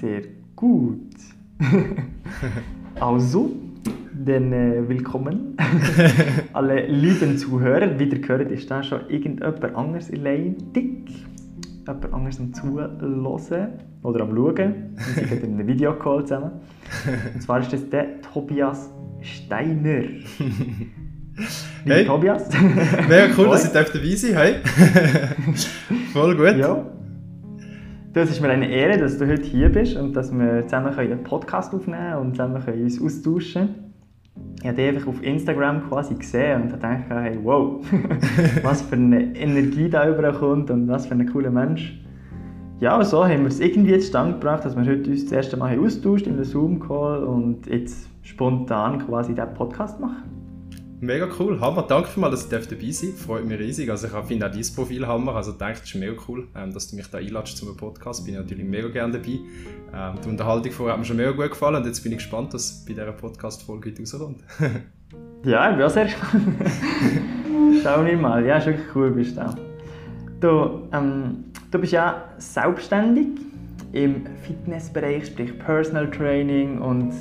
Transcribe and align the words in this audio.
Sehr 0.00 0.22
gut. 0.56 1.12
also, 3.00 3.50
dann 4.14 4.50
äh, 4.50 4.88
willkommen 4.88 5.58
alle 6.54 6.86
lieben 6.86 7.36
Zuhörer. 7.36 7.98
Wie 7.98 8.04
ihr 8.04 8.18
gehört, 8.18 8.50
ist 8.50 8.70
da 8.70 8.82
schon 8.82 9.00
irgendjemand 9.10 9.62
anderes 9.76 10.08
in 10.08 10.22
Leitung. 10.22 11.04
Jemand 11.86 12.14
anderes 12.14 12.40
am 12.40 12.54
Zuhören 12.54 13.26
oder 14.02 14.22
am 14.22 14.34
Schauen. 14.34 14.96
Wir 15.16 15.26
sind 15.26 15.44
in 15.44 15.52
einem 15.52 15.66
Videocall 15.66 16.24
zusammen. 16.24 16.52
Und 17.34 17.42
zwar 17.42 17.60
ist 17.60 17.70
das 17.70 17.90
der 17.90 18.22
Tobias 18.22 18.90
Steiner. 19.20 20.04
Hey. 21.86 22.04
Tobias. 22.04 22.50
Mega 23.08 23.28
cool, 23.38 23.48
dass 23.48 23.64
ich 23.64 23.72
dabei 23.72 24.14
sein 24.14 24.34
Hey. 24.34 24.56
Voll 26.12 26.36
gut. 26.36 26.56
Ja. 26.58 26.84
Du, 28.12 28.18
Es 28.18 28.28
ist 28.28 28.40
mir 28.40 28.48
eine 28.48 28.68
Ehre, 28.68 28.98
dass 28.98 29.18
du 29.18 29.28
heute 29.28 29.44
hier 29.44 29.68
bist 29.68 29.96
und 29.96 30.14
dass 30.14 30.36
wir 30.36 30.66
zusammen 30.66 30.92
einen 30.98 31.22
Podcast 31.22 31.72
aufnehmen 31.72 32.16
und 32.16 32.32
zusammen 32.32 32.56
uns 32.56 33.00
austauschen 33.00 33.68
können. 33.68 33.94
Ich 34.60 34.66
habe 34.66 34.76
dich 34.76 34.88
einfach 34.88 35.06
auf 35.06 35.22
Instagram 35.22 35.88
quasi 35.88 36.16
gesehen 36.16 36.62
und 36.62 36.72
gedacht, 36.72 37.04
hey, 37.08 37.38
wow, 37.40 37.80
was 38.64 38.82
für 38.82 38.96
eine 38.96 39.36
Energie 39.36 39.88
da 39.88 40.08
überkommt 40.08 40.72
und 40.72 40.88
was 40.88 41.06
für 41.06 41.14
ein 41.14 41.24
cooler 41.30 41.52
Mensch. 41.52 42.02
Ja, 42.80 43.00
so 43.04 43.24
haben 43.24 43.42
wir 43.42 43.46
es 43.46 43.60
irgendwie 43.60 43.96
zustande 44.00 44.32
gebracht, 44.32 44.64
dass 44.64 44.74
wir 44.74 44.84
heute 44.84 45.08
uns 45.08 45.26
das 45.26 45.32
erste 45.32 45.56
Mal 45.56 45.78
austauscht 45.78 46.26
in 46.26 46.32
einem 46.32 46.42
Zoom-Call 46.42 47.22
und 47.22 47.68
jetzt 47.68 48.08
spontan 48.22 49.06
quasi 49.06 49.34
diesen 49.36 49.54
Podcast 49.54 50.00
machen. 50.00 50.39
Mega 51.02 51.26
cool. 51.38 51.58
Hammer. 51.60 51.82
Danke 51.88 52.10
vielmals, 52.10 52.46
dass 52.46 52.62
ich 52.62 52.68
dabei 52.68 52.90
sein. 52.90 53.12
Freut 53.14 53.46
mich 53.46 53.58
riesig. 53.58 53.90
Also 53.90 54.06
ich 54.06 54.12
finde 54.26 54.46
auch 54.46 54.52
dein 54.52 54.62
Profil 54.74 55.06
Hammer. 55.06 55.34
Also 55.34 55.52
denke, 55.52 55.80
es 55.82 55.88
ist 55.88 55.94
mega 55.94 56.12
cool, 56.28 56.46
ähm, 56.54 56.74
dass 56.74 56.90
du 56.90 56.96
mich 56.96 57.06
da 57.06 57.16
einladest 57.16 57.56
zum 57.56 57.74
Podcast. 57.74 58.26
Bin 58.26 58.34
ich 58.34 58.40
natürlich 58.40 58.66
mega 58.66 58.88
gerne 58.88 59.14
dabei. 59.14 59.38
Ähm, 59.94 60.20
die 60.22 60.28
Unterhaltung 60.28 60.70
vorher 60.72 60.92
hat 60.92 61.00
mir 61.00 61.06
schon 61.06 61.16
mega 61.16 61.30
gut 61.30 61.48
gefallen 61.50 61.76
und 61.76 61.86
jetzt 61.86 62.02
bin 62.02 62.12
ich 62.12 62.18
gespannt, 62.18 62.52
was 62.52 62.84
bei 62.84 62.92
dieser 62.92 63.12
Podcast-Folge 63.12 63.90
heute 63.90 64.00
rauskommt. 64.00 64.44
Ja, 65.42 65.70
ich 65.70 65.76
bin 65.76 65.86
auch 65.86 65.90
sehr 65.90 66.04
gespannt. 66.04 66.42
Schau 67.82 68.02
nicht 68.02 68.20
mal, 68.20 68.44
ja, 68.44 68.58
ist 68.58 68.66
wirklich 68.66 68.94
cool, 68.94 69.10
bist 69.10 69.38
du 69.38 69.40
auch. 69.40 69.54
Du, 70.38 70.88
ähm, 70.92 71.44
du 71.70 71.78
bist 71.78 71.94
ja 71.94 72.24
selbstständig 72.36 73.28
im 73.92 74.26
Fitnessbereich, 74.42 75.26
sprich 75.26 75.58
Personal 75.58 76.10
Training 76.10 76.78
und 76.78 77.14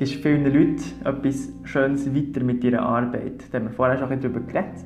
gibst 0.00 0.22
vielen 0.22 0.44
Leuten 0.44 0.82
etwas 1.04 1.50
Schönes 1.64 2.06
weiter 2.06 2.42
mit 2.42 2.64
deiner 2.64 2.80
Arbeit. 2.80 3.44
Da 3.52 3.58
haben 3.58 3.66
wir 3.66 3.72
vorher 3.72 3.98
schon 3.98 4.10
ein 4.10 4.18
bisschen 4.18 4.32
darüber 4.32 4.50
geredet. 4.50 4.84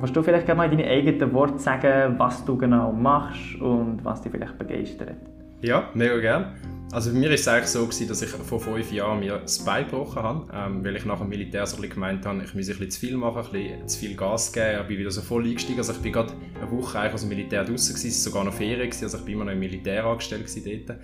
Willst 0.00 0.16
du 0.16 0.22
vielleicht 0.22 0.46
gerne 0.46 0.58
mal 0.58 0.72
in 0.72 0.78
deinen 0.78 0.88
eigenen 0.88 1.32
Worten 1.32 1.58
sagen, 1.58 2.18
was 2.18 2.44
du 2.44 2.56
genau 2.58 2.92
machst 2.92 3.54
und 3.60 4.04
was 4.04 4.20
dich 4.20 4.32
vielleicht 4.32 4.58
begeistert? 4.58 5.14
Ja, 5.60 5.88
mega 5.94 6.18
gern. 6.18 6.56
Also 6.90 7.12
bei 7.12 7.20
mir 7.20 7.28
war 7.28 7.34
es 7.34 7.46
eigentlich 7.46 7.68
so, 7.68 7.86
dass 7.86 8.20
ich 8.20 8.28
vor 8.28 8.58
fünf 8.58 8.90
Jahren 8.90 9.20
mir 9.20 9.38
das 9.38 9.64
Bein 9.64 9.84
gebrochen 9.84 10.22
habe, 10.22 10.46
ähm, 10.52 10.84
weil 10.84 10.96
ich 10.96 11.04
nach 11.06 11.20
dem 11.20 11.28
Militär 11.28 11.64
so 11.64 11.80
gemeint 11.80 12.26
habe, 12.26 12.42
ich 12.44 12.52
müsse 12.52 12.72
ein 12.72 12.78
bisschen 12.78 12.90
zu 12.90 13.00
viel 13.00 13.16
machen, 13.16 13.38
ein 13.46 13.52
bisschen 13.52 13.88
zu 13.88 13.98
viel 14.00 14.16
Gas 14.16 14.52
geben. 14.52 14.80
Ich 14.82 14.88
bin 14.88 14.98
wieder 14.98 15.10
so 15.12 15.22
voll 15.22 15.44
eingestiegen. 15.44 15.78
Also 15.78 15.92
ich 15.92 16.00
bin 16.00 16.12
gerade 16.12 16.32
eine 16.60 16.70
Woche 16.70 16.98
aus 17.14 17.20
dem 17.20 17.28
Militär 17.28 17.64
draußen 17.64 17.94
es 17.94 18.04
war 18.04 18.10
sogar 18.10 18.44
noch 18.44 18.52
Ferien, 18.52 18.90
also 18.90 19.16
ich 19.16 19.24
bin 19.24 19.34
immer 19.34 19.44
noch 19.44 19.52
im 19.52 19.60
Militär 19.60 20.04
angestellt 20.04 20.46
dort. 20.66 20.98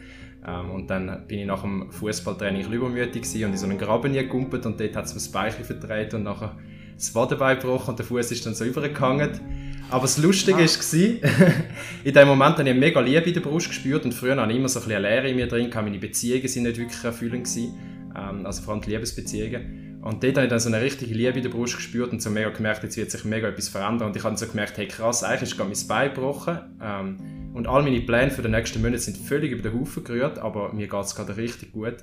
Ähm, 0.46 0.70
und 0.70 0.88
dann 0.88 1.26
bin 1.26 1.40
ich 1.40 1.46
nach 1.46 1.62
dem 1.62 1.90
Fußballtraining 1.90 2.66
ein 2.66 2.72
übermütig 2.72 3.22
gewesen 3.22 3.44
und 3.44 3.50
in 3.52 3.56
so 3.58 3.66
einen 3.66 3.78
Graben 3.78 4.12
gegumpelt 4.12 4.66
und 4.66 4.78
dort 4.78 4.96
hat 4.96 5.04
es 5.06 5.12
mir 5.12 5.20
das 5.20 5.28
Bein 5.28 5.50
ein 5.52 5.58
bisschen 5.58 5.78
verdreht 5.78 6.14
und 6.14 6.22
nachher 6.22 6.56
das 6.94 7.14
Wadenbein 7.14 7.58
gebrochen 7.58 7.90
und 7.90 7.98
der 7.98 8.06
Fuß 8.06 8.30
ist 8.32 8.44
dann 8.46 8.54
so 8.54 8.64
übergehangen. 8.64 9.30
Aber 9.90 10.02
das 10.02 10.18
Lustige 10.18 10.58
Ah. 10.58 10.60
war, 10.60 11.54
in 12.04 12.12
dem 12.12 12.28
Moment 12.28 12.58
habe 12.58 12.68
ich 12.68 12.76
mega 12.76 13.00
Liebe 13.00 13.26
in 13.26 13.34
der 13.34 13.40
Brust 13.40 13.68
gespürt 13.68 14.04
und 14.04 14.12
früher 14.12 14.36
hatte 14.36 14.52
ich 14.52 14.58
immer 14.58 14.68
so 14.68 14.80
ein 14.80 14.84
bisschen 14.84 15.04
eine 15.04 15.08
Leere 15.14 15.30
in 15.30 15.36
mir 15.36 15.46
drin, 15.48 15.70
meine 15.74 15.98
Beziehungen 15.98 16.46
sind 16.46 16.64
nicht 16.64 16.78
wirklich 16.78 17.02
erfüllend 17.02 17.44
gewesen, 17.44 17.74
ähm, 18.16 18.44
also 18.44 18.62
vor 18.62 18.74
allem 18.74 18.82
die 18.82 18.90
Liebesbeziehungen. 18.90 19.87
Und 20.00 20.22
dort 20.22 20.36
habe 20.36 20.44
ich 20.44 20.50
dann 20.50 20.60
so 20.60 20.68
eine 20.68 20.80
richtige 20.80 21.12
Liebe 21.12 21.38
in 21.38 21.42
der 21.42 21.50
Brust 21.50 21.76
gespürt 21.76 22.12
und 22.12 22.22
so 22.22 22.30
mega 22.30 22.50
gemerkt, 22.50 22.84
jetzt 22.84 22.96
wird 22.96 23.10
sich 23.10 23.24
mega 23.24 23.48
etwas 23.48 23.68
verändern. 23.68 24.08
Und 24.08 24.16
ich 24.16 24.22
habe 24.22 24.36
so 24.36 24.46
gemerkt, 24.46 24.78
hey 24.78 24.86
krass, 24.86 25.24
eigentlich 25.24 25.50
ist 25.50 25.56
gerade 25.56 25.70
mein 25.70 25.88
Bein 25.88 26.14
gebrochen 26.14 26.58
ähm, 26.80 27.50
und 27.54 27.66
all 27.66 27.82
meine 27.82 28.00
Pläne 28.00 28.30
für 28.30 28.42
die 28.42 28.48
nächsten 28.48 28.80
Monate 28.80 29.00
sind 29.00 29.16
völlig 29.16 29.50
über 29.50 29.62
den 29.62 29.78
Haufen 29.78 30.04
gerührt, 30.04 30.38
aber 30.38 30.72
mir 30.72 30.86
geht 30.86 31.04
es 31.04 31.14
gerade 31.14 31.36
richtig 31.36 31.72
gut. 31.72 31.96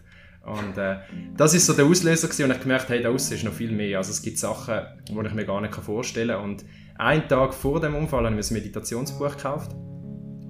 Und 0.46 0.78
äh, 0.78 0.98
das 1.36 1.54
ist 1.54 1.66
so 1.66 1.74
der 1.74 1.86
Auslöser 1.86 2.28
gewesen, 2.28 2.46
und 2.46 2.52
ich 2.52 2.62
gemerkt, 2.62 2.90
hey, 2.90 3.02
da 3.02 3.10
aussen 3.10 3.34
ist 3.34 3.44
noch 3.44 3.54
viel 3.54 3.72
mehr. 3.72 3.98
Also 3.98 4.12
es 4.12 4.22
gibt 4.22 4.38
Sachen, 4.38 4.82
die 5.10 5.28
ich 5.28 5.34
mir 5.34 5.46
gar 5.46 5.62
nicht 5.62 5.74
vorstellen 5.74 6.36
kann. 6.36 6.44
Und 6.44 6.66
einen 6.98 7.28
Tag 7.28 7.54
vor 7.54 7.80
dem 7.82 7.96
Unfall 7.96 8.26
habe 8.26 8.40
ich 8.40 8.52
mir 8.52 8.56
ein 8.56 8.62
Meditationsbuch 8.62 9.38
gekauft. 9.38 9.72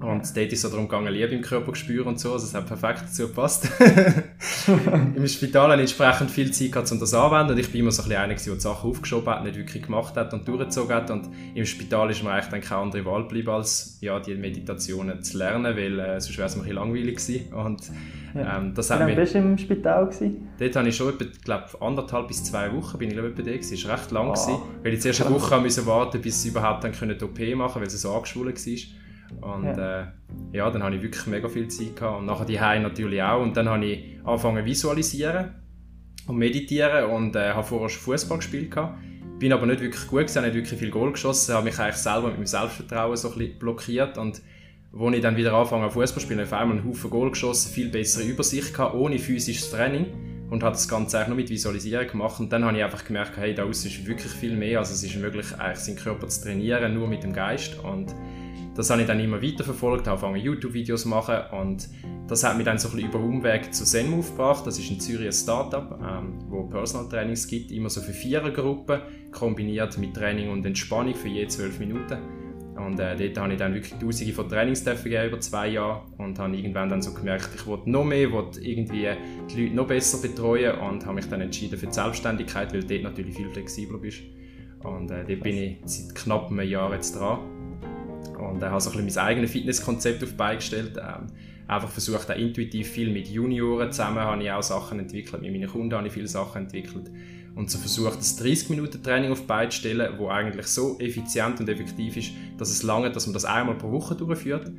Und 0.05 0.38
dort 0.38 0.45
ist 0.47 0.53
es 0.53 0.61
so 0.61 0.69
darum 0.69 0.88
gegangen, 0.88 1.11
Liebe 1.13 1.33
im 1.33 1.41
Körper 1.41 1.73
zu 1.73 1.79
spüren 1.79 2.07
und 2.07 2.19
so. 2.19 2.33
Also 2.33 2.45
es 2.45 2.53
hat 2.53 2.67
perfekt 2.67 3.03
dazu 3.07 3.27
gepasst. 3.27 3.67
Im 5.16 5.27
Spital 5.27 5.71
hatte 5.71 5.81
ich 5.83 5.91
entsprechend 5.91 6.31
viel 6.31 6.51
Zeit 6.51 6.71
gehabt, 6.71 6.91
um 6.91 6.99
das 6.99 7.13
anzuwenden. 7.13 7.51
Und 7.55 7.59
ich 7.59 7.71
bin 7.71 7.81
immer 7.81 7.91
so 7.91 8.03
ein 8.03 8.09
bisschen 8.09 8.21
einer, 8.23 8.35
der 8.35 8.53
die 8.53 8.59
Sachen 8.59 8.89
aufgeschoben 8.89 9.33
hat, 9.33 9.43
nicht 9.43 9.55
wirklich 9.57 9.83
gemacht 9.83 10.16
hat 10.16 10.33
und 10.33 10.47
durchgezogen 10.47 10.95
hat. 10.95 11.11
Und 11.11 11.29
im 11.53 11.66
Spital 11.66 12.09
ist 12.11 12.23
mir 12.23 12.31
eigentlich 12.31 12.49
dann 12.51 12.61
keine 12.61 12.81
andere 12.81 13.05
Wahl 13.05 13.23
geblieben, 13.23 13.49
als 13.49 13.97
ja, 14.01 14.19
die 14.19 14.35
Meditationen 14.35 15.23
zu 15.23 15.38
lernen, 15.38 15.75
weil 15.75 15.99
äh, 15.99 16.19
sonst 16.22 16.37
wäre 16.37 16.47
es 16.47 16.55
mir 16.55 16.61
ein 16.63 16.67
bisschen 16.67 16.75
langweilig 16.75 17.16
gewesen. 17.17 17.53
Und 17.53 17.81
Ja. 18.35 18.57
ähm, 18.57 18.73
das 18.75 18.89
Wie 18.89 18.93
hat 18.93 18.99
lange 18.99 19.11
mich... 19.11 19.19
bist 19.22 19.33
du 19.35 19.39
im 19.39 19.57
Spital? 19.57 20.05
Gewesen? 20.07 20.47
Dort 20.59 20.75
habe 20.75 20.89
ich 20.89 20.95
schon 20.95 21.09
etwa, 21.09 21.25
glaub, 21.43 21.81
anderthalb 21.81 22.27
bis 22.27 22.43
zwei 22.43 22.73
Wochen 22.75 22.97
bin 22.97 23.07
ich 23.09 23.13
glaube 23.16 23.29
ich, 23.29 23.35
bei 23.35 23.43
dir. 23.43 23.57
Das 23.57 23.72
war 23.85 23.93
recht 23.97 24.11
lang, 24.11 24.27
Ah. 24.29 24.33
gewesen, 24.33 24.57
weil 24.83 24.93
ich 24.93 25.01
zuerst 25.01 25.22
eine 25.25 25.33
Woche 25.35 25.57
musste 25.59 25.85
warten 25.85 26.22
bis 26.22 26.41
sie 26.41 26.49
überhaupt 26.49 26.83
dann 26.83 26.91
können 26.91 27.17
die 27.17 27.23
OP 27.23 27.39
machen 27.39 27.55
konnten, 27.57 27.81
weil 27.81 27.89
sie 27.89 27.97
so 27.97 28.13
angeschwollen 28.13 28.53
war. 28.55 29.04
Und 29.41 29.66
ja. 29.66 30.02
Äh, 30.02 30.06
ja, 30.52 30.69
dann 30.69 30.84
hatte 30.84 30.96
ich 30.96 31.02
wirklich 31.02 31.25
mega 31.28 31.47
viel 31.47 31.68
Zeit 31.68 31.96
gehabt. 31.96 32.19
und 32.19 32.25
nachher 32.25 32.46
die 32.46 32.58
natürlich 32.58 33.22
auch. 33.22 33.41
Und 33.41 33.56
dann 33.58 33.69
habe 33.69 33.86
ich 33.86 34.19
angefangen 34.24 34.63
zu 34.63 34.66
visualisieren 34.66 35.56
und 36.28 36.38
meditieren 36.38 37.09
und 37.12 37.35
äh, 37.35 37.53
habe 37.53 37.64
vorher 37.64 37.90
schon 37.90 38.02
Fußball 38.02 38.38
gespielt 38.38 38.72
gehabt. 38.72 38.97
Bin 39.40 39.52
aber 39.52 39.66
nicht 39.66 39.81
wirklich 39.81 40.08
gut 40.08 40.22
gewesen, 40.22 40.38
habe 40.38 40.47
nicht 40.47 40.56
wirklich 40.56 40.80
viel 40.80 40.91
Goal 40.91 41.12
geschossen, 41.12 41.53
habe 41.53 41.66
mich 41.66 41.78
eigentlich 41.78 41.96
selber 41.96 42.28
mit 42.28 42.38
meinem 42.38 42.46
Selbstvertrauen 42.46 43.18
so 43.18 43.31
ein 43.31 43.38
bisschen 43.38 43.59
blockiert 43.59 44.18
und 44.18 44.41
als 44.97 45.16
ich 45.16 45.22
dann 45.22 45.35
wieder 45.35 45.53
angefangen 45.53 45.91
Fußball 45.91 46.08
zu 46.08 46.19
spielen, 46.22 46.40
habe 46.40 46.47
ich 46.47 46.53
auf 46.53 46.59
einmal 46.62 46.78
einen 46.78 46.88
Haufen 46.88 47.09
Goal 47.09 47.30
geschossen, 47.30 47.69
viel 47.69 47.90
bessere 47.90 48.24
Übersicht 48.24 48.74
gehabt, 48.74 48.96
ohne 48.96 49.19
physisches 49.19 49.69
Training 49.69 50.06
und 50.50 50.64
habe 50.64 50.74
das 50.74 50.88
Ganze 50.88 51.18
eigentlich 51.18 51.28
nur 51.28 51.38
mit 51.38 51.50
Visualisieren 51.50 52.08
gemacht 52.08 52.40
und 52.40 52.52
dann 52.53 52.64
habe 52.64 52.78
ich 52.78 52.84
einfach 52.84 53.03
gemerkt, 53.03 53.35
hey, 53.35 53.53
da 53.53 53.66
ist 53.66 54.08
wirklich 54.08 54.31
viel 54.31 54.56
mehr, 54.56 54.80
also 54.80 54.94
es 54.94 55.03
ist 55.03 55.18
möglich, 55.18 55.47
eigentlich 55.58 55.80
seinen 55.80 55.97
Körper 55.97 56.30
zu 56.30 56.44
trainieren, 56.44 56.94
nur 56.94 57.09
mit 57.09 57.24
dem 57.24 57.34
Geist 57.34 57.78
und 57.80 58.16
das 58.75 58.89
habe 58.89 59.01
ich 59.01 59.07
dann 59.07 59.19
immer 59.19 59.41
weiter 59.41 59.63
verfolgt, 59.63 60.07
habe 60.07 60.25
angefangen 60.25 60.43
YouTube-Videos 60.43 61.03
zu 61.03 61.09
machen 61.09 61.38
und 61.51 61.88
das 62.27 62.43
hat 62.43 62.57
mich 62.57 62.66
dann 62.66 62.77
so 62.77 62.89
ein 62.89 62.95
bisschen 62.95 63.09
über 63.09 63.19
Umweg 63.19 63.73
zu 63.73 63.85
Zenmove 63.85 64.31
gebracht. 64.31 64.66
Das 64.66 64.79
ist 64.79 64.89
in 64.89 64.99
Zürich 64.99 65.27
ein 65.27 65.33
Startup, 65.33 65.99
ähm, 66.01 66.39
wo 66.49 66.63
Personal 66.63 67.07
Trainings 67.07 67.47
gibt, 67.47 67.71
immer 67.71 67.89
so 67.89 68.01
für 68.01 68.13
Vierergruppen, 68.13 69.01
kombiniert 69.31 69.97
mit 69.97 70.16
Training 70.16 70.49
und 70.49 70.66
Entspannung 70.66 71.13
für 71.13 71.27
je 71.27 71.47
zwölf 71.47 71.79
Minuten. 71.79 72.17
Und 72.75 72.99
äh, 72.99 73.16
dort 73.16 73.38
habe 73.38 73.53
ich 73.53 73.59
dann 73.59 73.73
wirklich 73.73 73.93
tausende 73.93 74.33
von 74.33 74.49
Trainings 74.49 74.83
dürfen 74.83 75.09
geben 75.09 75.27
über 75.27 75.39
zwei 75.39 75.69
Jahre 75.69 76.01
und 76.17 76.37
habe 76.39 76.57
irgendwann 76.57 76.89
dann 76.89 77.01
so 77.01 77.13
gemerkt, 77.13 77.49
ich 77.55 77.66
wollte 77.66 77.89
noch 77.89 78.03
mehr, 78.03 78.31
wollte 78.31 78.59
irgendwie 78.59 79.07
die 79.49 79.63
Leute 79.63 79.75
noch 79.75 79.87
besser 79.87 80.22
betreuen 80.22 80.79
und 80.79 81.05
habe 81.05 81.16
mich 81.16 81.29
dann 81.29 81.39
entschieden 81.39 81.79
für 81.79 81.87
die 81.87 81.93
Selbstständigkeit, 81.93 82.73
weil 82.73 82.81
du 82.81 82.87
dort 82.87 83.03
natürlich 83.03 83.35
viel 83.35 83.49
flexibler 83.49 83.97
bist. 83.97 84.23
Und 84.83 85.09
äh, 85.09 85.23
dort 85.25 85.41
bin 85.41 85.57
ich 85.57 85.77
seit 85.85 86.16
knapp 86.16 86.51
einem 86.51 86.67
Jahr 86.67 86.93
jetzt 86.93 87.16
dran 87.16 87.54
und 88.38 88.62
äh, 88.62 88.68
habe 88.68 88.81
so 88.81 88.90
ein 88.91 88.97
bisschen 89.06 89.22
mein 89.22 89.29
eigenes 89.29 89.51
Fitnesskonzept 89.51 90.23
auf 90.23 90.29
die 90.29 90.35
Beine 90.35 90.57
gestellt. 90.57 90.97
Ähm, 90.97 91.28
einfach 91.68 91.90
versucht, 91.90 92.29
auch 92.29 92.35
intuitiv 92.35 92.90
viel 92.90 93.12
mit 93.12 93.28
Junioren 93.28 93.91
zusammen 93.91 94.19
habe 94.19 94.44
ich 94.44 94.51
auch 94.51 94.63
Sachen 94.63 95.00
entwickelt, 95.00 95.41
mit 95.41 95.51
meinen 95.51 95.69
Kunden 95.69 95.94
habe 95.94 96.07
ich 96.07 96.13
viele 96.13 96.28
Sachen 96.28 96.63
entwickelt. 96.63 97.09
Und 97.56 97.72
so 97.72 97.78
versucht, 97.78 98.19
das 98.19 98.38
30-Minuten-Training 98.41 99.31
auf 99.31 99.41
die 99.41 99.47
Beine 99.47 99.69
zu 99.69 99.79
stellen, 99.79 100.18
wo 100.18 100.28
eigentlich 100.28 100.68
so 100.68 101.00
effizient 101.00 101.59
und 101.62 101.69
effektiv 101.69 102.18
ist, 102.18 102.31
dass 102.57 102.69
es 102.69 102.84
lange, 102.84 103.12
dass 103.12 103.28
man 103.28 103.34
das 103.34 103.46
einmal 103.46 103.75
pro 103.75 103.91
Woche 103.91 104.14
durchführt. 104.14 104.72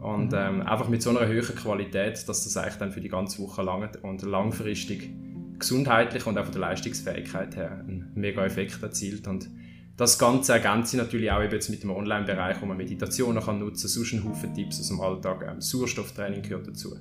Und 0.00 0.32
ähm, 0.34 0.62
einfach 0.62 0.88
mit 0.88 1.02
so 1.02 1.10
einer 1.10 1.26
höheren 1.26 1.54
Qualität, 1.54 2.26
dass 2.26 2.44
das 2.44 2.56
eigentlich 2.56 2.76
dann 2.76 2.90
für 2.90 3.00
die 3.00 3.10
ganze 3.10 3.40
Woche 3.40 3.62
langt 3.62 4.02
und 4.02 4.22
langfristig 4.22 5.10
gesundheitlich 5.58 6.26
und 6.26 6.36
auch 6.38 6.44
von 6.44 6.52
der 6.52 6.62
Leistungsfähigkeit 6.62 7.54
her 7.54 7.84
einen 7.86 8.10
mega 8.14 8.44
Effekt 8.44 8.82
erzielt. 8.82 9.28
Und 9.28 9.48
das 10.02 10.18
Ganze 10.18 10.52
ergänze 10.52 10.96
ich 10.96 11.02
natürlich 11.02 11.30
auch 11.30 11.42
eben 11.42 11.52
jetzt 11.52 11.70
mit 11.70 11.82
dem 11.82 11.90
Online-Bereich, 11.90 12.60
wo 12.60 12.66
man 12.66 12.76
Meditationen 12.76 13.42
kann 13.42 13.60
nutzen 13.60 13.82
kann, 13.82 13.88
sonst 13.88 14.12
einen 14.12 14.24
Haufen 14.24 14.52
Tipps 14.52 14.80
aus 14.80 14.88
dem 14.88 15.00
Alltag. 15.00 15.46
Ähm, 15.48 15.60
Sauerstofftraining 15.60 16.42
gehört 16.42 16.66
dazu. 16.66 16.96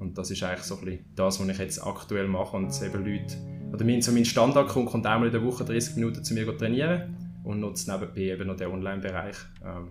Und 0.00 0.18
das 0.18 0.30
ist 0.30 0.42
eigentlich 0.42 0.62
so 0.62 0.76
ein 0.78 0.84
bisschen 0.84 1.04
das, 1.14 1.40
was 1.40 1.48
ich 1.48 1.58
jetzt 1.58 1.86
aktuell 1.86 2.26
mache 2.26 2.56
und 2.56 2.72
eben 2.82 3.04
Leute, 3.04 3.36
oder 3.72 3.84
mein, 3.84 4.02
so 4.02 4.10
mein 4.10 4.24
Standardkunde 4.24 4.90
kommt 4.90 5.06
einmal 5.06 5.28
in 5.28 5.32
der 5.32 5.44
Woche 5.44 5.64
30 5.64 5.94
Minuten 5.94 6.24
zu 6.24 6.34
mir 6.34 6.56
trainieren 6.56 7.16
und 7.44 7.60
nutzt 7.60 7.86
nebenbei 7.86 8.22
eben 8.22 8.48
noch 8.48 8.56
den 8.56 8.72
Online-Bereich 8.72 9.36
ähm, 9.64 9.88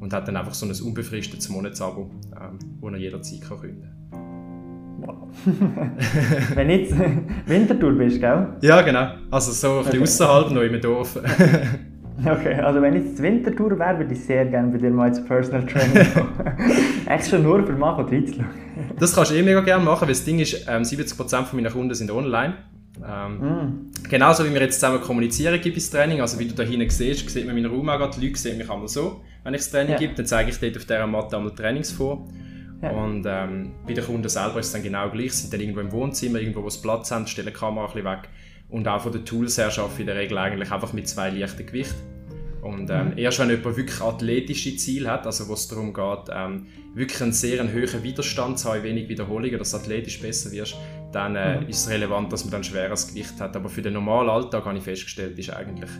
und 0.00 0.12
hat 0.14 0.26
dann 0.26 0.36
einfach 0.36 0.54
so 0.54 0.64
ein 0.66 0.72
unbefristetes 0.72 1.50
Monatsabo, 1.50 2.10
ähm, 2.40 2.58
wo 2.80 2.88
er 2.88 2.96
jederzeit 2.96 3.42
kann 3.42 3.60
künden 3.60 4.00
Wow. 5.00 5.28
Wenn 6.54 6.68
du 6.68 6.74
jetzt 6.74 6.94
Winterthur 7.46 7.92
bist, 7.92 8.20
gell? 8.20 8.48
Ja, 8.60 8.82
genau. 8.82 9.14
Also 9.30 9.52
so 9.52 9.78
ein 9.78 9.84
bisschen 9.84 10.00
Okay. 10.00 10.02
außerhalb 10.02 10.50
noch 10.50 10.62
im 10.62 10.80
Dorf. 10.80 11.18
Okay, 12.26 12.54
also 12.54 12.82
wenn 12.82 12.96
ich 12.96 13.04
jetzt 13.04 13.22
Wintertour 13.22 13.78
wäre, 13.78 13.98
würde 13.98 14.12
ich 14.12 14.24
sehr 14.24 14.44
gerne 14.46 14.70
bei 14.70 14.78
dir 14.78 14.90
mal 14.90 15.08
als 15.08 15.24
Personal 15.24 15.64
Trainer 15.66 16.06
Extra 17.06 17.38
nur 17.38 17.64
für 17.64 17.72
machen 17.72 18.04
und 18.04 18.12
reinzuschauen. 18.12 18.46
das 18.98 19.14
kannst 19.14 19.30
du 19.30 19.36
eh 19.36 19.42
mega 19.42 19.60
gerne 19.60 19.84
machen, 19.84 20.02
weil 20.02 20.08
das 20.08 20.24
Ding 20.24 20.38
ist, 20.38 20.66
ähm, 20.68 20.82
70% 20.82 21.44
von 21.44 21.60
meinen 21.60 21.72
Kunden 21.72 21.94
sind 21.94 22.10
online. 22.10 22.54
Ähm, 23.06 23.38
mm. 23.38 23.90
Genauso 24.08 24.44
wie 24.44 24.52
wir 24.52 24.60
jetzt 24.60 24.80
zusammen 24.80 25.00
kommunizieren 25.00 25.60
gibt 25.60 25.76
das 25.76 25.90
Training, 25.90 26.20
also 26.20 26.38
wie 26.38 26.46
du 26.46 26.54
da 26.54 26.62
hinten 26.62 26.90
siehst, 26.90 27.28
sieht 27.30 27.46
man 27.46 27.54
meinen 27.54 27.70
Raum 27.70 27.88
auch 27.88 27.98
gerade, 27.98 28.18
die 28.18 28.26
Leute 28.26 28.38
sehen 28.38 28.58
mich 28.58 28.70
einmal 28.70 28.88
so. 28.88 29.22
Wenn 29.42 29.54
ich 29.54 29.60
das 29.60 29.70
Training 29.70 29.92
ja. 29.92 29.98
gebe, 29.98 30.14
dann 30.14 30.26
zeige 30.26 30.50
ich 30.50 30.58
dort 30.58 30.76
auf 30.76 30.84
dieser 30.84 31.06
Matte 31.06 31.36
einmal 31.36 31.54
Trainings 31.54 31.90
vor. 31.90 32.28
Ja. 32.82 32.90
Und 32.90 33.24
ähm, 33.26 33.72
bei 33.86 33.92
den 33.92 34.04
Kunden 34.04 34.28
selber 34.28 34.60
ist 34.60 34.66
es 34.66 34.72
dann 34.72 34.82
genau 34.82 35.10
gleich. 35.10 35.32
Sie 35.32 35.42
sind 35.42 35.52
dann 35.52 35.60
irgendwo 35.60 35.80
im 35.80 35.92
Wohnzimmer, 35.92 36.38
irgendwo 36.38 36.62
wo 36.62 36.70
sie 36.70 36.80
Platz 36.80 37.10
haben, 37.10 37.26
stellen 37.26 37.48
die 37.48 37.52
Kamera 37.52 37.86
ein 37.86 37.92
bisschen 37.92 38.10
weg. 38.10 38.28
Und 38.70 38.86
auch 38.86 39.00
von 39.00 39.12
den 39.12 39.24
Tools 39.24 39.58
her 39.58 39.66
arbeite 39.66 39.92
ich 39.94 40.00
in 40.00 40.06
der 40.06 40.16
Regel 40.16 40.38
eigentlich 40.38 40.70
einfach 40.70 40.92
mit 40.92 41.08
zwei 41.08 41.30
leichten 41.30 41.66
Gewichten. 41.66 42.10
Und 42.62 42.90
ähm, 42.90 43.10
mhm. 43.10 43.18
erst 43.18 43.38
wenn 43.38 43.50
jemand 43.50 43.76
wirklich 43.76 44.00
athletische 44.00 44.76
Ziele 44.76 45.10
hat, 45.10 45.26
also 45.26 45.48
wo 45.48 45.54
es 45.54 45.66
darum 45.66 45.94
geht, 45.94 46.30
ähm, 46.32 46.66
wirklich 46.94 47.22
einen 47.22 47.32
sehr 47.32 47.62
hohen 47.64 48.02
Widerstand 48.02 48.58
zu 48.58 48.70
haben, 48.70 48.82
wenig 48.82 49.08
Wiederholungen, 49.08 49.58
dass 49.58 49.70
du 49.70 49.78
athletisch 49.78 50.20
besser 50.20 50.52
wirst, 50.52 50.76
dann 51.12 51.36
äh, 51.36 51.60
mhm. 51.60 51.68
ist 51.68 51.84
es 51.84 51.88
relevant, 51.88 52.32
dass 52.32 52.44
man 52.44 52.52
dann 52.52 52.64
schweres 52.64 53.08
Gewicht 53.08 53.40
hat. 53.40 53.56
Aber 53.56 53.68
für 53.68 53.82
den 53.82 53.94
normalen 53.94 54.28
Alltag 54.28 54.64
habe 54.66 54.76
ich 54.76 54.84
festgestellt, 54.84 55.38
ist 55.38 55.50
eigentlich 55.50 55.90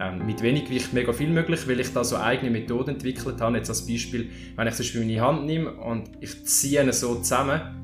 ähm, 0.00 0.26
mit 0.26 0.42
wenig 0.42 0.66
Gewicht 0.66 0.92
mega 0.92 1.12
viel 1.12 1.30
möglich, 1.30 1.66
weil 1.66 1.80
ich 1.80 1.92
da 1.92 2.04
so 2.04 2.16
eigene 2.16 2.50
Methoden 2.50 2.90
entwickelt 2.90 3.40
habe. 3.40 3.56
Jetzt 3.56 3.70
als 3.70 3.86
Beispiel, 3.86 4.30
wenn 4.56 4.68
ich 4.68 4.74
zum 4.74 4.84
Beispiel 4.84 5.00
meine 5.04 5.20
Hand 5.20 5.46
nehme 5.46 5.72
und 5.72 6.10
ich 6.20 6.44
ziehe 6.44 6.82
ihn 6.82 6.92
so 6.92 7.16
zusammen, 7.16 7.81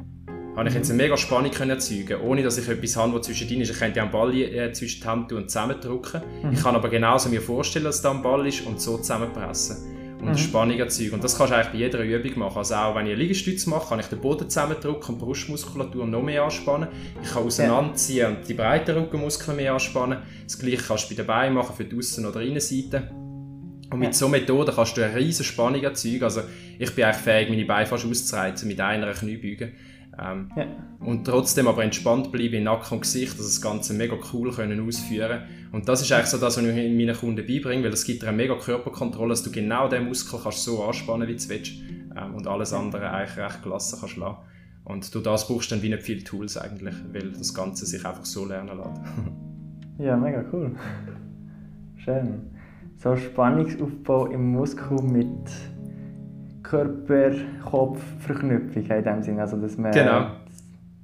habe 0.58 0.68
ich 0.68 0.74
jetzt 0.74 0.90
eine 0.90 1.00
mega 1.00 1.16
Spannung 1.16 1.52
können 1.52 1.70
erzeugen 1.70 2.20
ohne 2.20 2.42
dass 2.42 2.58
ich 2.58 2.68
etwas 2.68 2.96
habe, 2.96 3.12
das 3.12 3.26
zwischendrin 3.26 3.60
ist. 3.60 3.70
Ich 3.70 3.78
könnte 3.78 4.02
einen 4.02 4.10
Ball 4.10 4.34
äh, 4.34 4.72
zwischen 4.72 5.00
die 5.00 5.06
Hand 5.06 5.32
und 5.32 5.48
zusammendrücken. 5.48 6.20
Mhm. 6.42 6.52
Ich 6.52 6.62
kann 6.62 6.74
aber 6.74 6.88
genauso 6.88 7.28
mir 7.28 7.40
vorstellen, 7.40 7.84
dass 7.84 8.02
da 8.02 8.10
ein 8.10 8.22
Ball 8.22 8.44
ist 8.46 8.66
und 8.66 8.80
so 8.80 8.98
zusammenpressen 8.98 9.76
und 10.20 10.30
mhm. 10.30 10.36
Spannung 10.36 10.76
erzeugen. 10.76 11.14
Und 11.14 11.22
das 11.22 11.38
kannst 11.38 11.52
du 11.52 11.56
eigentlich 11.56 11.72
bei 11.72 11.78
jeder 11.78 12.02
Übung 12.02 12.40
machen. 12.40 12.58
Also 12.58 12.74
auch 12.74 12.96
wenn 12.96 13.06
ich 13.06 13.12
eine 13.12 13.22
Liegestütze 13.22 13.70
mache, 13.70 13.88
kann 13.88 14.00
ich 14.00 14.06
den 14.06 14.20
Boden 14.20 14.50
zusammendrücken 14.50 15.14
und 15.14 15.20
die 15.20 15.24
Brustmuskulatur 15.24 16.06
noch 16.06 16.22
mehr 16.22 16.42
anspannen. 16.42 16.88
Ich 17.22 17.30
kann 17.30 17.44
auseinanderziehen 17.44 18.18
ja. 18.18 18.28
und 18.28 18.48
die 18.48 18.54
breiten 18.54 18.96
Rückenmuskeln 18.96 19.56
mehr 19.56 19.74
anspannen. 19.74 20.18
Das 20.42 20.58
gleiche 20.58 20.82
kannst 20.82 21.04
du 21.04 21.14
bei 21.14 21.22
den 21.22 21.26
Beinen 21.26 21.54
machen, 21.54 21.76
für 21.76 21.84
die 21.84 21.96
Aussen- 21.96 22.26
oder 22.26 22.40
Innenseite. 22.40 23.10
Und 23.90 24.00
mit 24.00 24.08
ja. 24.08 24.12
so 24.12 24.28
Methoden 24.28 24.74
kannst 24.74 24.96
du 24.96 25.04
eine 25.04 25.14
riesige 25.14 25.44
Spannung 25.44 25.82
erzeugen. 25.84 26.24
Also 26.24 26.42
ich 26.80 26.92
bin 26.94 27.04
eigentlich 27.04 27.22
fähig, 27.22 27.48
meine 27.48 27.64
Beine 27.64 27.86
fast 27.86 28.04
auszureizen 28.04 28.66
mit 28.66 28.80
einer 28.80 29.12
Kniebeuge. 29.12 29.72
Ähm, 30.20 30.50
ja. 30.56 30.66
Und 31.00 31.24
trotzdem 31.26 31.68
aber 31.68 31.84
entspannt 31.84 32.32
bleiben 32.32 32.54
in 32.54 32.64
Nacken 32.64 32.94
und 32.96 33.02
Gesicht, 33.02 33.38
dass 33.38 33.46
das 33.46 33.62
Ganze 33.62 33.94
mega 33.94 34.16
cool 34.32 34.52
können 34.52 34.86
ausführen 34.86 35.42
Und 35.72 35.88
das 35.88 36.02
ist 36.02 36.10
eigentlich 36.10 36.26
so 36.26 36.38
das, 36.38 36.56
was 36.56 36.64
ich 36.64 36.74
meinen 36.74 37.14
Kunden 37.14 37.46
beibringe, 37.46 37.84
weil 37.84 37.92
es 37.92 38.04
gibt 38.04 38.22
dir 38.22 38.28
eine 38.28 38.36
mega 38.36 38.56
Körperkontrolle, 38.56 39.30
dass 39.30 39.44
du 39.44 39.52
genau 39.52 39.88
den 39.88 40.06
Muskel 40.06 40.40
kannst 40.42 40.64
so 40.64 40.82
anspannen, 40.82 41.28
wie 41.28 41.36
du 41.36 41.48
willst 41.48 41.72
ähm, 42.16 42.34
und 42.34 42.46
alles 42.46 42.72
andere 42.72 43.10
eigentlich 43.10 43.36
recht 43.36 43.62
gelassen 43.62 43.98
kannst 44.00 44.16
lassen. 44.16 44.36
Und 44.84 45.14
du 45.14 45.20
das 45.20 45.46
brauchst 45.46 45.70
dann 45.70 45.82
wie 45.82 45.90
nicht 45.90 46.02
viele 46.02 46.24
Tools 46.24 46.56
eigentlich, 46.56 46.94
weil 47.12 47.30
das 47.32 47.54
Ganze 47.54 47.86
sich 47.86 48.04
einfach 48.04 48.24
so 48.24 48.46
lernen 48.46 48.76
lässt. 48.76 49.00
ja, 49.98 50.16
mega 50.16 50.44
cool. 50.52 50.74
Schön. 51.96 52.50
So 52.96 53.14
Spannungsaufbau 53.14 54.26
im 54.26 54.52
Muskel 54.52 55.00
mit 55.02 55.28
Körper-Kopf-Verknüpfung 56.68 58.84
in 58.84 59.04
dem 59.04 59.22
Sinne. 59.22 59.42
Also, 59.42 59.56
dass 59.56 59.78
man 59.78 59.92
genau. 59.92 60.30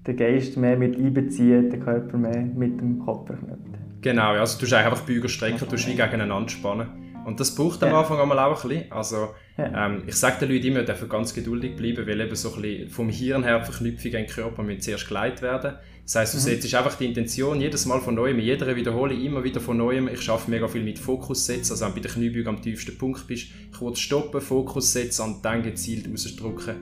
den 0.07 0.17
Geist 0.17 0.57
mehr 0.57 0.77
mit 0.77 0.97
einbezieht, 0.97 1.73
den 1.73 1.85
Körper 1.85 2.17
mehr 2.17 2.43
mit 2.43 2.81
dem 2.81 3.05
Kopf 3.05 3.27
verknüpft. 3.27 3.59
Genau, 4.03 4.33
also 4.33 4.59
du 4.59 4.67
hast 4.67 4.73
einfach 4.75 5.01
Büger 5.03 5.29
strecken, 5.29 5.59
du 5.59 5.77
wie 5.77 5.97
gegeneinander 5.97 6.51
spannen. 6.51 7.04
Und 7.25 7.41
das 7.41 7.55
braucht 7.55 7.83
am 7.83 7.91
ja. 7.91 8.01
Anfang 8.01 8.21
einmal 8.21 8.39
auch 8.39 8.63
ein 8.63 8.69
bisschen. 8.69 8.93
Also, 8.93 9.35
ja. 9.57 9.87
ähm, 9.87 10.03
ich 10.07 10.15
sage 10.15 10.47
den 10.47 10.55
Leuten 10.55 10.67
immer, 10.67 10.83
dürfen 10.83 11.09
ganz 11.09 11.33
geduldig 11.33 11.77
bleiben, 11.77 12.07
weil 12.07 12.21
eben 12.21 12.37
so 12.37 12.55
ein 12.55 12.63
bisschen 12.63 12.91
vom 12.91 13.09
Hirn 13.09 13.45
her 13.45 13.65
Verknüpfungen 13.65 14.25
im 14.25 14.27
Körper 14.27 14.63
müssen 14.63 14.81
zuerst 14.81 15.09
geleitet 15.09 15.43
werden. 15.43 15.75
Das 16.05 16.17
heisst, 16.17 16.35
du 16.35 16.39
mhm. 16.39 16.43
setzt 16.43 16.75
einfach 16.75 16.97
die 16.97 17.07
Intention 17.07 17.61
jedes 17.61 17.87
Mal 17.87 18.01
von 18.01 18.15
neuem, 18.15 18.39
in 18.39 18.45
jeder 18.45 18.77
Wiederholung 18.77 19.19
immer 19.19 19.43
wieder 19.43 19.61
von 19.61 19.79
neuem. 19.79 20.09
Ich 20.09 20.29
arbeite 20.29 20.51
mega 20.51 20.69
viel 20.69 20.83
mit 20.83 20.99
Fokus 20.99 21.47
setzen, 21.47 21.73
also 21.73 21.87
wenn 21.87 21.93
du 21.93 21.97
bei 21.97 22.03
der 22.03 22.11
Kniebeuge 22.11 22.49
am 22.49 22.61
tiefsten 22.61 22.99
Punkt 22.99 23.27
bist, 23.27 23.49
kurz 23.77 24.01
stoppen, 24.01 24.41
Fokus 24.43 24.93
setzen 24.93 25.23
und 25.23 25.45
dann 25.45 25.63
gezielt 25.63 26.07
rausdrücken. 26.11 26.75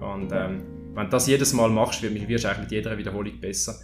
Und 0.00 0.30
ähm, 0.32 0.62
wenn 0.94 1.04
du 1.04 1.10
das 1.10 1.26
jedes 1.26 1.52
Mal 1.52 1.70
machst, 1.70 2.02
wirst 2.02 2.44
du 2.44 2.48
eigentlich 2.48 2.58
mit 2.60 2.70
jeder 2.70 2.96
Wiederholung 2.96 3.40
besser. 3.40 3.74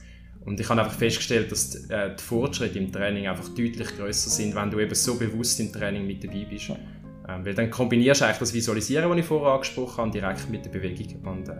Und 0.46 0.60
ich 0.60 0.68
habe 0.68 0.80
einfach 0.80 0.94
festgestellt, 0.94 1.50
dass 1.50 1.70
die, 1.70 1.92
äh, 1.92 2.14
die 2.14 2.22
Fortschritte 2.22 2.78
im 2.78 2.92
Training 2.92 3.28
einfach 3.28 3.48
deutlich 3.48 3.96
größer 3.96 4.30
sind, 4.30 4.54
wenn 4.54 4.70
du 4.70 4.78
eben 4.78 4.94
so 4.94 5.18
bewusst 5.18 5.58
im 5.60 5.72
Training 5.72 6.06
mit 6.06 6.22
dabei 6.22 6.46
bist. 6.48 6.70
Ähm, 6.70 7.44
weil 7.44 7.54
dann 7.54 7.70
kombinierst 7.70 8.20
du 8.20 8.26
eigentlich 8.26 8.38
das 8.38 8.52
Visualisieren, 8.52 9.08
das 9.08 9.18
ich 9.18 9.24
vorher 9.24 9.54
angesprochen 9.54 9.98
habe, 9.98 10.10
direkt 10.10 10.50
mit 10.50 10.64
der 10.64 10.70
Bewegung 10.70 11.22
und 11.24 11.48
äh, 11.48 11.52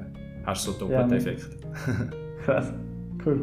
hast 0.45 0.65
so 0.65 0.73
einen 0.73 0.81
doppelten 0.81 1.11
ja, 1.11 1.17
Effekt. 1.17 1.49
Krass. 2.45 2.73
Cool. 3.25 3.41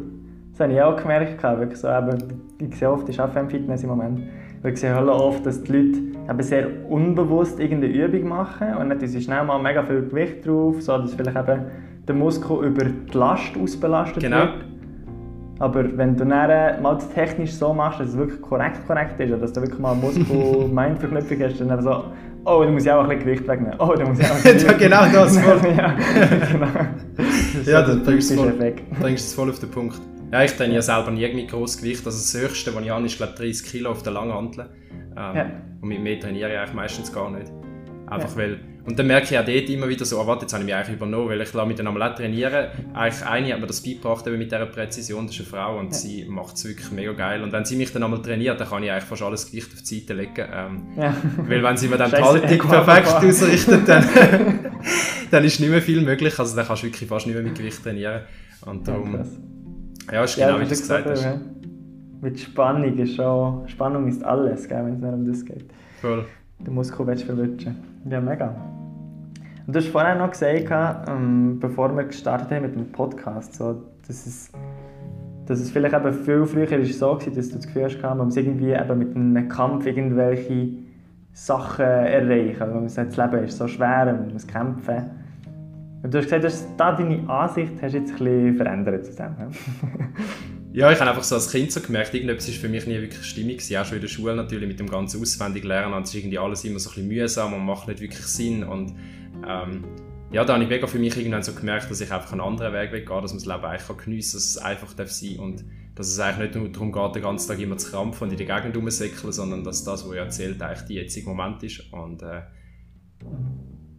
Das 0.52 0.60
habe 0.60 0.72
ich 0.74 0.80
auch 0.80 0.96
gemerkt. 0.96 1.42
Wirklich 1.42 1.80
so, 1.80 1.88
eben, 1.88 2.18
ich 2.60 2.76
sehe 2.76 2.90
oft, 2.90 3.08
ich 3.08 3.18
arbeite 3.18 3.40
im 3.40 3.50
Fitness 3.50 3.82
im 3.82 3.88
Moment, 3.88 4.20
ich 4.62 4.78
sehe 4.78 4.96
oft, 4.96 5.44
dass 5.44 5.62
die 5.64 5.72
Leute 5.72 5.98
eben 6.30 6.42
sehr 6.42 6.68
unbewusst 6.88 7.58
irgendeine 7.58 7.92
Übung 7.92 8.28
machen 8.28 8.76
und 8.76 8.90
dann 8.90 9.00
sie 9.00 9.20
schnell 9.20 9.44
mal 9.44 9.60
mega 9.60 9.82
viel 9.82 10.02
Gewicht 10.02 10.46
drauf, 10.46 10.80
so 10.80 10.96
dass 10.98 11.14
vielleicht 11.14 11.36
eben 11.36 11.64
der 12.06 12.14
Muskel 12.14 12.64
über 12.64 12.84
die 12.84 13.18
Last 13.18 13.56
ausbelastet 13.60 14.22
genau. 14.22 14.38
wird. 14.38 14.71
Aber 15.58 15.96
wenn 15.96 16.16
du 16.16 16.24
dann 16.24 16.82
mal 16.82 16.98
technisch 17.14 17.52
so 17.52 17.72
machst, 17.72 18.00
dass 18.00 18.08
es 18.08 18.16
wirklich 18.16 18.40
korrekt 18.40 18.86
korrekt 18.86 19.20
ist, 19.20 19.30
dass 19.40 19.52
du 19.52 19.60
wirklich 19.60 19.78
mal 19.78 19.94
Muskel-Mind-Verknüpfung 19.94 21.40
hast, 21.40 21.60
dann 21.60 21.82
so, 21.82 22.04
oh, 22.44 22.64
da 22.64 22.70
muss 22.70 22.84
ich 22.84 22.90
auch 22.90 23.02
ein 23.02 23.08
bisschen 23.08 23.24
Gewicht 23.24 23.48
wegnehmen. 23.48 23.78
Oh, 23.78 23.94
da 23.94 24.04
muss 24.04 24.18
ich 24.18 24.26
auch 24.26 24.34
ein 24.34 24.42
bisschen 24.42 24.78
Genau 24.78 25.06
das, 25.12 25.38
voll. 25.38 25.60
ja, 25.76 25.94
genau. 26.50 26.66
ja, 27.70 27.82
das 27.82 28.02
bringst 28.02 28.30
du 28.30 28.36
voll, 28.36 28.74
bringst 29.00 29.26
es 29.26 29.34
voll 29.34 29.50
auf 29.50 29.58
den 29.58 29.70
Punkt. 29.70 30.00
Ja, 30.32 30.42
ich 30.42 30.52
trainiere 30.52 30.82
selber 30.82 31.10
nie 31.10 31.30
mit 31.34 31.50
Grossgewicht. 31.50 32.06
Also 32.06 32.18
das 32.18 32.42
höchste, 32.42 32.74
was 32.74 32.82
ich 32.82 32.90
habe, 32.90 33.04
ist 33.04 33.18
glaube 33.18 33.34
30 33.36 33.70
Kilo 33.70 33.90
auf 33.90 34.02
der 34.02 34.14
Langhantel. 34.14 34.66
Ähm, 35.16 35.36
ja. 35.36 35.46
Und 35.82 35.88
mit 35.88 36.02
mehr 36.02 36.18
trainiere 36.18 36.50
ich 36.50 36.58
eigentlich 36.58 36.74
meistens 36.74 37.12
gar 37.12 37.30
nicht. 37.30 37.52
Einfach 38.06 38.30
ja. 38.30 38.36
weil 38.36 38.60
und 38.84 38.98
dann 38.98 39.06
merke 39.06 39.26
ich 39.26 39.38
auch 39.38 39.44
dort 39.44 39.70
immer 39.70 39.88
wieder 39.88 40.04
so, 40.04 40.20
oh, 40.20 40.26
warte, 40.26 40.42
jetzt 40.42 40.52
habe 40.52 40.62
ich 40.62 40.66
mich 40.66 40.74
eigentlich 40.74 40.96
übernommen, 40.96 41.28
weil 41.28 41.40
ich 41.40 41.52
lasse 41.52 41.66
mich 41.68 41.76
dann 41.76 41.86
einmal 41.86 42.14
trainieren. 42.14 42.66
Eigentlich 42.94 43.24
eine 43.24 43.52
hat 43.52 43.60
mir 43.60 43.66
das 43.68 43.80
beigebracht 43.80 44.26
mit 44.26 44.50
dieser 44.50 44.66
Präzision, 44.66 45.26
das 45.26 45.36
ist 45.36 45.42
eine 45.42 45.50
Frau 45.50 45.78
und 45.78 45.86
ja. 45.86 45.92
sie 45.92 46.24
macht 46.24 46.56
es 46.56 46.64
wirklich 46.64 46.90
mega 46.90 47.12
geil. 47.12 47.42
Und 47.44 47.52
wenn 47.52 47.64
sie 47.64 47.76
mich 47.76 47.92
dann 47.92 48.02
einmal 48.02 48.20
trainiert, 48.20 48.58
dann 48.58 48.68
kann 48.68 48.82
ich 48.82 48.90
eigentlich 48.90 49.04
fast 49.04 49.22
alles 49.22 49.46
Gewicht 49.46 49.72
auf 49.72 49.82
die 49.82 50.00
Seite 50.00 50.14
legen. 50.14 50.46
Ähm, 50.52 50.82
ja. 50.96 51.16
Weil 51.46 51.62
wenn 51.62 51.76
sie 51.76 51.86
mir 51.86 51.96
dann 51.96 52.10
die 52.10 52.16
Haltung 52.16 52.68
perfekt 52.68 53.08
ausrichtet, 53.08 53.88
dann, 53.88 54.04
dann 55.30 55.44
ist 55.44 55.60
nicht 55.60 55.70
mehr 55.70 55.82
viel 55.82 56.00
möglich. 56.00 56.36
Also 56.36 56.56
dann 56.56 56.66
kannst 56.66 56.82
du 56.82 56.88
wirklich 56.88 57.08
fast 57.08 57.26
nicht 57.26 57.36
mehr 57.36 57.44
mit 57.44 57.54
Gewicht 57.54 57.84
trainieren. 57.84 58.22
Und 58.66 58.86
darum, 58.88 59.14
ja, 59.14 60.12
ja 60.12 60.24
ist 60.24 60.36
genau 60.36 60.58
wie 60.58 60.64
du 60.64 60.72
es 60.72 60.80
gesagt 60.80 61.08
hast. 61.08 61.24
Mit 62.20 62.38
Spannung 62.38 62.98
ist 62.98 63.14
schon, 63.14 63.68
Spannung 63.68 64.08
ist 64.08 64.24
alles, 64.24 64.68
wenn 64.68 64.94
es 64.94 65.00
nicht 65.00 65.12
um 65.12 65.24
das 65.24 65.44
geht. 65.44 65.66
Voll 66.00 66.24
den 66.66 66.74
Muskel 66.74 67.06
willst 67.06 67.24
verwutschen. 67.24 67.76
Ja, 68.08 68.20
mega. 68.20 68.54
Und 69.66 69.74
du 69.74 69.78
hast 69.78 69.88
vorhin 69.88 70.18
noch 70.18 70.30
gesagt, 70.30 71.08
ähm, 71.08 71.58
bevor 71.60 71.94
wir 71.96 72.04
gestartet 72.04 72.50
haben 72.50 72.62
mit 72.62 72.74
dem 72.74 72.90
Podcast, 72.90 73.54
so, 73.54 73.82
dass, 74.06 74.26
es, 74.26 74.50
dass 75.46 75.60
es 75.60 75.70
vielleicht 75.70 75.94
eben 75.94 76.12
viel 76.12 76.44
früher 76.46 76.72
ist 76.72 76.98
so 76.98 77.12
war, 77.12 77.18
dass 77.18 77.48
du 77.48 77.56
das 77.56 77.66
Gefühl 77.66 77.84
hast, 77.84 78.02
man 78.02 78.18
muss 78.18 78.36
irgendwie 78.36 78.72
eben 78.72 78.98
mit 78.98 79.14
einem 79.14 79.48
Kampf 79.48 79.86
irgendwelche 79.86 80.68
Sachen 81.32 81.84
erreichen. 81.84 82.58
Man 82.58 82.82
muss 82.82 82.94
das 82.94 83.16
Leben 83.16 83.44
ist 83.44 83.56
so 83.56 83.68
schwer, 83.68 84.06
man 84.06 84.32
muss 84.32 84.46
kämpfen. 84.46 85.10
Und 86.02 86.12
du 86.12 86.18
hast 86.18 86.24
gesagt, 86.24 86.44
dass 86.44 86.66
da 86.76 86.92
deine 86.92 87.28
Ansicht 87.28 87.74
hast 87.80 87.92
jetzt 87.92 88.10
ein 88.12 88.18
bisschen 88.18 88.54
verändert 88.56 89.06
zusammen. 89.06 89.36
Ja, 90.74 90.90
ich 90.90 90.98
habe 91.00 91.10
einfach 91.10 91.22
so 91.22 91.34
als 91.34 91.50
Kind 91.50 91.70
so 91.70 91.82
gemerkt, 91.82 92.14
irgendetwas 92.14 92.48
war 92.48 92.54
für 92.54 92.68
mich 92.70 92.86
nie 92.86 92.94
wirklich 92.94 93.24
stimmig 93.24 93.58
gewesen. 93.58 93.76
Auch 93.76 93.84
schon 93.84 93.96
in 93.96 94.00
der 94.00 94.08
Schule 94.08 94.34
natürlich 94.34 94.66
mit 94.66 94.80
dem 94.80 94.88
ganzen 94.88 95.20
auswendig 95.20 95.64
lernen. 95.64 95.92
Und 95.92 96.04
es 96.04 96.08
ist 96.10 96.14
irgendwie 96.14 96.38
alles 96.38 96.64
immer 96.64 96.78
so 96.78 96.88
ein 96.88 96.94
bisschen 96.94 97.08
mühsam 97.08 97.52
und 97.52 97.66
macht 97.66 97.88
nicht 97.88 98.00
wirklich 98.00 98.24
Sinn. 98.24 98.64
Und 98.64 98.94
ähm, 99.46 99.84
ja, 100.30 100.46
da 100.46 100.54
habe 100.54 100.62
ich 100.62 100.70
mega 100.70 100.86
für 100.86 100.98
mich 100.98 101.14
irgendwann 101.14 101.42
so 101.42 101.52
gemerkt, 101.52 101.90
dass 101.90 102.00
ich 102.00 102.10
einfach 102.10 102.32
einen 102.32 102.40
anderen 102.40 102.72
Weg 102.72 102.90
will 102.90 103.04
gehen, 103.04 103.20
dass 103.20 103.32
man 103.32 103.44
das 103.44 103.46
Leben 103.46 103.64
eigentlich 103.64 103.98
geniessen 103.98 104.32
kann, 104.32 104.38
dass 104.38 104.48
es 104.48 104.56
einfach 104.56 104.94
darf 104.94 105.10
sein 105.10 105.38
und 105.40 105.64
dass 105.94 106.08
es 106.08 106.18
eigentlich 106.18 106.54
nicht 106.54 106.54
nur 106.54 106.68
darum 106.70 106.90
geht, 106.90 107.16
den 107.16 107.22
ganzen 107.22 107.48
Tag 107.48 107.58
immer 107.58 107.76
zu 107.76 107.90
krampfen 107.90 108.28
und 108.28 108.32
in 108.32 108.38
die 108.38 108.46
Gegend 108.46 108.74
rumsäckeln, 108.74 109.30
sondern 109.30 109.64
dass 109.64 109.84
das, 109.84 110.06
was 110.06 110.12
ich 110.12 110.18
erzählt, 110.18 110.62
eigentlich 110.62 110.86
der 110.86 110.96
jetzige 111.02 111.28
Moment 111.28 111.62
ist. 111.64 111.80
Und 111.92 112.22
äh, 112.22 112.40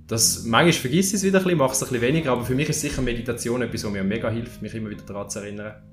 das, 0.07 0.43
manchmal 0.43 0.73
vergisst 0.73 1.13
ich 1.13 1.17
es 1.17 1.23
wieder 1.23 1.37
ein 1.37 1.43
bisschen, 1.43 1.59
mache 1.59 1.73
es 1.73 1.83
ein 1.83 1.89
bisschen 1.89 2.01
weniger, 2.01 2.31
aber 2.31 2.45
für 2.45 2.55
mich 2.55 2.67
ist 2.67 2.81
sicher 2.81 3.03
Meditation 3.03 3.61
etwas, 3.61 3.83
was 3.83 3.91
mir 3.91 4.03
mega 4.03 4.31
hilft, 4.31 4.63
mich 4.63 4.73
immer 4.73 4.89
wieder 4.89 5.03
daran 5.03 5.29
zu 5.29 5.37
erinnern 5.37 5.92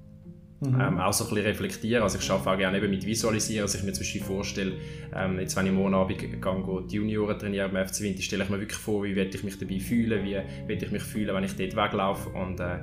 Mhm. 0.61 0.79
Ähm, 0.79 0.99
auch 0.99 1.13
so 1.13 1.25
ein 1.25 1.31
bisschen 1.31 1.47
reflektieren. 1.47 2.03
Also 2.03 2.19
ich 2.19 2.31
arbeite 2.31 2.51
auch 2.51 2.59
gerne 2.59 2.77
eben 2.77 2.91
mit 2.91 3.07
Visualisieren, 3.07 3.65
dass 3.65 3.75
ich 3.75 3.83
mir 3.83 3.93
zum 3.93 4.03
Beispiel 4.03 4.23
vorstelle, 4.23 4.73
ähm, 5.15 5.41
jetzt 5.41 5.57
wenn 5.57 5.67
ich 5.67 5.73
morgen 5.73 5.95
Abend 5.95 6.19
gehe, 6.19 6.29
die 6.29 6.97
Junioren 6.97 7.39
trainieren 7.39 7.73
beim 7.73 7.89
FC 7.89 8.03
Winter, 8.03 8.21
stelle 8.21 8.45
ich 8.45 8.51
mir 8.51 8.61
wirklich 8.61 8.79
vor, 8.79 9.03
wie 9.05 9.17
werde 9.17 9.31
ich 9.35 9.43
mich 9.43 9.59
dabei 9.59 9.81
fühlen, 9.81 10.23
wie 10.23 10.35
werde 10.35 10.85
ich 10.85 10.91
mich 10.91 11.03
fühlen, 11.03 11.35
wenn 11.35 11.45
ich 11.45 11.57
dort 11.57 11.77
weglaufe 11.77 12.29
und 12.31 12.61
äh, 12.61 12.81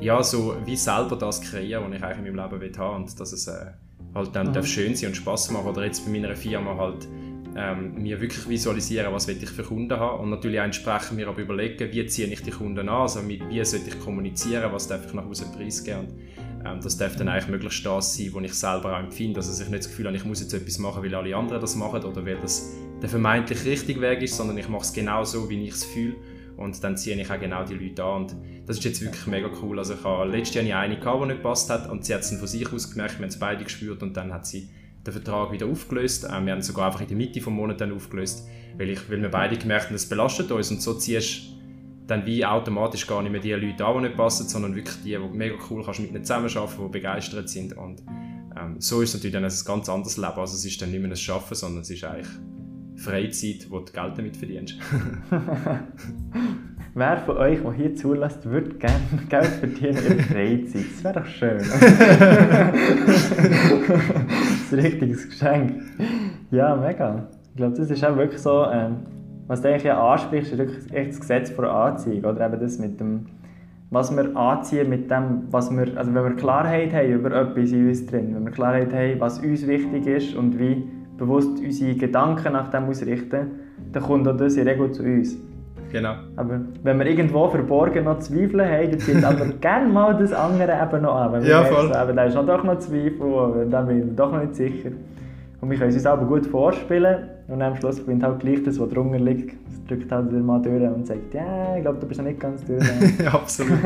ja, 0.00 0.22
so 0.22 0.56
wie 0.64 0.76
selber 0.76 1.16
das 1.16 1.40
kreieren, 1.40 1.84
was 1.88 1.96
ich 1.96 2.02
eigentlich 2.02 2.18
in 2.18 2.36
meinem 2.36 2.50
Leben 2.50 2.60
will 2.60 2.78
haben 2.78 3.04
und 3.04 3.20
dass 3.20 3.32
es 3.32 3.46
äh, 3.46 3.72
halt 4.14 4.36
dann 4.36 4.48
mhm. 4.48 4.52
darf 4.52 4.66
schön 4.66 4.94
sein 4.94 5.10
und 5.10 5.14
Spaß 5.14 5.52
machen. 5.52 5.68
Oder 5.68 5.84
jetzt 5.84 6.04
bei 6.04 6.10
meiner 6.10 6.36
Firma 6.36 6.76
halt 6.76 7.08
ähm, 7.56 7.94
mir 8.02 8.20
wirklich 8.20 8.48
visualisieren, 8.48 9.12
was 9.12 9.26
will 9.26 9.42
ich 9.42 9.50
für 9.50 9.62
Kunden 9.62 9.98
haben 9.98 10.20
und 10.20 10.30
natürlich 10.30 10.60
entsprechend 10.60 11.16
mir 11.16 11.28
aber 11.28 11.40
überlegen, 11.40 11.92
wie 11.92 12.06
ziehe 12.06 12.28
ich 12.28 12.42
die 12.42 12.50
Kunden 12.50 12.88
an, 12.88 12.88
also 12.88 13.22
mit, 13.22 13.48
wie 13.48 13.64
sollte 13.64 13.88
ich 13.88 14.00
kommunizieren, 14.00 14.70
was 14.72 14.88
darf 14.88 15.06
ich 15.06 15.14
nach 15.14 15.24
Hause 15.24 15.46
preisgeben. 15.56 16.00
Und, 16.00 16.14
das 16.62 16.96
darf 16.96 17.16
dann 17.16 17.28
eigentlich 17.28 17.48
möglichst 17.48 17.84
das 17.86 18.16
sein, 18.16 18.30
was 18.32 18.44
ich 18.44 18.54
selber 18.54 18.94
auch 18.94 19.00
empfinde, 19.00 19.38
also 19.38 19.50
dass 19.50 19.60
ich 19.60 19.68
nicht 19.68 19.84
das 19.84 19.88
Gefühl 19.88 20.06
habe, 20.06 20.16
ich 20.16 20.24
muss 20.24 20.40
jetzt 20.40 20.52
etwas 20.52 20.78
machen, 20.78 21.02
weil 21.02 21.14
alle 21.14 21.34
anderen 21.34 21.60
das 21.60 21.74
machen 21.74 22.02
oder 22.04 22.24
weil 22.24 22.36
das 22.36 22.70
der 23.00 23.08
vermeintlich 23.08 23.64
richtige 23.64 24.00
Weg 24.00 24.22
ist, 24.22 24.36
sondern 24.36 24.58
ich 24.58 24.68
mache 24.68 24.82
es 24.82 24.92
genau 24.92 25.24
so, 25.24 25.48
wie 25.48 25.62
ich 25.64 25.72
es 25.72 25.84
fühle 25.84 26.16
und 26.56 26.84
dann 26.84 26.96
ziehe 26.96 27.18
ich 27.18 27.30
auch 27.30 27.40
genau 27.40 27.64
die 27.64 27.74
Leute 27.74 28.04
an 28.04 28.22
und 28.22 28.36
das 28.66 28.78
ist 28.78 28.84
jetzt 28.84 29.00
wirklich 29.00 29.26
mega 29.26 29.48
cool. 29.62 29.78
Also 29.78 29.94
ich 29.94 30.04
habe 30.04 30.30
letztes 30.30 30.62
Jahr 30.62 30.80
eine 30.80 30.98
gehabt, 30.98 31.22
die 31.22 31.26
nicht 31.28 31.38
gepasst 31.38 31.70
hat 31.70 31.88
und 31.88 32.04
sie 32.04 32.14
hat 32.14 32.20
es 32.20 32.30
von 32.30 32.46
sich 32.46 32.70
aus 32.70 32.90
gemerkt, 32.90 33.18
wir 33.18 33.22
haben 33.22 33.30
es 33.30 33.38
beide 33.38 33.64
gespürt 33.64 34.02
und 34.02 34.16
dann 34.16 34.32
hat 34.32 34.46
sie 34.46 34.68
den 35.06 35.12
Vertrag 35.12 35.52
wieder 35.52 35.66
aufgelöst. 35.66 36.28
Ähm, 36.30 36.44
wir 36.44 36.52
haben 36.52 36.62
sogar 36.62 36.86
einfach 36.86 37.00
in 37.00 37.08
der 37.08 37.16
Mitte 37.16 37.40
des 37.40 37.46
Monats 37.48 37.78
dann 37.78 37.92
aufgelöst, 37.92 38.46
weil, 38.76 38.90
ich, 38.90 39.10
weil 39.10 39.22
wir 39.22 39.30
beide 39.30 39.56
gemerkt 39.56 39.86
haben, 39.86 39.94
es 39.94 40.06
belastet 40.06 40.50
uns 40.52 40.70
und 40.70 40.82
so 40.82 40.92
ziehst 40.92 41.59
dann 42.10 42.26
wie 42.26 42.44
automatisch 42.44 43.06
gar 43.06 43.22
nicht 43.22 43.30
mehr 43.32 43.40
die 43.40 43.52
Leute 43.52 43.86
an, 43.86 43.96
die 43.96 44.08
nicht 44.08 44.16
passen, 44.16 44.48
sondern 44.48 44.74
wirklich 44.74 44.96
die, 45.04 45.10
die 45.10 45.18
mega 45.18 45.54
cool 45.70 45.84
kannst 45.84 46.00
mit 46.00 46.10
ihnen 46.10 46.24
zusammenarbeiten, 46.24 46.82
die 46.84 46.88
begeistert 46.88 47.48
sind 47.48 47.76
und 47.76 48.02
ähm, 48.58 48.80
so 48.80 49.00
ist 49.00 49.10
es 49.10 49.14
natürlich 49.14 49.34
dann 49.34 49.44
ein 49.44 49.52
ganz 49.64 49.88
anderes 49.88 50.16
Leben. 50.16 50.36
Also 50.36 50.54
es 50.56 50.64
ist 50.64 50.82
dann 50.82 50.90
nicht 50.90 51.00
mehr 51.00 51.10
ein 51.10 51.16
Schaffen, 51.16 51.54
sondern 51.54 51.82
es 51.82 51.90
ist 51.90 52.02
eigentlich 52.04 52.26
Freizeit, 52.96 53.70
wo 53.70 53.78
du 53.78 53.92
Geld 53.92 54.18
damit 54.18 54.36
verdienst. 54.36 54.74
Wer 56.94 57.18
von 57.18 57.36
euch, 57.36 57.60
der 57.62 57.72
hier 57.72 57.94
zulässt, 57.94 58.44
würde 58.44 58.74
gerne 58.74 59.00
Geld 59.28 59.46
verdienen 59.46 60.04
in 60.06 60.20
Freizeit? 60.20 60.86
Das 60.92 61.04
wäre 61.04 61.20
doch 61.20 61.26
schön. 61.26 61.58
das 63.06 63.22
ist 64.62 64.72
ein 64.72 64.80
richtiges 64.80 65.28
Geschenk. 65.28 65.82
Ja, 66.50 66.74
mega. 66.74 67.28
Ich 67.50 67.56
glaube, 67.56 67.76
das 67.76 67.90
ist 67.90 68.04
auch 68.04 68.16
wirklich 68.16 68.42
so, 68.42 68.66
ähm, 68.66 69.06
was 69.50 69.62
du 69.62 69.68
eigentlich 69.68 69.82
ja 69.82 70.00
ansprichst, 70.00 70.52
ist 70.52 70.58
wirklich 70.58 70.92
echt 70.94 71.10
das 71.10 71.20
Gesetz 71.20 71.50
vor 71.50 71.68
Anziehung. 71.68 72.24
Oder 72.24 72.46
eben 72.46 72.60
das 72.60 72.78
mit 72.78 73.00
dem, 73.00 73.26
was 73.90 74.14
wir 74.14 74.36
anziehen 74.36 74.88
mit 74.88 75.10
dem, 75.10 75.48
was 75.50 75.72
wir, 75.72 75.88
also 75.98 76.14
wenn 76.14 76.22
wir 76.22 76.36
Klarheit 76.36 76.92
haben 76.92 77.10
über 77.10 77.32
etwas 77.32 77.72
in 77.72 77.88
uns 77.88 78.06
drin, 78.06 78.32
wenn 78.32 78.44
wir 78.44 78.52
Klarheit 78.52 78.94
haben, 78.94 79.18
was 79.18 79.40
uns 79.40 79.66
wichtig 79.66 80.06
ist 80.06 80.36
und 80.36 80.56
wie 80.56 80.88
bewusst 81.18 81.58
unsere 81.58 81.96
Gedanken 81.96 82.52
nach 82.52 82.70
dem 82.70 82.84
ausrichten, 82.84 83.48
dann 83.92 84.02
kommt 84.04 84.28
auch 84.28 84.36
das 84.36 84.54
in 84.54 84.66
der 84.66 84.74
Regel 84.74 84.92
zu 84.92 85.02
uns. 85.02 85.36
Genau. 85.90 86.14
Aber 86.36 86.60
wenn 86.84 86.98
wir 87.00 87.06
irgendwo 87.06 87.48
verborgen 87.48 88.04
noch 88.04 88.20
Zweifel 88.20 88.64
haben, 88.64 88.90
dann 88.92 89.00
zieht 89.00 89.24
aber 89.24 89.46
gerne 89.60 89.88
mal 89.88 90.16
das 90.16 90.32
andere 90.32 90.78
eben 90.80 91.02
noch 91.02 91.16
an. 91.16 91.32
Wenn 91.32 91.44
ja, 91.44 91.64
voll. 91.64 91.88
Merken, 91.88 92.08
eben, 92.08 92.16
da 92.16 92.24
ist 92.26 92.36
noch 92.36 92.46
doch 92.46 92.62
noch 92.62 92.78
Zweifel, 92.78 93.34
aber 93.34 93.64
da 93.64 93.82
bin 93.82 94.10
ich 94.10 94.14
doch 94.14 94.30
noch 94.30 94.42
nicht 94.42 94.54
sicher. 94.54 94.90
Und 95.60 95.70
wir 95.70 95.76
können 95.76 95.90
es 95.90 95.96
uns 95.96 96.06
aber 96.06 96.24
gut 96.24 96.46
vorspielen 96.46 97.39
und 97.50 97.60
am 97.62 97.76
Schluss 97.76 97.96
gewinnt 97.96 98.22
halt 98.22 98.38
gleich 98.40 98.62
das, 98.62 98.78
was 98.78 98.88
drunter 98.90 99.18
liegt. 99.18 99.56
Das 99.66 99.84
drückt 99.88 100.12
halt 100.12 100.32
der 100.32 100.38
Mann 100.38 100.62
durch 100.62 100.82
und 100.82 101.04
sagt, 101.04 101.34
ja, 101.34 101.76
ich 101.76 101.82
glaube, 101.82 101.98
du 101.98 102.06
bist 102.06 102.20
noch 102.20 102.26
nicht 102.26 102.38
ganz 102.38 102.64
durch. 102.64 102.84
ja, 103.18 103.32
absolut. 103.34 103.78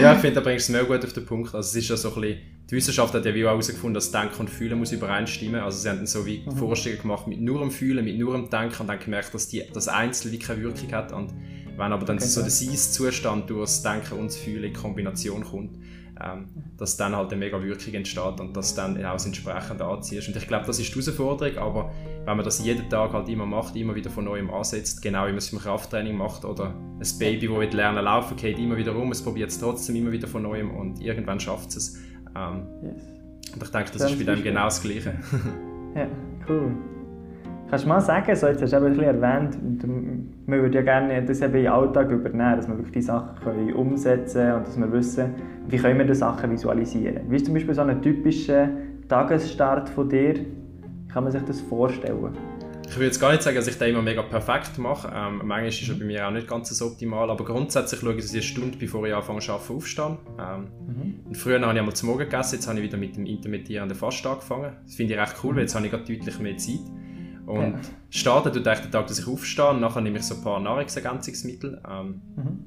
ja, 0.00 0.14
ich 0.14 0.18
finde, 0.18 0.34
da 0.34 0.40
bringst 0.40 0.68
du 0.68 0.72
es 0.72 0.80
mir 0.80 0.84
gut 0.84 1.04
auf 1.04 1.12
den 1.12 1.24
Punkt. 1.24 1.54
Also 1.54 1.60
es 1.60 1.76
ist 1.76 1.88
ja 1.88 1.96
so 1.96 2.12
ein 2.12 2.20
bisschen, 2.20 2.38
die 2.68 2.74
Wissenschaft 2.74 3.14
hat 3.14 3.24
ja 3.24 3.32
wie 3.32 3.44
auch 3.44 3.50
herausgefunden, 3.50 3.94
dass 3.94 4.10
Denken 4.10 4.40
und 4.40 4.50
Fühlen 4.50 4.80
muss 4.80 4.90
übereinstimmen. 4.90 5.60
Also 5.60 5.78
sie 5.78 5.88
haben 5.88 5.98
dann 5.98 6.06
so 6.08 6.26
wie 6.26 6.44
mhm. 6.44 6.56
Vorstellungen 6.56 7.02
gemacht 7.02 7.28
mit 7.28 7.40
nur 7.40 7.60
dem 7.60 7.70
Fühlen, 7.70 8.04
mit 8.04 8.18
nur 8.18 8.34
dem 8.34 8.50
Denken 8.50 8.80
und 8.80 8.88
dann 8.88 8.98
gemerkt, 8.98 9.32
dass 9.32 9.46
die, 9.46 9.62
das 9.72 9.86
Einzelne 9.86 10.32
wie 10.32 10.38
keine 10.40 10.62
Wirkung 10.62 10.90
hat. 10.90 11.12
Und 11.12 11.34
wenn 11.76 11.92
aber 11.92 12.04
dann 12.04 12.16
okay, 12.16 12.26
so 12.26 12.40
der 12.40 12.50
Seins-Zustand 12.50 13.48
durch 13.48 13.60
das 13.60 13.82
Denken 13.84 14.18
und 14.18 14.26
das 14.26 14.36
Fühlen 14.36 14.64
in 14.64 14.72
Kombination 14.72 15.44
kommt, 15.44 15.78
ähm, 16.22 16.46
dass 16.76 16.96
dann 16.96 17.14
halt 17.14 17.30
eine 17.30 17.38
mega 17.38 17.62
Wirkung 17.62 17.94
entsteht 17.94 18.40
und 18.40 18.56
dass 18.56 18.74
dann 18.74 18.96
auch 19.04 19.12
das 19.12 19.26
entsprechend 19.26 19.82
anziehst. 19.82 20.28
Und 20.28 20.36
ich 20.36 20.46
glaube, 20.46 20.66
das 20.66 20.78
ist 20.78 20.94
die 20.94 21.00
Herausforderung, 21.00 21.58
aber 21.58 21.92
wenn 22.24 22.36
man 22.36 22.44
das 22.44 22.64
jeden 22.64 22.88
Tag 22.88 23.12
halt 23.12 23.28
immer 23.28 23.46
macht, 23.46 23.76
immer 23.76 23.94
wieder 23.94 24.10
von 24.10 24.24
neuem 24.24 24.50
ansetzt, 24.50 25.02
genau 25.02 25.24
wie 25.24 25.30
man 25.30 25.38
es 25.38 25.52
im 25.52 25.58
Krafttraining 25.58 26.16
macht 26.16 26.44
oder 26.44 26.74
ein 26.74 27.18
Baby, 27.18 27.48
das 27.48 27.74
lernen 27.74 28.04
laufen 28.04 28.36
geht 28.36 28.58
immer 28.58 28.76
wieder 28.76 28.92
rum, 28.92 29.12
es 29.12 29.22
probiert 29.22 29.50
es 29.50 29.58
trotzdem 29.58 29.96
immer 29.96 30.12
wieder 30.12 30.28
von 30.28 30.42
neuem 30.42 30.70
und 30.70 31.00
irgendwann 31.00 31.40
schafft 31.40 31.76
es. 31.76 31.98
Ähm, 32.34 32.66
yes. 32.82 33.02
Und 33.54 33.62
ich 33.62 33.70
denke, 33.70 33.90
das, 33.92 34.02
das 34.02 34.12
ist 34.12 34.18
bei 34.18 34.34
dem 34.34 34.42
genau 34.42 34.64
das 34.64 34.82
Gleiche. 34.82 35.14
ja, 35.94 36.08
cool. 36.48 36.74
Kannst 37.68 37.84
du 37.84 37.88
mal 37.88 38.00
sagen, 38.00 38.36
so 38.36 38.46
jetzt 38.46 38.62
hast 38.62 38.72
du 38.72 38.76
ein 38.76 38.84
bisschen 38.84 39.04
erwähnt, 39.04 39.58
man 40.46 40.60
würde 40.60 40.76
ja 40.78 40.82
gerne 40.82 41.24
das 41.24 41.40
eben 41.40 41.54
in 41.54 41.62
den 41.64 41.72
Alltag 41.72 42.10
übernehmen, 42.12 42.56
dass 42.56 42.68
wir 42.68 42.76
wirklich 42.76 42.92
die 42.92 43.02
Sachen 43.02 43.40
können 43.42 43.72
umsetzen 43.72 44.34
können 44.34 44.54
und 44.58 44.66
dass 44.68 44.78
wir 44.78 44.92
wissen, 44.92 45.34
wie 45.66 45.76
können 45.76 45.98
wir 45.98 46.06
die 46.06 46.14
Sachen 46.14 46.52
visualisieren. 46.52 47.22
Wie 47.28 47.36
ist 47.36 47.46
zum 47.46 47.54
Beispiel 47.54 47.74
so 47.74 47.82
ein 47.82 48.00
typischer 48.00 48.68
Tagesstart 49.08 49.88
von 49.88 50.08
dir? 50.08 50.34
Wie 50.36 51.12
kann 51.12 51.24
man 51.24 51.32
sich 51.32 51.42
das 51.42 51.60
vorstellen? 51.60 52.36
Ich 52.88 52.94
würde 52.94 53.06
jetzt 53.06 53.18
gar 53.18 53.32
nicht 53.32 53.42
sagen, 53.42 53.56
dass 53.56 53.66
ich 53.66 53.76
den 53.76 53.90
immer 53.90 54.02
mega 54.02 54.22
perfekt 54.22 54.78
mache. 54.78 55.08
Ähm, 55.12 55.38
manchmal 55.38 55.66
ist 55.66 55.88
er 55.88 55.96
bei 55.96 56.04
mir 56.04 56.28
auch 56.28 56.30
nicht 56.30 56.46
ganz 56.46 56.68
so 56.68 56.86
optimal, 56.86 57.28
aber 57.28 57.44
grundsätzlich 57.44 58.00
schaue 58.00 58.10
ich, 58.10 58.18
dass 58.18 58.26
ich 58.26 58.34
eine 58.34 58.42
Stunde 58.42 58.78
bevor 58.78 59.04
ich 59.06 59.12
anfange 59.12 59.40
zu 59.40 59.52
arbeiten, 59.52 59.74
aufstehe. 59.74 60.18
Ähm, 60.38 60.66
mhm. 60.86 61.34
Früher 61.34 61.60
habe 61.60 61.72
ich 61.72 61.78
einmal 61.80 61.96
zu 61.96 62.06
Morgen 62.06 62.20
gegessen, 62.20 62.54
jetzt 62.54 62.68
habe 62.68 62.78
ich 62.78 62.84
wieder 62.84 62.96
mit 62.96 63.16
dem 63.16 63.26
intermittierenden 63.26 63.98
Fasten 63.98 64.28
angefangen. 64.28 64.72
Das 64.84 64.94
finde 64.94 65.14
ich 65.14 65.20
recht 65.20 65.34
cool, 65.42 65.56
weil 65.56 65.62
jetzt 65.62 65.74
habe 65.74 65.84
ich 65.84 65.92
deutlich 65.92 66.38
mehr 66.38 66.56
Zeit. 66.58 66.78
Und 67.46 67.72
ja. 67.74 67.80
starten 68.10 68.52
tut 68.52 68.66
eigentlich 68.66 68.80
der 68.80 68.90
Tag, 68.90 69.06
dass 69.06 69.20
ich 69.20 69.26
aufstehe 69.26 69.70
und 69.70 69.80
nachher 69.80 70.00
nehme 70.00 70.18
ich 70.18 70.24
so 70.24 70.34
ein 70.34 70.42
paar 70.42 70.58
Nahrungsergänzungsmittel, 70.60 71.80
ähm, 71.88 72.20
mhm. 72.34 72.64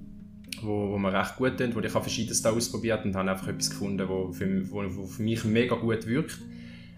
wo, 0.61 0.91
wo 0.91 0.97
mir 0.97 1.11
recht 1.13 1.35
gut 1.35 1.57
tun, 1.57 1.75
wo 1.75 1.79
ich 1.81 1.93
habe 1.93 2.01
verschiedenes 2.01 2.41
da 2.41 2.51
ausprobiert 2.51 3.03
und 3.03 3.15
habe 3.15 3.29
einfach 3.29 3.49
etwas 3.49 3.69
gefunden, 3.69 4.07
wo 4.07 4.31
für, 4.31 4.71
wo, 4.71 4.83
wo 4.95 5.05
für 5.05 5.21
mich 5.21 5.43
mega 5.43 5.75
gut 5.75 6.07
wirkt. 6.07 6.39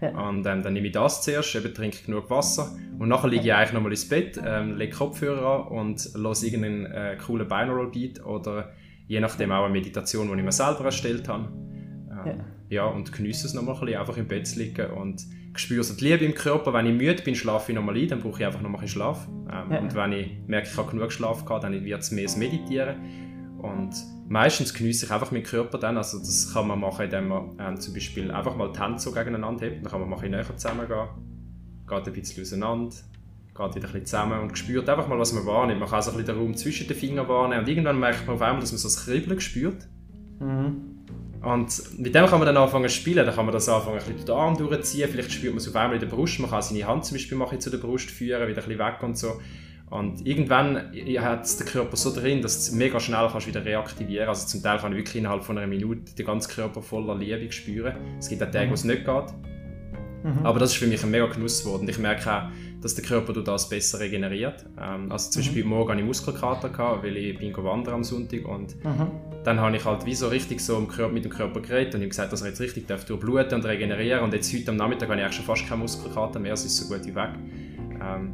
Ja. 0.00 0.10
Und 0.28 0.46
ähm, 0.46 0.62
dann 0.62 0.72
nehme 0.72 0.86
ich 0.86 0.92
das 0.92 1.22
zuerst, 1.22 1.54
eben 1.56 1.74
trinke 1.74 2.04
genug 2.04 2.30
Wasser 2.30 2.76
und 2.98 3.08
nachher 3.08 3.28
liege 3.28 3.44
ich 3.44 3.52
eigentlich 3.52 3.72
nochmal 3.72 3.92
ins 3.92 4.08
Bett, 4.08 4.40
ähm, 4.44 4.76
lege 4.76 4.96
Kopfhörer 4.96 5.70
an 5.70 5.78
und 5.78 6.08
höre 6.14 6.42
irgendeinen 6.42 6.86
äh, 6.86 7.16
coolen 7.24 7.46
Binaural 7.46 7.88
Beat 7.88 8.24
oder 8.24 8.72
je 9.06 9.20
nachdem 9.20 9.52
auch 9.52 9.64
eine 9.64 9.72
Meditation, 9.72 10.28
die 10.28 10.34
ich 10.38 10.44
mir 10.44 10.52
selber 10.52 10.84
erstellt 10.84 11.28
habe. 11.28 11.48
Ähm, 12.10 12.26
ja. 12.26 12.44
ja. 12.68 12.84
und 12.86 13.12
genieße 13.12 13.46
es 13.46 13.54
nochmal 13.54 13.74
ein 13.74 13.80
bisschen, 13.80 14.00
einfach 14.00 14.16
im 14.16 14.26
Bett 14.26 14.46
zu 14.46 14.58
liegen 14.58 14.90
und 14.90 15.24
spüre 15.54 15.82
so 15.82 15.94
die 15.94 16.04
Liebe 16.04 16.24
im 16.24 16.34
Körper. 16.34 16.72
Wenn 16.72 16.86
ich 16.86 16.94
müde 16.94 17.22
bin, 17.22 17.34
schlafe 17.34 17.72
ich 17.72 17.76
nochmal 17.76 17.96
ein, 17.96 18.08
dann 18.08 18.20
brauche 18.20 18.40
ich 18.40 18.46
einfach 18.46 18.60
noch 18.60 18.80
ein 18.80 18.88
Schlaf. 18.88 19.26
Ähm, 19.50 19.72
ja. 19.72 19.78
Und 19.80 19.94
wenn 19.94 20.12
ich 20.12 20.30
merke, 20.46 20.68
ich 20.68 20.76
habe 20.76 20.90
genug 20.90 21.12
Schlaf 21.12 21.44
gehabt, 21.44 21.64
dann 21.64 21.84
wird 21.84 22.00
es 22.00 22.10
mehr 22.10 22.24
das 22.24 22.36
Meditieren. 22.36 22.96
Und 23.58 23.94
meistens 24.28 24.74
genieße 24.74 25.06
ich 25.06 25.12
einfach 25.12 25.30
meinen 25.30 25.44
Körper 25.44 25.78
dann. 25.78 25.96
Also 25.96 26.18
das 26.18 26.52
kann 26.52 26.66
man 26.66 26.80
machen, 26.80 27.04
indem 27.04 27.28
man 27.28 27.56
ähm, 27.58 27.80
zum 27.80 27.94
Beispiel 27.94 28.30
einfach 28.30 28.56
mal 28.56 28.72
die 28.72 28.80
Hände 28.80 28.98
so 28.98 29.12
gegeneinander 29.12 29.66
hebt. 29.66 29.84
Dann 29.84 29.90
kann 29.90 30.00
man 30.00 30.08
mal 30.08 30.16
ein 30.16 30.22
bisschen 30.22 30.32
näher 30.32 30.56
zusammengehen, 30.56 31.08
geht 31.86 32.06
ein 32.06 32.12
bisschen 32.12 32.42
auseinander, 32.42 32.96
geht 33.54 33.74
wieder 33.74 33.88
ein 33.88 33.92
bisschen 33.92 34.06
zusammen 34.06 34.40
und 34.40 34.58
spürt 34.58 34.88
einfach 34.88 35.06
mal, 35.06 35.18
was 35.18 35.32
man 35.32 35.46
wahrnimmt. 35.46 35.80
Man 35.80 35.88
kann 35.88 36.02
so 36.02 36.10
ein 36.10 36.16
bisschen 36.16 36.34
den 36.34 36.42
Raum 36.42 36.56
zwischen 36.56 36.88
den 36.88 36.96
Fingern 36.96 37.28
wahrnehmen 37.28 37.62
und 37.62 37.68
irgendwann 37.68 38.00
merkt 38.00 38.26
man 38.26 38.36
auf 38.36 38.42
einmal, 38.42 38.60
dass 38.60 38.72
man 38.72 38.78
so 38.78 38.88
das 38.88 39.04
Kribbeln 39.04 39.40
spürt. 39.40 39.86
Mhm. 40.40 40.91
Und 41.42 41.98
mit 41.98 42.14
dem 42.14 42.26
kann 42.26 42.38
man 42.38 42.46
dann 42.46 42.56
anfangen 42.56 42.88
zu 42.88 42.94
spielen. 42.94 43.26
Dann 43.26 43.34
kann 43.34 43.44
man 43.44 43.52
das 43.52 43.68
anfangen, 43.68 43.98
ein 43.98 44.04
bisschen 44.04 44.26
den 44.26 44.34
Arm 44.34 44.56
durchziehen. 44.56 45.08
Vielleicht 45.10 45.32
spürt 45.32 45.52
man 45.52 45.58
es 45.58 45.68
auf 45.68 45.74
einmal 45.74 45.94
in 45.94 46.00
der 46.00 46.06
Brust. 46.06 46.38
Man 46.38 46.50
kann 46.50 46.62
seine 46.62 46.86
Hand 46.86 47.04
zum 47.04 47.16
Beispiel 47.16 47.36
machen, 47.36 47.60
zu 47.60 47.70
der 47.70 47.78
Brust 47.78 48.10
führen, 48.10 48.46
wieder 48.48 48.62
ein 48.62 48.68
bisschen 48.68 48.78
weg 48.78 49.02
und 49.02 49.18
so. 49.18 49.40
Und 49.90 50.26
irgendwann 50.26 50.92
hat 51.20 51.44
es 51.44 51.58
der 51.58 51.66
Körper 51.66 51.96
so 51.96 52.14
drin, 52.14 52.40
dass 52.40 52.70
du 52.70 52.76
mega 52.76 52.98
schnell 52.98 53.28
kannst 53.30 53.46
wieder 53.46 53.62
reaktivieren 53.62 54.26
Also 54.26 54.46
zum 54.46 54.62
Teil 54.62 54.78
kann 54.78 54.92
ich 54.92 54.98
wirklich 54.98 55.16
innerhalb 55.16 55.44
von 55.44 55.58
einer 55.58 55.66
Minute 55.66 56.14
den 56.14 56.24
ganzen 56.24 56.50
Körper 56.50 56.80
voller 56.80 57.14
Liebe 57.14 57.52
spüren. 57.52 57.96
Es 58.18 58.30
gibt 58.30 58.42
auch 58.42 58.50
Tage, 58.50 58.70
wo 58.70 58.74
es 58.74 58.84
nicht 58.84 59.04
geht. 59.04 59.51
Mhm. 60.22 60.44
Aber 60.46 60.58
das 60.58 60.72
ist 60.72 60.78
für 60.78 60.86
mich 60.86 61.02
ein 61.02 61.10
mega 61.10 61.26
Genuss 61.26 61.64
geworden. 61.64 61.88
Ich 61.88 61.98
merke 61.98 62.32
auch, 62.32 62.42
dass 62.80 62.94
der 62.94 63.04
Körper 63.04 63.32
durch 63.32 63.44
das 63.44 63.68
besser 63.68 64.00
regeneriert. 64.00 64.64
Ähm, 64.80 65.10
also 65.10 65.30
zum 65.30 65.42
mhm. 65.42 65.46
Beispiel 65.46 65.64
morgen 65.64 65.90
hatte 65.90 66.00
ich 66.00 66.06
Muskelkater, 66.06 66.68
gehabt, 66.68 67.04
weil 67.04 67.16
ich 67.16 67.38
bin 67.38 67.56
wandern 67.56 67.94
am 67.94 68.04
Sonntag 68.04 68.44
und 68.46 68.76
mhm. 68.84 69.10
dann 69.44 69.60
habe 69.60 69.76
ich 69.76 69.84
halt 69.84 70.04
wie 70.04 70.14
so 70.14 70.28
richtig 70.28 70.60
so 70.60 70.80
mit 71.12 71.24
dem 71.24 71.30
Körper 71.30 71.60
geredet 71.60 71.94
und 71.94 72.02
ihm 72.02 72.08
gesagt, 72.08 72.32
dass 72.32 72.42
er 72.42 72.48
jetzt 72.48 72.60
richtig 72.60 72.86
darf 72.86 73.04
durchbluten 73.04 73.54
und 73.54 73.64
regenerieren 73.64 74.24
und 74.24 74.34
jetzt 74.34 74.52
heute 74.52 74.70
am 74.70 74.76
Nachmittag 74.76 75.08
habe 75.08 75.18
ich 75.18 75.24
eigentlich 75.24 75.36
schon 75.36 75.44
fast 75.44 75.66
keine 75.66 75.80
Muskelkater 75.80 76.40
mehr, 76.40 76.54
es 76.54 76.64
ist 76.64 76.76
so 76.76 76.92
gut 76.92 77.06
wie 77.06 77.14
weg. 77.14 77.30
Ähm, 78.00 78.32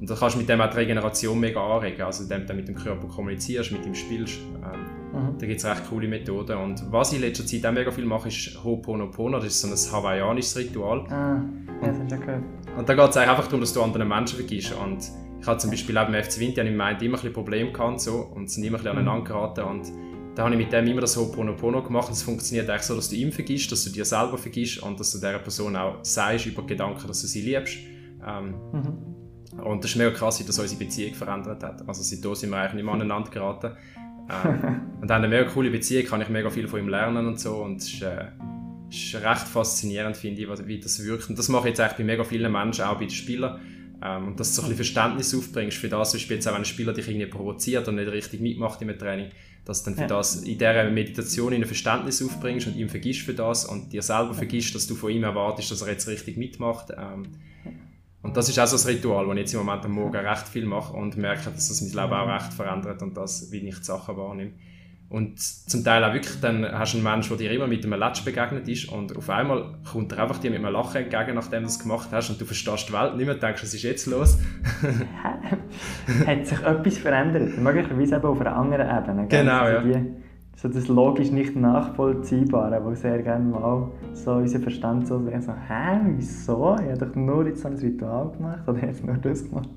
und 0.00 0.10
da 0.10 0.14
kannst 0.14 0.34
du 0.34 0.40
mit 0.40 0.48
dem 0.48 0.60
auch 0.60 0.70
die 0.70 0.76
Regeneration 0.76 1.38
mega 1.38 1.60
anregen, 1.60 2.02
also 2.02 2.24
indem 2.24 2.46
du 2.46 2.54
mit 2.54 2.68
dem 2.68 2.74
Körper 2.74 3.06
kommunizierst, 3.06 3.72
mit 3.72 3.86
ihm 3.86 3.94
spielst. 3.94 4.38
Ähm, 4.38 5.01
mhm. 5.12 5.38
Da 5.38 5.46
gibt 5.46 5.58
es 5.58 5.66
recht 5.66 5.88
coole 5.88 6.08
Methoden. 6.08 6.56
Und 6.56 6.90
was 6.90 7.12
ich 7.12 7.18
in 7.18 7.24
letzter 7.24 7.46
Zeit 7.46 7.64
auch 7.66 7.72
mega 7.72 7.90
viel 7.90 8.04
mache, 8.04 8.28
ist 8.28 8.58
Ho'oponopono. 8.64 9.36
Das 9.36 9.46
ist 9.46 9.60
so 9.60 9.68
ein 9.68 10.02
hawaiianisches 10.02 10.56
Ritual. 10.56 11.04
Ah, 11.08 11.40
ja, 11.82 11.88
das 11.88 11.98
ist 11.98 12.10
ja 12.10 12.18
cool. 12.26 12.42
Und 12.76 12.88
da 12.88 12.94
geht 12.94 13.10
es 13.10 13.16
einfach 13.16 13.44
darum, 13.44 13.60
dass 13.60 13.72
du 13.72 13.82
anderen 13.82 14.08
Menschen 14.08 14.36
vergisst. 14.36 14.74
Und 14.74 15.10
ich 15.40 15.46
hatte 15.46 15.58
zum 15.58 15.70
Beispiel 15.70 15.96
auch 15.98 16.06
beim 16.06 16.22
FC 16.22 16.38
Winter 16.40 16.62
in 16.62 16.76
Mind 16.76 17.02
immer 17.02 17.22
ein 17.22 17.32
Probleme 17.32 17.72
gehabt 17.72 18.00
so, 18.00 18.30
und 18.34 18.50
sind 18.50 18.64
immer 18.64 18.78
ein 18.78 18.82
bisschen 18.82 19.00
mhm. 19.00 19.08
aneinander 19.08 19.24
geraten. 19.24 19.64
Und 19.64 19.92
da 20.34 20.44
habe 20.44 20.54
ich 20.54 20.58
mit 20.58 20.72
dem 20.72 20.86
immer 20.86 21.00
das 21.02 21.16
Ho'oponopono 21.16 21.82
gemacht. 21.82 22.08
Und 22.08 22.14
es 22.14 22.22
funktioniert 22.22 22.68
eigentlich 22.70 22.82
so, 22.82 22.94
dass 22.94 23.08
du 23.08 23.16
ihm 23.16 23.32
vergisst, 23.32 23.70
dass 23.70 23.84
du 23.84 23.90
dir 23.90 24.04
selber 24.04 24.38
vergisst 24.38 24.82
und 24.82 24.98
dass 24.98 25.12
du 25.12 25.18
dieser 25.18 25.38
Person 25.38 25.76
auch 25.76 25.98
sagst 26.02 26.46
über 26.46 26.62
Gedanken, 26.64 27.06
dass 27.06 27.20
du 27.20 27.26
sie 27.26 27.42
liebst. 27.42 27.76
Ähm, 28.26 28.54
mhm. 28.72 29.12
Und 29.60 29.84
das 29.84 29.90
ist 29.90 29.96
mega 29.96 30.10
krass, 30.10 30.40
wie 30.40 30.44
das 30.44 30.58
unsere 30.58 30.82
Beziehung 30.82 31.14
verändert 31.14 31.62
hat. 31.62 31.86
Also 31.86 32.02
seitdem 32.02 32.34
sind 32.34 32.50
wir 32.50 32.56
eigentlich 32.56 32.74
nicht 32.74 32.84
mehr 32.84 32.94
aneinander 32.94 33.30
geraten. 33.30 33.72
Ähm, 34.32 34.80
und 35.00 35.08
dann 35.08 35.22
eine 35.22 35.28
mega 35.28 35.44
coole 35.50 35.70
Beziehung, 35.70 36.06
kann 36.06 36.20
ich 36.20 36.28
mega 36.28 36.50
viel 36.50 36.68
von 36.68 36.80
ihm 36.80 36.88
lernen 36.88 37.26
und 37.26 37.38
so. 37.38 37.56
Und 37.56 37.76
es 37.76 37.92
ist, 37.92 38.02
äh, 38.02 38.26
ist 38.90 39.14
recht 39.14 39.48
faszinierend, 39.48 40.16
finde 40.16 40.42
ich, 40.42 40.66
wie 40.66 40.80
das 40.80 41.04
wirkt. 41.04 41.28
Und 41.30 41.38
das 41.38 41.48
mache 41.48 41.68
ich 41.68 41.70
jetzt 41.70 41.80
eigentlich 41.80 41.98
bei 41.98 42.04
mega 42.04 42.24
vielen 42.24 42.52
Menschen, 42.52 42.84
auch 42.84 42.94
bei 42.94 43.06
den 43.06 43.10
Spielern. 43.10 43.60
Ähm, 44.02 44.28
und 44.28 44.40
dass 44.40 44.50
du 44.50 44.56
so 44.56 44.62
ein 44.62 44.68
bisschen 44.70 44.84
Verständnis 44.84 45.34
aufbringst 45.34 45.78
für 45.78 45.88
das, 45.88 46.10
zum 46.10 46.18
Beispiel 46.18 46.36
jetzt 46.36 46.48
auch, 46.48 46.52
wenn 46.52 46.62
ein 46.62 46.64
Spieler 46.64 46.92
dich 46.92 47.08
irgendwie 47.08 47.26
provoziert 47.26 47.86
und 47.88 47.96
nicht 47.96 48.10
richtig 48.10 48.40
mitmacht 48.40 48.82
im 48.82 48.98
Training, 48.98 49.30
dass 49.64 49.84
du 49.84 49.90
dann 49.90 49.94
für 49.96 50.02
ja. 50.02 50.08
das 50.08 50.42
in 50.42 50.58
dieser 50.58 50.90
Meditation 50.90 51.52
ein 51.52 51.64
Verständnis 51.64 52.22
aufbringst 52.22 52.66
und 52.66 52.76
ihm 52.76 52.88
vergisst 52.88 53.20
für 53.20 53.34
das 53.34 53.64
und 53.64 53.92
dir 53.92 54.02
selber 54.02 54.34
vergisst, 54.34 54.74
dass 54.74 54.88
du 54.88 54.96
von 54.96 55.12
ihm 55.12 55.22
erwartest, 55.22 55.70
dass 55.70 55.82
er 55.82 55.92
jetzt 55.92 56.08
richtig 56.08 56.36
mitmacht. 56.36 56.88
Ähm, 56.90 57.28
und 58.22 58.36
das 58.36 58.48
ist 58.48 58.58
auch 58.58 58.66
so 58.66 58.76
ein 58.76 58.94
Ritual, 58.94 59.26
das 59.26 59.34
ich 59.34 59.40
jetzt 59.40 59.54
im 59.54 59.64
Moment 59.64 59.84
am 59.84 59.92
Morgen 59.92 60.16
recht 60.16 60.48
viel 60.48 60.64
mache 60.64 60.92
und 60.92 61.16
merke, 61.16 61.50
dass 61.50 61.68
das 61.68 61.80
mein 61.80 61.90
Leben 61.90 62.12
auch 62.12 62.28
recht 62.28 62.52
verändert 62.52 63.02
und 63.02 63.16
das, 63.16 63.50
wie 63.50 63.66
ich 63.68 63.78
die 63.78 63.84
Sachen 63.84 64.16
wahrnehme. 64.16 64.52
Und 65.08 65.40
zum 65.40 65.84
Teil 65.84 66.02
auch 66.04 66.14
wirklich, 66.14 66.40
dann 66.40 66.64
hast 66.66 66.94
du 66.94 66.96
einen 66.96 67.04
Menschen, 67.04 67.36
der 67.36 67.48
dir 67.48 67.54
immer 67.54 67.66
mit 67.66 67.84
einem 67.84 67.98
Latsch 67.98 68.24
begegnet 68.24 68.66
ist 68.66 68.88
und 68.88 69.14
auf 69.14 69.28
einmal 69.28 69.74
kommt 69.90 70.10
er 70.12 70.22
einfach 70.22 70.38
dir 70.38 70.50
mit 70.50 70.60
einem 70.60 70.72
Lachen 70.72 71.02
entgegen, 71.02 71.34
nachdem 71.34 71.64
du 71.64 71.68
es 71.68 71.78
gemacht 71.78 72.08
hast 72.12 72.30
und 72.30 72.40
du 72.40 72.46
verstehst 72.46 72.88
die 72.88 72.94
Welt 72.94 73.16
nicht 73.16 73.26
mehr, 73.26 73.34
denkst, 73.34 73.62
was 73.62 73.74
ist 73.74 73.82
jetzt 73.82 74.06
los? 74.06 74.38
Hat 76.26 76.46
sich 76.46 76.62
etwas 76.62 76.96
verändert, 76.96 77.58
möglicherweise 77.58 78.16
eben 78.16 78.24
auf 78.24 78.40
einer 78.40 78.56
anderen 78.56 78.88
Ebene. 78.88 79.26
Genau, 79.28 79.60
also 79.60 79.88
ja. 79.88 79.98
Die, 79.98 80.14
so 80.56 80.68
das 80.68 80.88
logisch 80.88 81.30
nicht 81.30 81.56
nachvollziehbare, 81.56 82.84
wo 82.84 82.94
sehr 82.94 83.22
gerne 83.22 83.44
mal 83.44 83.90
so 84.14 84.32
unser 84.32 84.60
Verstand 84.60 85.06
so 85.06 85.24
wäre, 85.26 85.40
so, 85.40 85.52
hä, 85.52 86.00
wieso? 86.16 86.76
Ich 86.76 86.90
habe 86.90 87.06
doch 87.06 87.14
nur 87.14 87.46
jetzt 87.46 87.62
so 87.62 87.68
ein 87.68 87.74
Ritual 87.74 88.30
gemacht 88.32 88.68
oder 88.68 88.86
jetzt 88.86 89.04
nur 89.04 89.16
das 89.16 89.48
gemacht. 89.48 89.68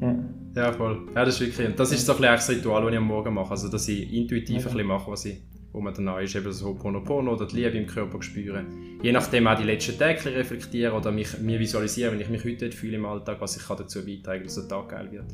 ja. 0.00 0.14
Ja, 0.54 0.70
voll. 0.70 1.08
Ja, 1.14 1.24
das 1.24 1.40
ist 1.40 1.58
wirklich, 1.58 1.76
das 1.76 1.92
ist 1.92 2.04
so 2.04 2.14
ein 2.14 2.22
das 2.22 2.48
Ritual, 2.50 2.82
das 2.82 2.90
ich 2.90 2.98
am 2.98 3.06
Morgen 3.06 3.32
mache, 3.32 3.52
also 3.52 3.68
dass 3.68 3.88
ich 3.88 4.12
intuitiv 4.12 4.56
ja. 4.56 4.58
ein 4.58 4.64
bisschen 4.64 4.86
mache, 4.86 5.10
was 5.10 5.24
ich, 5.24 5.42
wo 5.72 5.80
man 5.80 5.94
danach 5.94 6.20
ist, 6.20 6.36
eben 6.36 6.52
so 6.52 6.66
Ho'oponopono 6.68 7.30
oder 7.30 7.46
die 7.46 7.56
Liebe 7.56 7.78
im 7.78 7.86
Körper 7.86 8.20
spüren. 8.22 8.66
Je 9.02 9.12
nachdem 9.12 9.46
auch 9.46 9.56
die 9.56 9.64
letzten 9.64 9.98
Tage 9.98 10.26
reflektieren 10.26 10.94
oder 10.94 11.10
mich, 11.10 11.38
mir 11.40 11.58
visualisieren, 11.58 12.12
wenn 12.12 12.20
ich 12.20 12.28
mich 12.28 12.44
heute 12.44 12.70
fühle 12.70 12.96
im 12.96 13.06
Alltag, 13.06 13.40
was 13.40 13.56
ich 13.56 13.62
dazu 13.66 14.04
beitragen 14.04 14.40
kann, 14.40 14.44
dass 14.44 14.54
der 14.54 14.68
Tag 14.68 14.90
geil 14.90 15.10
wird. 15.10 15.24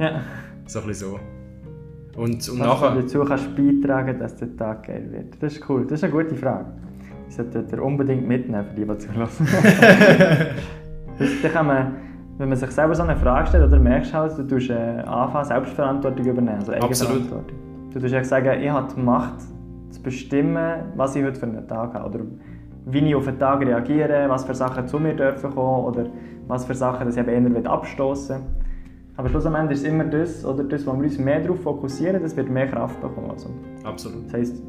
Ja. 0.00 0.22
So 0.66 0.80
ein 0.80 0.86
bisschen 0.86 1.10
so. 1.10 1.43
Und, 2.16 2.48
und 2.48 2.60
was 2.60 2.66
nachher... 2.66 2.90
du 2.92 3.00
dazu 3.02 3.24
kannst 3.24 3.56
beitragen, 3.56 4.18
dass 4.18 4.36
der 4.36 4.56
Tag 4.56 4.86
geil 4.86 5.08
wird. 5.10 5.42
Das 5.42 5.54
ist 5.54 5.68
cool, 5.68 5.82
das 5.82 5.94
ist 5.94 6.04
eine 6.04 6.12
gute 6.12 6.34
Frage. 6.34 6.66
Das 7.26 7.36
sollte 7.36 7.64
ihr 7.70 7.82
unbedingt 7.82 8.26
mitnehmen, 8.26 8.64
für 8.64 8.74
die, 8.74 8.86
die 8.86 8.98
zulassen. 8.98 9.46
dann 11.18 11.52
kann 11.52 11.66
man 11.66 11.92
wenn 12.38 12.48
man 12.48 12.58
sich 12.58 12.70
selber 12.70 12.94
so 12.94 13.02
eine 13.02 13.16
Frage 13.16 13.48
stellt, 13.48 13.64
oder 13.64 13.78
merkst 13.78 14.12
du 14.12 14.16
halt, 14.16 14.38
du 14.38 14.42
tust 14.42 14.70
äh, 14.70 14.74
anfangen, 15.06 15.44
Selbstverantwortung 15.44 16.26
übernehmen, 16.26 16.58
also 16.58 16.72
Eigenverantwortung. 16.72 17.56
Du 17.92 18.00
tust 18.00 18.12
echt 18.12 18.26
sagen, 18.26 18.60
ich 18.60 18.70
habe 18.70 18.92
die 18.92 19.00
Macht 19.00 19.40
zu 19.90 20.02
bestimmen, 20.02 20.82
was 20.96 21.14
ich 21.14 21.24
heute 21.24 21.38
für 21.38 21.46
einen 21.46 21.66
Tag 21.68 21.94
habe, 21.94 22.08
oder 22.08 22.24
wie 22.86 22.98
ich 22.98 23.14
auf 23.14 23.28
einen 23.28 23.38
Tag 23.38 23.60
reagiere, 23.60 24.26
was 24.28 24.44
für 24.44 24.54
Sachen 24.54 24.88
zu 24.88 24.98
mir 24.98 25.14
dürfen 25.14 25.54
kommen, 25.54 25.84
oder 25.84 26.06
was 26.48 26.64
für 26.64 26.74
Sachen 26.74 27.06
das 27.06 27.16
ich 27.16 27.26
eben 27.26 27.54
eher 27.54 27.70
abstoßen 27.70 28.36
Aber 29.16 29.28
schlussendlich 29.28 29.78
ist 29.78 29.84
es 29.84 29.88
immer 29.88 30.04
das, 30.04 30.44
oder 30.44 30.64
das, 30.64 30.86
wo 30.86 30.92
wir 30.92 31.04
uns 31.04 31.18
mehr 31.18 31.40
darauf 31.40 31.60
fokussieren, 31.60 32.20
das 32.20 32.36
wird 32.36 32.50
mehr 32.50 32.66
Kraft 32.66 33.00
bekommen. 33.00 33.30
Also, 33.30 33.48
Absolut. 33.84 34.26
Das 34.26 34.34
heisst, 34.34 34.62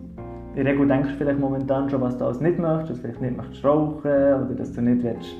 in 0.55 0.63
der 0.63 0.65
Regel 0.65 0.87
denkst 0.87 1.09
du 1.09 1.15
vielleicht 1.17 1.39
momentan 1.39 1.89
schon, 1.89 2.01
was 2.01 2.17
du 2.17 2.25
alles 2.25 2.39
nicht 2.39 2.59
möchtest, 2.59 2.91
dass 2.91 2.97
du 2.97 3.01
vielleicht 3.03 3.21
nicht 3.21 3.37
möchtest 3.37 3.65
rauchen, 3.65 4.01
oder 4.01 4.53
dass 4.55 4.71
du 4.71 4.81
nicht 4.81 5.03
willst, 5.03 5.35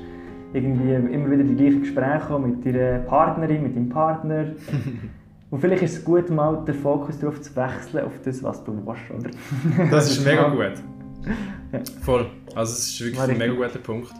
irgendwie 0.52 0.92
immer 0.92 1.30
wieder 1.30 1.44
die 1.44 1.54
gleichen 1.54 1.80
Gespräche 1.80 2.28
haben 2.28 2.50
mit 2.50 2.66
deiner 2.66 2.98
Partnerin, 3.00 3.62
mit 3.62 3.76
deinem 3.76 3.88
Partner. 3.88 4.46
Und 5.50 5.60
vielleicht 5.60 5.84
ist 5.84 5.98
es 5.98 6.04
gut, 6.04 6.28
mal 6.28 6.64
den 6.64 6.74
Fokus 6.74 7.20
darauf 7.20 7.40
zu 7.40 7.54
wechseln, 7.54 8.04
auf 8.04 8.20
das, 8.24 8.42
was 8.42 8.64
du 8.64 8.72
willst, 8.84 9.10
oder? 9.16 9.30
Das 9.90 10.10
ist 10.10 10.24
mega 10.26 10.48
gut. 10.48 10.82
Voll. 12.02 12.26
Also 12.54 12.72
es 12.72 12.88
ist 12.88 13.00
wirklich 13.00 13.22
ein 13.22 13.38
mega 13.38 13.54
guter 13.54 13.78
Punkt. 13.78 14.12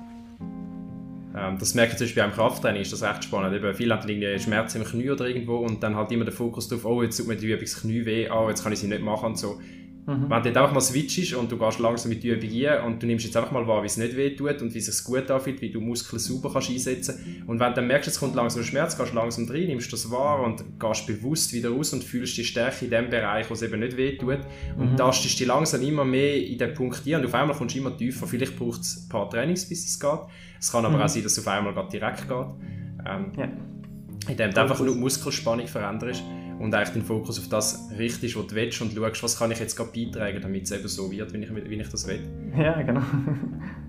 Ähm, 1.36 1.58
das 1.58 1.74
merke 1.74 1.92
ich 1.92 1.98
zum 1.98 2.06
Beispiel 2.06 2.22
beim 2.22 2.32
Krafttraining, 2.32 2.82
ist 2.82 2.92
das 2.92 3.02
recht 3.02 3.24
spannend. 3.24 3.54
Eben, 3.54 3.74
viele 3.74 3.94
haben 3.94 4.08
irgendwie 4.08 4.38
Schmerzen 4.38 4.82
im 4.82 4.84
Knie 4.84 5.10
oder 5.10 5.26
irgendwo 5.26 5.58
und 5.58 5.82
dann 5.82 5.94
halt 5.94 6.10
immer 6.12 6.24
der 6.24 6.32
Fokus 6.32 6.68
darauf, 6.68 6.86
oh, 6.86 7.02
jetzt 7.02 7.18
tut 7.18 7.26
mir 7.26 7.36
die 7.36 7.46
Übung 7.46 7.60
das 7.60 7.80
Knie 7.80 8.06
weh, 8.06 8.28
oh, 8.30 8.48
jetzt 8.48 8.62
kann 8.62 8.72
ich 8.72 8.78
sie 8.78 8.88
nicht 8.88 9.02
machen 9.02 9.26
und 9.26 9.38
so. 9.38 9.60
Mhm. 10.06 10.30
Wenn 10.30 10.42
du 10.42 10.48
jetzt 10.48 10.56
einfach 10.56 10.72
mal 10.72 10.80
switchst 10.80 11.34
und 11.34 11.50
du 11.50 11.58
gehst 11.58 11.80
langsam 11.80 12.10
mit 12.10 12.22
der 12.22 12.36
Übung 12.36 12.50
ein 12.50 12.86
und 12.86 13.02
du 13.02 13.06
nimmst 13.06 13.24
jetzt 13.24 13.36
einfach 13.36 13.50
mal 13.50 13.66
wahr, 13.66 13.82
wie 13.82 13.86
es 13.86 13.96
nicht 13.96 14.16
weh 14.16 14.36
tut 14.36 14.62
und 14.62 14.72
wie 14.72 14.78
es 14.78 14.86
sich 14.86 15.04
gut 15.04 15.28
anfühlt, 15.30 15.60
wie 15.60 15.70
du 15.70 15.80
Muskeln 15.80 16.20
sauber 16.20 16.52
kannst 16.52 16.70
einsetzen 16.70 17.42
Und 17.48 17.58
wenn 17.58 17.70
du 17.70 17.74
dann 17.74 17.88
merkst, 17.88 18.08
es 18.08 18.20
kommt 18.20 18.36
langsam 18.36 18.62
Schmerz, 18.62 18.96
gehst 18.96 19.14
langsam 19.14 19.48
rein, 19.48 19.66
nimmst 19.66 19.92
das 19.92 20.08
wahr 20.10 20.44
und 20.44 20.64
gehst 20.78 21.06
bewusst 21.08 21.52
wieder 21.52 21.70
raus 21.70 21.92
und 21.92 22.04
fühlst 22.04 22.36
die 22.36 22.44
Stärke 22.44 22.84
in 22.84 22.92
dem 22.92 23.10
Bereich, 23.10 23.50
wo 23.50 23.54
es 23.54 23.62
eben 23.62 23.80
nicht 23.80 23.96
weh 23.96 24.16
tut. 24.16 24.38
Und 24.78 24.92
mhm. 24.92 24.96
tastest 24.96 25.40
dich 25.40 25.46
langsam 25.46 25.82
immer 25.82 26.04
mehr 26.04 26.36
in 26.36 26.56
den 26.56 26.72
Punkt 26.72 27.02
ein 27.04 27.16
und 27.16 27.26
auf 27.26 27.34
einmal 27.34 27.56
kommst 27.56 27.74
du 27.74 27.80
immer 27.80 27.96
tiefer. 27.96 28.28
Vielleicht 28.28 28.56
braucht 28.56 28.82
es 28.82 29.04
ein 29.04 29.08
paar 29.08 29.28
Trainings, 29.28 29.68
bis 29.68 29.86
es 29.86 29.98
geht. 29.98 30.20
Es 30.60 30.70
kann 30.70 30.84
aber 30.84 30.98
mhm. 30.98 31.02
auch 31.02 31.08
sein, 31.08 31.24
dass 31.24 31.32
es 31.32 31.44
auf 31.44 31.48
einmal 31.48 31.74
direkt 31.88 32.28
geht. 32.28 32.46
Ähm, 33.08 33.32
ja. 33.36 33.48
Indem 34.28 34.52
du 34.52 34.60
einfach 34.60 34.78
nur 34.78 34.94
die 34.94 35.00
Muskelspannung 35.00 35.66
veränderst 35.66 36.22
und 36.58 36.74
eigentlich 36.74 36.90
den 36.90 37.02
Fokus 37.02 37.38
auf 37.38 37.48
das 37.48 37.90
richtest, 37.98 38.36
was 38.36 38.46
du 38.46 38.54
willst 38.54 38.80
und 38.80 38.92
schaust, 38.92 39.22
was 39.22 39.38
kann 39.38 39.50
ich 39.50 39.60
jetzt 39.60 39.76
gerade 39.76 39.90
beitragen, 39.94 40.38
damit 40.40 40.64
es 40.64 40.72
eben 40.72 40.88
so 40.88 41.10
wird, 41.10 41.32
wie 41.32 41.38
ich, 41.38 41.54
wie 41.54 41.74
ich 41.74 41.88
das 41.88 42.08
will. 42.08 42.20
Ja, 42.56 42.80
genau. 42.82 43.00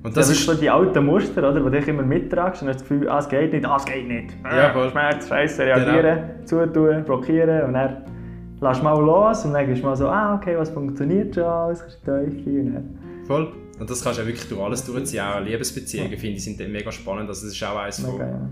Und 0.04 0.16
das, 0.18 0.28
das 0.28 0.38
ist 0.38 0.46
so 0.46 0.54
die 0.54 0.70
alten 0.70 1.06
Muster, 1.06 1.50
oder, 1.50 1.60
die 1.60 1.78
dich 1.78 1.88
immer 1.88 2.04
mittragst 2.04 2.62
und 2.62 2.68
hast 2.68 2.82
das 2.82 2.88
Gefühl, 2.88 3.08
ah, 3.10 3.20
es 3.20 3.30
geht 3.30 3.54
nicht, 3.54 3.66
ah, 3.66 3.78
es 3.78 3.86
geht 3.86 4.08
nicht. 4.08 4.36
Ja, 4.44 4.74
voll. 4.74 4.92
Schmerz, 4.92 5.28
Scheiße, 5.28 5.64
reagieren, 5.64 6.20
genau. 6.46 6.46
zutun, 6.46 7.04
blockieren 7.06 7.64
und 7.64 7.74
dann 7.74 8.04
lass 8.60 8.82
mal 8.84 9.00
los 9.00 9.46
und 9.46 9.54
dann 9.54 9.74
du 9.74 9.82
mal 9.82 9.96
so, 9.96 10.08
ah, 10.08 10.36
okay, 10.36 10.58
was 10.58 10.70
funktioniert 10.70 11.36
schon 11.36 11.44
alles, 11.44 11.80
kannst 11.82 12.00
du 12.06 12.12
Teufel 12.12 12.84
Voll. 13.26 13.54
Und 13.80 13.90
das 13.90 14.04
kannst 14.04 14.18
du 14.18 14.24
ja 14.24 14.28
wirklich 14.28 14.48
durch 14.50 14.62
alles 14.62 14.84
durchziehen. 14.86 15.22
Auch 15.22 15.40
Liebesbeziehungen, 15.40 16.12
ja. 16.12 16.18
finde 16.18 16.38
ich, 16.38 16.44
sind 16.44 16.60
mega 16.72 16.92
spannend. 16.92 17.30
Also 17.30 17.46
das 17.46 17.54
ist 17.54 17.64
auch 17.64 17.78
eines 17.78 18.00
von... 18.00 18.20
Ja. 18.20 18.50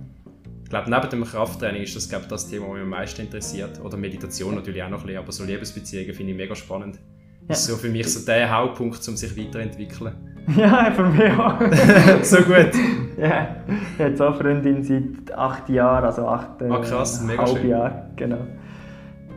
Glaube, 0.75 0.91
neben 0.91 1.09
dem 1.09 1.23
Krafttraining 1.23 1.83
ist 1.83 1.95
das 1.95 2.09
glaube 2.09 2.25
das 2.27 2.49
Thema, 2.49 2.65
das 2.65 2.73
mich 2.73 2.83
am 2.83 2.89
meisten 2.89 3.21
interessiert. 3.21 3.79
Oder 3.81 3.95
Meditation 3.95 4.55
natürlich 4.55 4.83
auch 4.83 4.89
noch 4.89 4.99
ein 4.99 5.05
bisschen, 5.05 5.23
aber 5.23 5.31
so 5.31 5.45
Liebesbeziehungen 5.45 6.13
finde 6.13 6.33
ich 6.33 6.37
mega 6.37 6.53
spannend. 6.53 6.99
Das 7.47 7.61
ist 7.61 7.67
so 7.67 7.77
für 7.77 7.87
mich 7.87 8.11
so 8.11 8.25
der 8.25 8.51
Hauptpunkt, 8.53 9.07
um 9.07 9.15
sich 9.15 9.37
weiterzuentwickeln. 9.37 10.13
Ja, 10.57 10.91
für 10.91 11.05
mich 11.05 11.31
auch. 11.31 11.59
so 12.23 12.37
gut. 12.37 12.71
Ja, 13.17 13.55
ich 13.97 14.03
habe 14.03 14.17
so 14.17 14.25
eine 14.25 14.35
Freundin 14.35 14.83
seit 14.83 15.35
acht 15.35 15.69
Jahren, 15.69 16.03
also 16.03 16.27
acht 16.27 16.61
ah, 16.61 16.79
krass, 16.79 17.21
äh, 17.21 17.25
mega 17.25 17.47
schön. 17.47 17.69
Jahr, 17.69 18.09
genau. 18.17 18.45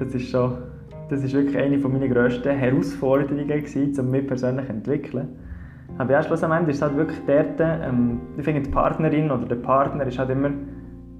Das 0.00 0.12
ist 0.12 0.28
schon, 0.28 0.58
das 1.08 1.22
ist 1.22 1.32
wirklich 1.32 1.56
eine 1.56 1.78
meiner 1.78 2.08
grössten 2.08 2.50
Herausforderungen 2.50 3.46
gewesen, 3.46 3.98
um 4.00 4.10
mich 4.10 4.26
persönlich 4.26 4.66
zu 4.66 4.72
entwickeln. 4.72 5.28
Aber 5.96 6.12
ja, 6.12 6.22
schlussendlich 6.22 6.70
ist 6.70 6.76
es 6.76 6.82
halt 6.82 6.96
wirklich 6.96 7.18
dort, 7.26 7.60
ähm, 7.60 8.20
ich 8.36 8.44
finde 8.44 8.62
die 8.62 8.70
Partnerin 8.70 9.30
oder 9.30 9.46
der 9.46 9.56
Partner 9.56 10.04
ist 10.04 10.18
halt 10.18 10.30
immer 10.30 10.50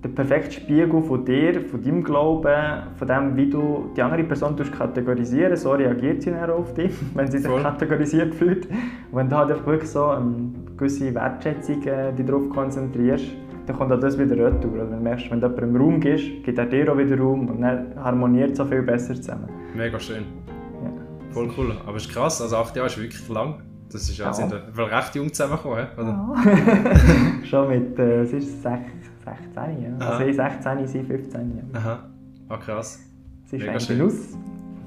der 0.02 0.10
perfekte 0.10 0.52
Spiegel 0.52 1.02
von 1.02 1.24
dir, 1.24 1.60
von 1.62 1.82
deinem 1.82 2.04
Glauben, 2.04 2.82
von 2.96 3.08
dem, 3.08 3.36
wie 3.36 3.50
du 3.50 3.90
die 3.96 4.02
andere 4.02 4.22
Person 4.22 4.54
kategorisieren 4.56 5.56
so 5.56 5.72
reagiert 5.72 6.22
sie 6.22 6.30
dann 6.30 6.50
auf 6.50 6.72
dich, 6.74 6.92
wenn 7.14 7.30
sie 7.30 7.38
sich 7.38 7.50
Voll. 7.50 7.62
kategorisiert 7.62 8.34
fühlt. 8.34 8.66
Und 8.66 9.18
wenn 9.18 9.28
du 9.28 9.36
halt 9.36 9.66
wirklich 9.66 9.90
so 9.90 10.06
eine 10.06 10.52
gewisse 10.76 11.12
Wertschätzung 11.14 11.82
äh, 11.82 12.12
darauf 12.12 12.48
konzentrierst, 12.50 13.26
dann 13.66 13.76
kommt 13.76 13.92
auch 13.92 14.00
das 14.00 14.16
wieder 14.18 14.36
retour. 14.36 14.78
Also 14.78 14.92
wenn 14.92 14.98
du 14.98 15.04
merkst, 15.04 15.30
wenn 15.30 15.40
du 15.40 15.48
jemandem 15.48 15.76
Raum 15.76 16.00
gibst, 16.00 16.26
gibt 16.44 16.58
er 16.58 16.66
dir 16.66 16.92
auch 16.92 16.96
wieder 16.96 17.18
Raum 17.18 17.48
und 17.48 17.60
dann 17.60 17.92
harmoniert 17.96 18.52
es 18.52 18.58
so 18.58 18.64
viel 18.64 18.82
besser 18.82 19.14
zusammen. 19.14 19.48
Mega 19.74 19.98
schön. 19.98 20.24
Ja. 20.82 20.90
Voll 21.32 21.50
cool. 21.58 21.72
Aber 21.86 21.96
es 21.96 22.06
ist 22.06 22.12
krass, 22.12 22.40
also 22.40 22.56
acht 22.56 22.74
Jahre 22.76 22.86
ist 22.86 22.98
wirklich 22.98 23.28
lang. 23.28 23.62
Das 23.90 24.02
ist 24.02 24.18
ja, 24.18 24.26
ja. 24.26 24.32
sind 24.32 24.52
wir 24.52 24.92
recht 24.92 25.14
jung 25.14 25.32
zusammengekommen, 25.32 25.86
oder? 25.96 26.34
Ja. 26.44 27.44
Schon 27.44 27.68
mit, 27.68 27.98
äh, 27.98 28.20
was 28.20 28.32
ist 28.32 28.48
es, 28.48 28.62
16, 28.62 28.84
ja. 29.54 29.96
Aha. 29.98 30.10
Also 30.10 30.24
ich 30.24 30.36
16, 30.36 30.86
sie 30.86 31.02
15, 31.02 31.56
ja. 31.56 31.78
Aha, 31.78 32.10
ah, 32.48 32.56
krass. 32.56 33.00
Es 33.46 33.52
ist 33.52 33.60
Mega 33.60 33.72
ein 33.72 33.86
Genuss, 33.86 34.36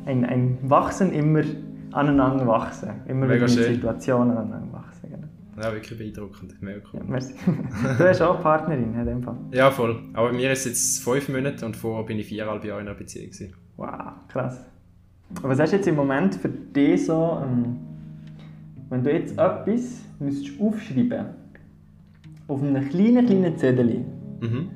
ein, 0.06 0.26
ein 0.26 0.58
Wachsen, 0.64 1.14
immer 1.14 1.44
aneinander 1.92 2.48
wachsen. 2.48 2.90
Immer 3.08 3.28
Mega 3.28 3.48
wieder 3.48 3.68
in 3.68 3.76
Situationen 3.76 4.38
aneinander 4.38 4.74
wachsen. 4.74 5.10
Genau. 5.10 5.28
Ja, 5.62 5.74
wirklich 5.74 5.98
beeindruckend. 5.98 6.62
Mega 6.62 6.80
cool. 6.92 7.00
Ja, 7.00 7.06
merci. 7.08 7.34
du 7.98 8.08
hast 8.08 8.22
auch 8.22 8.42
Partnerin 8.42 8.94
in 8.94 9.06
dem 9.06 9.24
Fall. 9.24 9.38
Ja, 9.52 9.72
voll. 9.72 10.00
Aber 10.14 10.32
mir 10.32 10.52
ist 10.52 10.66
jetzt 10.66 11.04
fünf 11.04 11.30
Monate 11.30 11.66
und 11.66 11.76
vorher 11.76 12.06
bin 12.06 12.20
ich 12.20 12.28
viereinhalb 12.28 12.64
Jahre 12.64 12.82
in 12.82 12.88
einer 12.88 12.98
Beziehung. 12.98 13.32
Gewesen. 13.32 13.54
Wow, 13.78 14.14
krass. 14.28 14.66
Aber 15.38 15.50
was 15.50 15.60
hast 15.60 15.72
du 15.72 15.78
jetzt 15.78 15.88
im 15.88 15.96
Moment 15.96 16.36
für 16.36 16.50
dich 16.50 17.06
so, 17.06 17.42
ähm, 17.44 17.78
wenn 18.90 19.04
du 19.04 19.12
jetzt 19.12 19.32
etwas 19.34 20.02
müsstest 20.20 20.60
aufschreiben 20.60 21.26
auf 22.48 22.62
einem 22.62 22.90
kleinen, 22.90 23.26
kleinen 23.26 23.58
Zettel, 23.58 24.06
Mhm. 24.42 24.70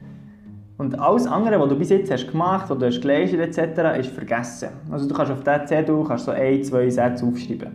Und 0.78 1.00
alles 1.00 1.26
andere, 1.26 1.60
was 1.60 1.70
du 1.70 1.78
bis 1.78 1.90
jetzt 1.90 2.12
hast 2.12 2.30
gemacht 2.32 2.70
hast, 2.70 2.82
hast 2.82 3.02
geleistet 3.02 3.40
etc., 3.40 4.00
ist 4.00 4.12
vergessen. 4.12 4.70
Also 4.92 5.08
du 5.08 5.16
kannst 5.16 5.32
auf 5.32 5.44
diesen 5.44 5.68
Zettel 5.68 6.04
kannst 6.06 6.26
so 6.26 6.32
ein, 6.32 6.64
zwei 6.64 6.90
Sätze 6.90 7.26
aufschreiben. 7.26 7.72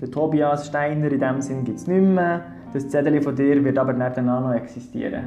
Der 0.00 0.10
Tobias 0.10 0.66
Steiner 0.66 1.10
in 1.10 1.20
dem 1.20 1.40
Sinn 1.40 1.64
gibt 1.64 1.78
es 1.78 1.86
nicht 1.86 2.02
mehr. 2.02 2.44
Das 2.72 2.88
Zettel 2.88 3.22
von 3.22 3.36
dir 3.36 3.64
wird 3.64 3.78
aber 3.78 3.92
nicht 3.92 4.16
noch 4.16 4.52
existieren. 4.52 5.26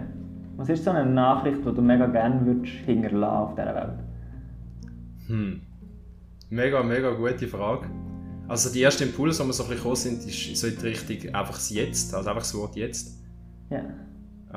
Was 0.58 0.70
ist 0.70 0.84
so 0.84 0.92
eine 0.92 1.06
Nachricht, 1.06 1.60
die 1.66 1.74
du 1.74 1.82
mega 1.82 2.08
gerne 2.08 2.46
würdest 2.46 2.74
hinterlassen 2.86 3.38
auf 3.38 3.56
dieser 3.56 3.76
Welt? 3.76 4.00
Hm. 5.28 5.62
Mega, 6.50 6.84
mega 6.84 7.12
gute 7.12 7.48
Frage. 7.48 7.88
Also 8.48 8.72
die 8.72 8.82
ersten 8.82 9.04
Impulse, 9.04 9.44
die 9.44 9.50
wir 9.50 9.54
so 9.54 9.64
ein 9.64 9.70
bisschen 9.70 9.96
sind, 9.96 10.28
ist 10.28 10.58
so 10.58 10.68
in 10.68 10.78
die 10.78 10.88
Richtung 10.88 11.36
einfach 11.36 11.56
das 11.56 11.70
Jetzt, 11.70 12.14
also 12.14 12.30
einfach 12.30 12.42
das 12.42 12.56
Wort 12.56 12.76
Jetzt. 12.76 13.20
Ja. 13.70 13.82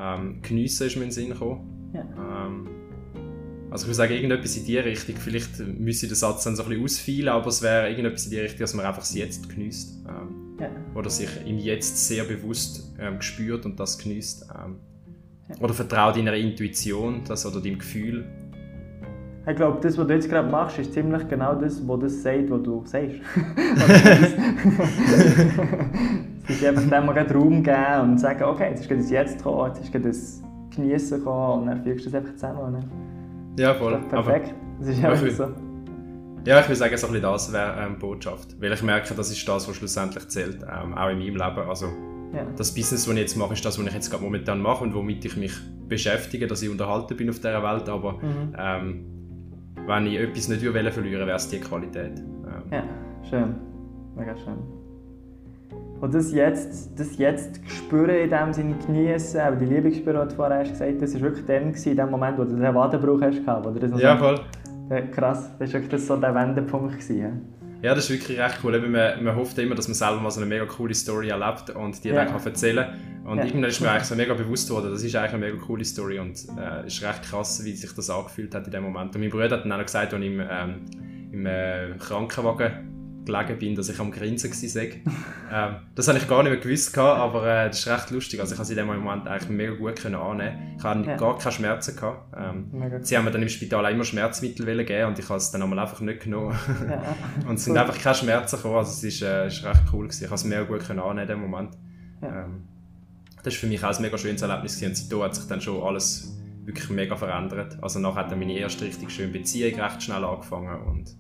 Ähm, 0.01 0.41
geniessen 0.43 0.87
ist 0.87 0.97
mir 0.97 1.03
in 1.03 1.09
den 1.09 1.13
Sinn 1.13 1.29
gekommen. 1.31 1.93
Ja. 1.95 2.47
Ähm, 2.47 2.69
also 3.71 3.85
ich 3.85 3.89
würde 3.89 3.95
sagen, 3.97 4.15
irgendetwas 4.15 4.57
in 4.57 4.65
die 4.65 4.79
Richtung, 4.79 5.17
vielleicht 5.17 5.59
müsste 5.61 6.07
ich 6.07 6.13
den 6.13 6.17
Satz 6.17 6.45
dann 6.45 6.57
so 6.57 6.63
ein 6.63 6.69
bisschen 6.71 6.85
ausfeilen, 6.85 7.29
aber 7.29 7.49
es 7.49 7.63
wäre 7.63 7.89
irgendetwas 7.89 8.25
in 8.25 8.31
die 8.31 8.41
Richtung, 8.41 8.61
dass 8.61 8.75
man 8.75 8.87
einfach 8.87 9.03
das 9.03 9.15
Jetzt 9.15 9.49
genießt. 9.49 10.07
Ähm, 10.09 10.57
Ja. 10.61 10.71
Oder 10.95 11.09
sich 11.09 11.29
im 11.47 11.59
Jetzt 11.59 12.07
sehr 12.09 12.25
bewusst 12.25 12.95
ähm, 12.99 13.21
spürt 13.23 13.65
und 13.65 13.79
das 13.79 13.99
genießt. 13.99 14.47
Ähm, 14.55 14.77
Oder 15.61 15.75
vertraut 15.75 16.17
deiner 16.17 16.35
Intuition 16.35 17.23
das, 17.27 17.45
oder 17.47 17.61
deinem 17.61 17.79
Gefühl. 17.79 18.25
Ich 19.49 19.57
glaube, 19.57 19.79
das, 19.81 19.97
was 19.97 20.07
du 20.07 20.13
jetzt 20.15 20.29
gerade 20.29 20.51
machst, 20.51 20.79
ist 20.79 20.93
ziemlich 20.93 21.27
genau 21.29 21.55
das, 21.55 21.87
was 21.89 22.01
das 22.01 22.23
sagt, 22.23 22.51
was 22.51 22.63
du 22.63 22.83
sagst. 22.85 23.17
es 26.49 26.57
ist 26.57 26.65
einfach 26.65 26.83
dem 26.83 27.07
gerade 27.07 27.35
Raum 27.35 27.63
geben 27.63 28.01
und 28.03 28.19
sagen, 28.19 28.43
okay, 28.45 28.71
jetzt 28.71 28.81
ist 28.83 28.91
das 28.91 29.11
Jetzt 29.11 29.39
gekommen, 29.39 29.73
jetzt 29.75 29.95
ist 29.95 30.05
das 30.05 30.43
Genießen 30.75 31.19
gekommen 31.19 31.63
und 31.63 31.67
dann 31.69 31.83
fügst 31.83 32.07
du 32.07 32.11
es 32.11 32.15
einfach 32.15 32.33
zusammen. 32.35 32.73
Ne? 32.73 32.85
Ja, 33.59 33.75
voll. 33.75 33.99
Perfekt. 34.09 34.55
Das 34.79 34.89
ist 34.89 35.05
Aber- 35.05 35.13
einfach 35.15 35.31
so. 35.31 35.49
Ja, 36.47 36.61
ich 36.61 36.67
würde 36.69 36.77
sagen, 36.77 36.97
so 36.97 37.07
ein 37.07 37.13
bisschen 37.13 37.31
das 37.31 37.53
wäre 37.53 37.87
ähm, 37.87 37.99
Botschaft. 37.99 38.57
Weil 38.61 38.73
ich 38.73 38.83
merke, 38.83 39.13
das 39.15 39.31
ist 39.31 39.47
das, 39.47 39.69
was 39.69 39.77
schlussendlich 39.77 40.27
zählt, 40.29 40.63
ähm, 40.63 40.95
auch 40.97 41.11
in 41.11 41.19
meinem 41.19 41.37
Leben. 41.37 41.69
Also 41.69 41.87
Ja. 42.35 42.45
das 42.57 42.75
Business, 42.75 43.05
das 43.05 43.13
ich 43.13 43.21
jetzt 43.21 43.37
mache, 43.37 43.53
ist 43.53 43.65
das, 43.65 43.79
was 43.79 43.87
ich 43.87 43.93
jetzt 43.93 44.11
gerade 44.11 44.25
momentan 44.25 44.59
mache 44.61 44.83
und 44.85 44.95
womit 44.95 45.23
ich 45.27 45.37
mich 45.37 45.53
beschäftige, 45.87 46.47
dass 46.47 46.63
ich 46.63 46.71
unterhalten 46.71 47.15
bin 47.17 47.29
auf 47.29 47.37
dieser 47.37 47.63
Welt. 47.63 47.89
Aber 47.91 48.13
Mhm. 48.15 48.55
ähm, 48.59 49.05
wenn 49.87 50.07
ich 50.07 50.19
etwas 50.19 50.49
nicht 50.49 50.63
würde 50.63 50.93
verlieren 50.93 51.27
wäre 51.27 51.37
es 51.37 51.49
die 51.49 51.61
Qualität. 51.61 52.19
Ähm, 52.19 52.63
Ja, 52.71 52.83
schön. 53.29 53.55
Mega 54.17 54.37
schön. 54.37 54.81
Und 56.01 56.15
das 56.15 56.33
jetzt, 56.33 56.99
das 56.99 57.19
jetzt 57.19 57.61
spüren, 57.71 58.11
in 58.11 58.31
dem 58.31 58.53
Sinne 58.53 58.75
genießen, 58.87 59.41
auch 59.41 59.59
die 59.59 59.67
Liebe 59.67 59.93
spüren, 59.93 60.23
die 60.23 60.29
du 60.31 60.35
vorher 60.35 60.61
hast 60.61 60.71
gesagt 60.71 61.03
das 61.03 61.15
war 61.15 61.21
wirklich 61.21 61.45
dann, 61.45 61.75
in 61.75 61.97
dem 61.97 62.11
Moment, 62.11 62.39
wo 62.39 62.45
du 62.45 62.57
den 62.57 62.75
Wadenbruch 62.75 63.21
hast, 63.21 63.45
gehabt, 63.45 63.67
wo 63.67 63.71
du 63.71 63.81
das 63.81 63.91
noch 63.91 64.01
ja, 64.01 64.17
so, 64.17 64.25
voll. 64.25 64.41
Ja, 64.91 65.01
krass, 65.03 65.51
das 65.59 65.75
war 65.75 65.83
wirklich 65.83 66.05
so 66.05 66.17
der 66.17 66.35
Wendepunkt. 66.35 66.93
Gewesen, 66.93 67.43
ja? 67.83 67.95
Das 67.95 68.05
ist 68.05 68.11
wirklich 68.11 68.39
recht 68.39 68.59
cool. 68.63 68.75
Eben, 68.75 68.91
man, 68.93 69.23
man 69.25 69.37
hofft 69.37 69.59
immer, 69.59 69.75
dass 69.75 69.89
man 69.89 69.95
selber 69.95 70.21
mal 70.21 70.31
so 70.31 70.41
eine 70.41 70.49
mega 70.49 70.67
coole 70.67 70.95
Story 70.95 71.29
erlebt 71.29 71.71
und 71.71 72.03
die 72.05 72.09
Ja. 72.09 72.25
dann 72.25 72.29
kann 72.35 72.45
erzählen 72.45 72.87
Und 73.25 73.39
Ja. 73.39 73.45
irgendwann 73.45 73.71
ist 73.71 73.81
mir 73.81 73.91
eigentlich 73.91 74.05
so 74.05 74.15
mega 74.17 74.35
bewusst 74.35 74.71
worden, 74.71 74.91
das 74.91 75.03
ist 75.03 75.15
eigentlich 75.15 75.35
eine 75.35 75.47
mega 75.47 75.57
coole 75.65 75.85
Story 75.85 76.19
und 76.19 76.37
äh, 76.59 76.87
ist 76.87 77.03
recht 77.03 77.23
krass, 77.23 77.63
wie 77.65 77.73
sich 77.75 77.93
das 77.93 78.09
angefühlt 78.11 78.55
hat 78.55 78.67
in 78.67 78.73
dem 78.73 78.83
Moment. 78.83 79.15
Und 79.15 79.21
mein 79.21 79.31
Bruder 79.31 79.51
hat 79.51 79.65
dann 79.65 79.73
auch 79.73 79.79
gesagt, 79.83 80.13
als 80.15 80.23
ich 80.23 80.31
im, 80.31 80.41
ähm, 80.41 80.81
im 81.33 81.47
äh, 81.47 81.91
Krankenwagen 81.99 83.00
gelegen 83.25 83.59
bin, 83.59 83.75
dass 83.75 83.89
ich 83.89 83.99
am 84.01 84.11
Grinsen 84.11 84.51
war. 84.51 84.83
ähm, 85.71 85.77
das 85.95 86.09
habe 86.09 86.19
ich 86.19 86.27
gar 86.29 86.43
nicht 86.43 86.53
mehr 86.53 86.61
gewusst, 86.61 86.97
aber 86.97 87.47
äh, 87.47 87.69
das 87.69 87.81
ist 87.81 87.89
recht 87.89 88.11
lustig. 88.11 88.41
Also 88.41 88.53
ich 88.53 88.57
konnte 88.59 88.73
es 88.73 88.79
in 88.79 88.87
dem 88.89 89.03
Moment 89.03 89.27
eigentlich 89.29 89.49
mega 89.51 89.75
gut 89.75 89.97
können 89.97 90.15
annehmen. 90.17 90.75
Ich 90.79 90.83
hatte 90.85 91.09
Ja. 91.09 91.17
gar 91.17 91.39
keine 91.39 91.53
Schmerzen. 91.53 91.97
Gehabt. 91.97 92.35
Ähm, 92.37 92.71
sie 93.03 93.17
haben 93.17 93.25
mir 93.25 93.31
dann 93.31 93.43
im 93.43 93.49
Spital 93.49 93.85
auch 93.85 93.91
immer 93.91 94.05
Schmerzmittel 94.05 94.67
wollen 94.67 94.87
geben 94.87 95.09
und 95.09 95.19
ich 95.19 95.29
habe 95.29 95.39
es 95.39 95.51
dann 95.51 95.63
einmal 95.63 95.79
einfach 95.81 96.01
nicht 96.01 96.21
genommen. 96.23 96.57
Ja. 96.89 97.03
Und 97.49 97.55
es 97.57 97.65
sind 97.65 97.73
Cool. 97.75 97.79
einfach 97.81 97.99
keine 97.99 98.15
Schmerzen 98.15 98.57
gekommen. 98.57 98.77
Also 98.77 98.91
es 98.93 99.05
ist, 99.05 99.23
äh, 99.23 99.47
ist 99.49 99.65
recht 99.65 99.83
cool 99.93 100.07
gewesen. 100.07 100.23
Ich 100.25 100.29
konnte 100.29 100.35
es 100.43 100.45
mega 100.45 100.63
gut 100.63 100.87
können 100.87 101.01
annehmen 101.01 101.21
in 101.23 101.29
dem 101.29 101.41
Moment. 101.41 101.71
Ja. 102.23 102.45
Ähm, 102.45 102.65
das 103.43 103.55
war 103.55 103.61
für 103.61 103.67
mich 103.67 103.83
auch 103.85 103.95
ein 103.95 104.03
mega 104.03 104.19
schönes 104.19 104.43
Erlebnis 104.43 104.75
gewesen. 104.77 104.91
und 104.91 104.97
seitdem 104.97 105.23
hat 105.23 105.35
sich 105.35 105.47
dann 105.47 105.61
schon 105.61 105.83
alles 105.83 106.37
wirklich 106.65 106.91
mega 106.91 107.17
verändert. 107.17 107.79
Also 107.83 107.99
nachher 107.99 108.17
hat 108.17 108.31
dann 108.33 108.39
meine 108.39 108.53
erste 108.53 108.85
richtig 108.85 109.11
schöne 109.11 109.33
Beziehung 109.33 109.81
recht 109.81 110.03
schnell 110.03 110.25
angefangen 110.25 110.81
und 110.83 111.17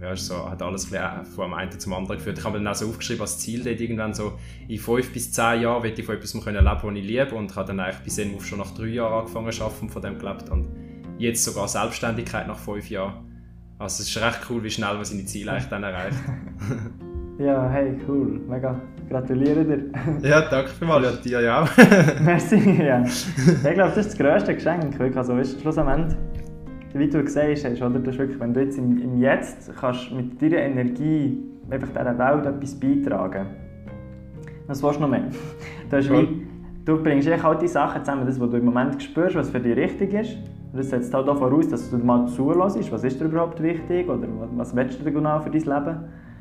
Ja. 0.00 0.12
ist 0.12 0.26
so, 0.26 0.50
hat 0.50 0.62
alles 0.62 0.92
ein 0.92 1.24
von 1.24 1.44
einem 1.44 1.54
einen 1.54 1.78
zum 1.78 1.92
anderen 1.92 2.18
geführt. 2.18 2.38
Ich 2.38 2.44
habe 2.44 2.58
mir 2.58 2.64
dann 2.64 2.72
auch 2.72 2.76
so 2.76 2.88
aufgeschrieben 2.88 3.22
als 3.22 3.38
Ziel 3.38 3.62
dort 3.64 3.80
irgendwann 3.80 4.14
so, 4.14 4.34
in 4.68 4.78
fünf 4.78 5.12
bis 5.12 5.32
zehn 5.32 5.62
Jahren 5.62 5.82
will 5.82 5.92
ich 5.96 6.04
von 6.04 6.16
etwas 6.16 6.32
können 6.44 6.64
leben, 6.64 6.78
was 6.82 6.94
ich 6.94 7.04
liebe 7.04 7.34
und 7.34 7.54
habe 7.56 7.68
dann 7.68 7.80
eigentlich 7.80 8.00
bis 8.00 8.16
dann 8.16 8.40
schon 8.40 8.58
nach 8.58 8.70
drei 8.72 8.86
Jahren 8.86 9.20
angefangen 9.20 9.52
zu 9.52 9.64
arbeiten 9.64 9.82
und 9.82 9.90
von 9.90 10.02
dem 10.02 10.18
gelebt 10.18 10.50
und 10.50 10.68
jetzt 11.18 11.44
sogar 11.44 11.68
Selbstständigkeit 11.68 12.46
nach 12.46 12.58
fünf 12.58 12.90
Jahren. 12.90 13.24
Also 13.78 14.02
es 14.02 14.08
ist 14.08 14.22
recht 14.22 14.40
cool, 14.50 14.62
wie 14.62 14.70
schnell 14.70 14.94
man 14.94 15.04
seine 15.04 15.24
Ziele 15.24 15.52
eigentlich 15.52 15.68
dann 15.68 15.82
erreicht. 15.82 16.18
ja, 17.38 17.68
hey, 17.68 17.98
cool. 18.08 18.40
Mega. 18.48 18.80
Gratuliere 19.08 19.64
dir. 19.64 19.84
ja, 20.28 20.48
danke 20.48 20.70
vielmals. 20.70 21.04
Ja, 21.04 21.12
dir 21.22 21.40
ja 21.40 21.62
auch. 21.62 21.68
Merci. 22.22 22.56
Ja. 22.82 23.04
Ich 23.04 23.62
glaube, 23.62 23.92
das 23.94 23.98
ist 23.98 24.10
das 24.10 24.18
grösste 24.18 24.54
Geschenk. 24.54 24.98
Wirklich. 24.98 25.16
Also, 25.16 25.36
weißt, 25.36 25.56
du, 25.56 25.60
schlussendlich, 25.60 26.16
wie 26.94 27.08
du 27.08 27.22
gesagt 27.22 27.64
hast, 27.64 27.82
oder? 27.82 27.98
Das 27.98 28.18
wirklich, 28.18 28.40
wenn 28.40 28.54
du 28.54 28.60
jetzt 28.60 28.78
im, 28.78 28.98
im 29.00 29.18
Jetzt 29.18 29.72
kannst 29.78 30.12
mit 30.12 30.40
deiner 30.40 30.58
Energie 30.58 31.38
einfach 31.70 31.88
dieser 31.88 32.18
Welt 32.18 32.46
etwas 32.46 32.74
beitragen 32.74 33.46
was 34.66 34.82
willst 34.82 34.98
du 34.98 35.02
noch 35.02 35.10
mehr? 35.10 35.24
Du, 35.90 35.98
hast 35.98 36.10
wie, 36.10 36.46
du 36.84 37.02
bringst 37.02 37.28
echt 37.28 37.44
all 37.44 37.58
die 37.58 37.68
Sachen 37.68 38.02
zusammen, 38.02 38.26
das, 38.26 38.40
was 38.40 38.50
du 38.50 38.56
im 38.56 38.64
Moment 38.64 39.00
spürst, 39.02 39.36
was 39.36 39.50
für 39.50 39.60
dich 39.60 39.76
richtig 39.76 40.14
ist. 40.14 40.38
Das 40.72 40.90
setzt 40.90 41.12
halt 41.12 41.28
auch 41.28 41.36
voraus, 41.36 41.68
dass 41.68 41.90
du 41.90 41.98
mal 41.98 42.26
zulässt, 42.26 42.90
was 42.90 43.04
ist 43.04 43.20
dir 43.20 43.26
überhaupt 43.26 43.62
wichtig 43.62 44.08
oder 44.08 44.26
was, 44.40 44.48
was 44.56 44.76
willst 44.76 45.04
du 45.04 45.12
genau 45.12 45.38
für 45.40 45.50
dein 45.50 45.60
Leben. 45.60 45.98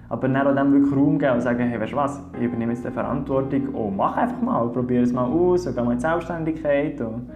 Aber 0.10 0.28
dann 0.28 0.48
auch 0.48 0.56
dem 0.56 0.74
wirklich 0.74 0.96
Raum 0.96 1.20
geben 1.20 1.34
und 1.34 1.42
sagen, 1.42 1.68
hey, 1.68 1.80
weißt 1.80 1.92
du 1.92 1.98
was, 1.98 2.24
ich 2.38 2.46
übernehme 2.46 2.72
jetzt 2.72 2.86
die 2.86 2.92
Verantwortung 2.92 3.68
und 3.70 3.98
mach 3.98 4.16
einfach 4.16 4.42
mal, 4.42 4.68
probier 4.70 5.02
es 5.02 5.12
mal 5.12 5.26
aus 5.26 5.68
und 5.68 5.76
geh 5.76 5.82
mal 5.82 5.92
in 5.92 5.98
die 5.98 6.02
Selbstständigkeit. 6.02 7.02
Und, 7.02 7.30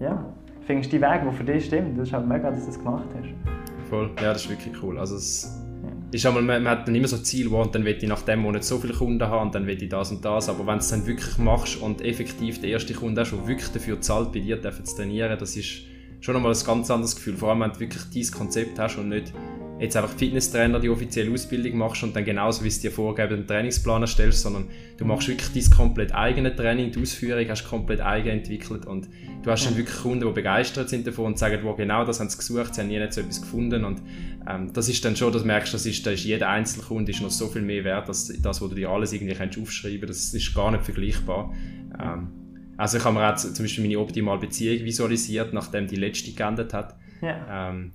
ja, 0.00 0.24
findest 0.66 0.92
den 0.92 1.02
Weg, 1.02 1.22
der 1.22 1.32
für 1.32 1.44
dich 1.44 1.66
stimmt. 1.66 1.98
Das 1.98 2.08
ist 2.08 2.14
halt 2.14 2.26
mega, 2.26 2.50
dass 2.50 2.60
du 2.60 2.66
das 2.66 2.78
gemacht 2.78 3.08
hast. 3.16 3.88
Voll. 3.88 4.10
Ja, 4.20 4.32
das 4.32 4.44
ist 4.44 4.50
wirklich 4.50 4.74
cool. 4.82 4.98
Also 4.98 5.16
es 5.16 5.60
ist 6.10 6.26
einmal, 6.26 6.42
man, 6.42 6.62
man 6.62 6.78
hat 6.78 6.88
dann 6.88 6.94
immer 6.94 7.08
so 7.08 7.18
Ziel, 7.18 7.50
wo 7.50 7.60
und 7.60 7.74
dann 7.74 7.84
will 7.84 7.96
ich 7.96 8.08
nach 8.08 8.22
dem 8.22 8.40
Monat 8.40 8.64
so 8.64 8.78
viele 8.78 8.94
Kunden 8.94 9.26
haben 9.26 9.48
und 9.48 9.54
dann 9.54 9.66
will 9.66 9.82
ich 9.82 9.88
das 9.88 10.10
und 10.10 10.24
das. 10.24 10.48
Aber 10.48 10.66
wenn 10.66 10.74
du 10.74 10.80
es 10.80 10.88
dann 10.88 11.06
wirklich 11.06 11.38
machst 11.38 11.80
und 11.80 12.00
effektiv 12.02 12.60
der 12.60 12.70
erste 12.70 12.94
Kunde 12.94 13.20
hast, 13.20 13.32
der 13.32 13.46
wirklich 13.46 13.70
dafür 13.70 14.00
zahlt, 14.00 14.32
bei 14.32 14.40
dir 14.40 14.56
dürfen 14.56 14.84
zu 14.84 14.96
trainieren, 14.96 15.38
das 15.38 15.56
ist 15.56 15.82
schon 16.24 16.36
einmal 16.36 16.54
ein 16.54 16.64
ganz 16.64 16.90
anderes 16.90 17.16
Gefühl. 17.16 17.36
Vor 17.36 17.50
allem, 17.50 17.60
wenn 17.60 17.72
du 17.72 17.80
wirklich 17.80 18.02
dieses 18.04 18.32
Konzept 18.32 18.78
hast 18.78 18.96
und 18.96 19.10
nicht 19.10 19.34
jetzt 19.78 19.94
einfach 19.94 20.16
Fitnesstrainer 20.16 20.80
die 20.80 20.88
offizielle 20.88 21.30
Ausbildung 21.30 21.76
machst 21.76 22.02
und 22.02 22.16
dann 22.16 22.24
genauso 22.24 22.64
wie 22.64 22.68
es 22.68 22.80
dir 22.80 22.90
vorgeben 22.90 23.34
einen 23.34 23.46
Trainingsplan 23.46 24.00
erstellst, 24.00 24.40
sondern 24.40 24.70
du 24.96 25.04
machst 25.04 25.28
wirklich 25.28 25.52
dein 25.52 25.76
komplett 25.76 26.14
eigene 26.14 26.56
Training, 26.56 26.92
die 26.92 27.02
Ausführung 27.02 27.46
hast 27.46 27.68
komplett 27.68 28.00
eigen 28.00 28.30
entwickelt 28.30 28.86
und 28.86 29.06
du 29.42 29.50
hast 29.50 29.66
dann 29.66 29.76
wirklich 29.76 29.98
Kunden, 29.98 30.26
die 30.26 30.32
begeistert 30.32 30.88
sind 30.88 31.06
davon 31.06 31.26
und 31.26 31.38
sagen, 31.38 31.58
wo 31.62 31.74
genau 31.74 32.06
das 32.06 32.20
haben 32.20 32.30
sie 32.30 32.38
gesucht, 32.38 32.74
sie 32.74 32.80
haben 32.80 32.88
nie 32.88 33.04
so 33.10 33.20
etwas 33.20 33.42
gefunden 33.42 33.84
und 33.84 34.00
ähm, 34.48 34.72
das 34.72 34.88
ist 34.88 35.04
dann 35.04 35.16
schon, 35.16 35.30
dass 35.30 35.42
du 35.42 35.48
merkst, 35.48 35.74
das 35.74 35.84
ist, 35.84 36.06
da 36.06 36.12
ist 36.12 36.24
jeder 36.24 36.48
einzelne 36.48 36.86
Kunde 36.86 37.12
ist 37.12 37.20
noch 37.20 37.30
so 37.30 37.48
viel 37.48 37.62
mehr 37.62 37.84
wert, 37.84 38.08
als 38.08 38.32
das, 38.40 38.62
was 38.62 38.68
du 38.70 38.74
dir 38.74 38.88
alles 38.88 39.12
irgendwie 39.12 39.34
kannst 39.34 39.58
aufschreiben 39.58 40.06
kannst, 40.06 40.32
das 40.32 40.40
ist 40.42 40.54
gar 40.54 40.70
nicht 40.70 40.84
vergleichbar. 40.84 41.52
Ähm, 42.00 42.43
also 42.76 42.98
ich 42.98 43.04
habe 43.04 43.14
mir 43.14 43.32
auch 43.32 43.36
zum 43.36 43.64
Beispiel 43.64 43.84
meine 43.84 43.98
optimale 43.98 44.40
Beziehung 44.40 44.84
visualisiert, 44.84 45.52
nachdem 45.52 45.86
die 45.86 45.96
letzte 45.96 46.32
geendet 46.32 46.72
hat. 46.72 46.96
Ja. 47.20 47.70
Ähm, 47.70 47.92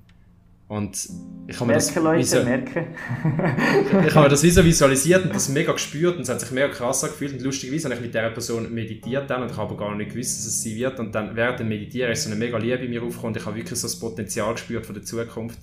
und 0.70 1.10
ich 1.48 1.56
habe 1.56 1.66
mir 1.66 1.74
das 1.74 1.96
Merken, 1.96 2.04
Leute, 2.04 2.44
merken. 2.44 2.86
ich 4.06 4.14
habe 4.14 4.26
mir 4.26 4.30
das 4.30 4.42
so 4.42 4.64
visualisiert 4.64 5.26
und 5.26 5.34
das 5.34 5.50
mega 5.50 5.72
gespürt 5.72 6.16
und 6.16 6.22
es 6.22 6.30
hat 6.30 6.40
sich 6.40 6.52
mega 6.52 6.68
krass 6.68 7.04
angefühlt 7.04 7.34
und 7.34 7.42
lustigerweise 7.42 7.86
habe 7.86 7.96
ich 7.96 8.02
mit 8.02 8.14
dieser 8.14 8.30
Person 8.30 8.72
meditiert 8.72 9.28
dann 9.32 9.42
und 9.42 9.50
ich 9.50 9.58
habe 9.58 9.74
aber 9.74 9.78
gar 9.78 9.96
nicht 9.96 10.12
gewusst, 10.12 10.38
dass 10.38 10.46
es 10.46 10.62
sie 10.62 10.76
wird 10.76 11.00
und 11.00 11.16
dann 11.16 11.36
während 11.36 11.60
dem 11.60 11.70
Meditieren 11.70 12.12
ist 12.12 12.24
so 12.24 12.30
eine 12.30 12.38
mega 12.38 12.60
Liebe 12.60 12.86
in 12.86 12.92
mir 12.92 13.02
aufgekommen 13.02 13.34
und 13.34 13.38
ich 13.38 13.46
habe 13.48 13.56
wirklich 13.56 13.80
so 13.80 13.88
das 13.88 13.98
Potenzial 13.98 14.54
gespürt 14.54 14.86
von 14.86 14.94
der 14.94 15.04
Zukunft. 15.04 15.58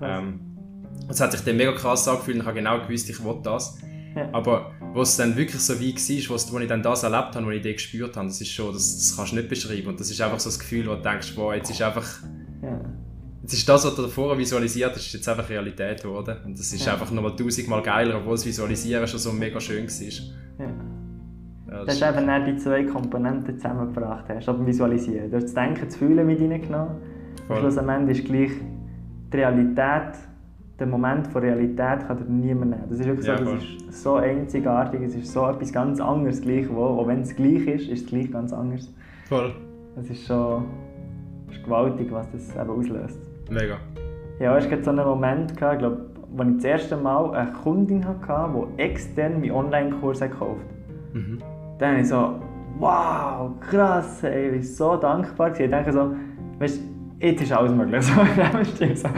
Ähm, 0.00 0.40
und 1.02 1.10
es 1.10 1.20
hat 1.20 1.32
sich 1.32 1.42
dann 1.42 1.58
mega 1.58 1.72
krass 1.72 2.08
angefühlt 2.08 2.36
und 2.36 2.40
ich 2.40 2.46
habe 2.46 2.56
genau 2.56 2.80
gewusst, 2.80 3.10
ich 3.10 3.22
will 3.22 3.36
das. 3.42 3.78
Ja. 4.14 4.30
Aber 4.32 4.72
was 4.96 5.10
es 5.10 5.16
dann 5.16 5.36
wirklich 5.36 5.60
so 5.60 5.78
wie 5.78 5.94
war, 5.94 6.34
was, 6.34 6.52
wo 6.52 6.58
ich 6.58 6.68
dann 6.68 6.82
das 6.82 7.02
erlebt 7.02 7.34
habe, 7.36 7.46
wo 7.46 7.50
ich 7.50 7.62
das 7.62 7.72
gespürt 7.74 8.16
habe, 8.16 8.26
das 8.28 8.40
ist 8.40 8.48
schon, 8.50 8.72
das, 8.72 8.96
das 8.96 9.16
kannst 9.16 9.32
du 9.32 9.36
nicht 9.36 9.48
beschreiben 9.48 9.88
und 9.88 10.00
das 10.00 10.10
ist 10.10 10.20
einfach 10.20 10.40
so 10.40 10.48
das 10.48 10.58
Gefühl, 10.58 10.86
wo 10.86 10.94
du 10.94 11.02
denkst, 11.02 11.32
wow, 11.36 11.54
jetzt 11.54 11.70
ist 11.70 11.82
einfach. 11.82 12.06
Jetzt 13.42 13.52
ist 13.52 13.68
das, 13.68 13.84
was 13.84 13.94
du 13.94 14.02
davor 14.02 14.36
visualisiert 14.36 14.90
hast, 14.90 15.06
ist 15.06 15.12
jetzt 15.12 15.28
einfach 15.28 15.48
Realität 15.48 16.02
geworden. 16.02 16.36
Und 16.44 16.58
das 16.58 16.72
ist 16.72 16.84
Ja. 16.84 16.94
einfach 16.94 17.10
nochmal 17.12 17.36
tausendmal 17.36 17.80
geiler, 17.80 18.16
obwohl 18.16 18.32
das 18.34 18.44
Visualisieren 18.44 19.06
schon 19.06 19.20
so 19.20 19.30
mega 19.32 19.60
schön 19.60 19.86
war. 19.86 20.66
Ja. 20.66 20.72
Ja, 21.68 21.80
Du 21.80 21.86
das 21.86 21.94
hast 21.96 22.02
einfach 22.02 22.24
dann 22.26 22.44
die 22.44 22.56
zwei 22.56 22.82
Komponenten 22.84 23.56
zusammengebracht. 23.56 24.24
Hast 24.28 24.48
aber 24.48 24.66
visualisieren. 24.66 25.30
Du 25.30 25.36
hast 25.36 25.44
das 25.44 25.54
Denken, 25.54 25.84
das 25.84 25.96
Fühlen 25.96 26.26
mit 26.26 26.40
reingenommen. 26.40 26.96
Voll. 27.46 27.56
Und 27.56 27.62
schlussendlich 27.72 28.18
ist 28.18 28.26
gleich 28.26 28.50
die 29.32 29.36
Realität, 29.36 30.14
der 30.78 30.86
Moment 30.86 31.26
von 31.28 31.42
Realität 31.42 32.06
kann 32.06 32.18
dir 32.18 32.24
niemand 32.24 32.72
nehmen. 32.72 32.84
Das 32.88 33.00
ist 33.00 33.06
wirklich 33.06 33.26
Ja, 33.26 33.38
so, 33.38 33.44
das 33.44 33.62
ist 33.64 34.02
so 34.02 34.14
einzigartig, 34.16 35.00
es 35.02 35.14
ist 35.14 35.32
so 35.32 35.46
etwas 35.48 35.72
ganz 35.72 36.00
anderes 36.00 36.40
gleich. 36.42 36.68
Wo, 36.68 36.82
auch 36.82 37.06
wenn 37.06 37.22
es 37.22 37.34
gleich 37.34 37.66
ist, 37.66 37.88
ist 37.88 38.04
es 38.04 38.06
gleich 38.06 38.30
ganz 38.30 38.52
anders. 38.52 38.92
voll. 39.28 39.54
Es 39.98 40.10
ist 40.10 40.26
schon 40.26 40.64
ist 41.50 41.64
gewaltig, 41.64 42.08
was 42.10 42.30
das 42.30 42.54
eben 42.54 42.70
auslöst. 42.70 43.18
Mega. 43.50 43.78
Ja, 44.38 44.56
es 44.58 44.68
gab 44.68 44.84
so 44.84 44.90
einen 44.90 45.06
Moment, 45.06 45.56
gehabt, 45.56 45.74
ich 45.74 45.78
glaube, 45.78 46.06
wo 46.32 46.42
ich 46.42 46.56
das 46.56 46.64
erste 46.64 46.96
Mal 46.96 47.34
eine 47.34 47.52
Kundin 47.52 48.06
hatte, 48.06 48.50
die 48.76 48.82
extern 48.82 49.40
meinen 49.40 49.52
Online-Kurs 49.52 50.20
gekauft 50.20 50.60
hat. 50.60 51.14
Mhm. 51.14 51.38
Dann 51.78 51.90
habe 51.92 52.00
ich 52.00 52.08
so, 52.08 52.34
wow, 52.78 53.50
krass, 53.60 54.22
ey, 54.24 54.50
ich 54.50 54.56
war 54.56 54.62
so 54.62 54.96
dankbar. 54.96 55.58
Ich 55.58 55.70
denke 55.70 55.92
so, 55.92 56.14
weißt, 56.58 56.82
jetzt 57.20 57.42
ist 57.42 57.52
alles 57.52 57.72
möglich. 57.72 58.04
So. 58.94 59.08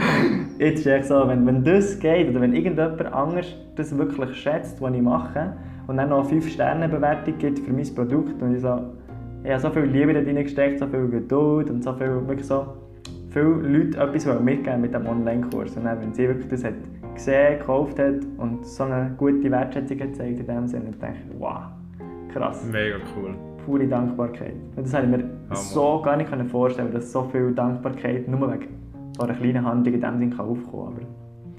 Jetzt 0.57 0.79
ist 0.79 0.87
echt 0.87 1.05
so, 1.05 1.27
wenn, 1.27 1.45
wenn 1.45 1.63
das 1.63 1.99
geht 1.99 2.29
oder 2.29 2.41
wenn 2.41 2.53
irgendjemand 2.53 3.13
anders 3.13 3.47
das 3.75 3.97
wirklich 3.97 4.35
schätzt, 4.35 4.81
was 4.81 4.93
ich 4.93 5.01
mache 5.01 5.53
und 5.87 5.97
dann 5.97 6.09
noch 6.09 6.29
eine 6.29 6.41
5-Sterne-Bewertung 6.41 7.37
gibt 7.37 7.59
für 7.59 7.71
mein 7.71 7.95
Produkt 7.95 8.41
und 8.41 8.55
ich 8.55 8.61
so, 8.61 8.79
ich 9.43 9.51
habe 9.51 9.59
so 9.59 9.69
viel 9.69 9.83
Liebe 9.83 10.13
da 10.13 10.19
reingesteckt, 10.19 10.79
so 10.79 10.87
viel 10.87 11.07
Geduld 11.07 11.69
und 11.69 11.83
so 11.83 11.93
viel, 11.93 12.27
wirklich 12.27 12.45
so 12.45 12.65
viele 13.29 13.45
Leute 13.45 13.99
etwas 13.99 14.41
mitgeben 14.41 14.81
mit 14.81 14.93
dem 14.93 15.07
Online-Kurs. 15.07 15.77
Und 15.77 15.85
dann, 15.85 16.01
wenn 16.01 16.13
sie 16.13 16.27
wirklich 16.27 16.47
das 16.49 16.63
hat 16.65 16.73
gesehen, 17.13 17.59
gekauft 17.59 17.99
hat 17.99 18.19
und 18.37 18.65
so 18.65 18.83
eine 18.83 19.13
gute 19.17 19.49
Wertschätzung 19.49 19.97
gezeigt 19.97 20.39
in 20.39 20.45
dem 20.45 20.67
Sinne, 20.67 20.91
denke 20.91 21.17
ich, 21.29 21.39
wow, 21.39 21.61
krass. 22.33 22.65
Mega 22.71 22.97
cool. 23.15 23.35
Pure 23.69 23.87
Dankbarkeit. 23.87 24.55
Und 24.75 24.85
das 24.85 24.93
hätte 24.93 25.05
ich 25.05 25.11
mir 25.11 25.29
Hammer. 25.49 25.55
so 25.55 26.01
gar 26.01 26.17
nicht 26.17 26.29
vorstellen 26.49 26.91
dass 26.91 27.11
so 27.11 27.29
viel 27.31 27.53
Dankbarkeit 27.53 28.27
nur 28.27 28.51
wegen 28.51 28.67
so 29.15 29.23
einer 29.23 29.35
kleinen 29.35 29.63
Handlung 29.63 29.93
in 29.93 30.01
dem 30.01 30.19
Sinne 30.19 30.39
aufkommen 30.39 31.05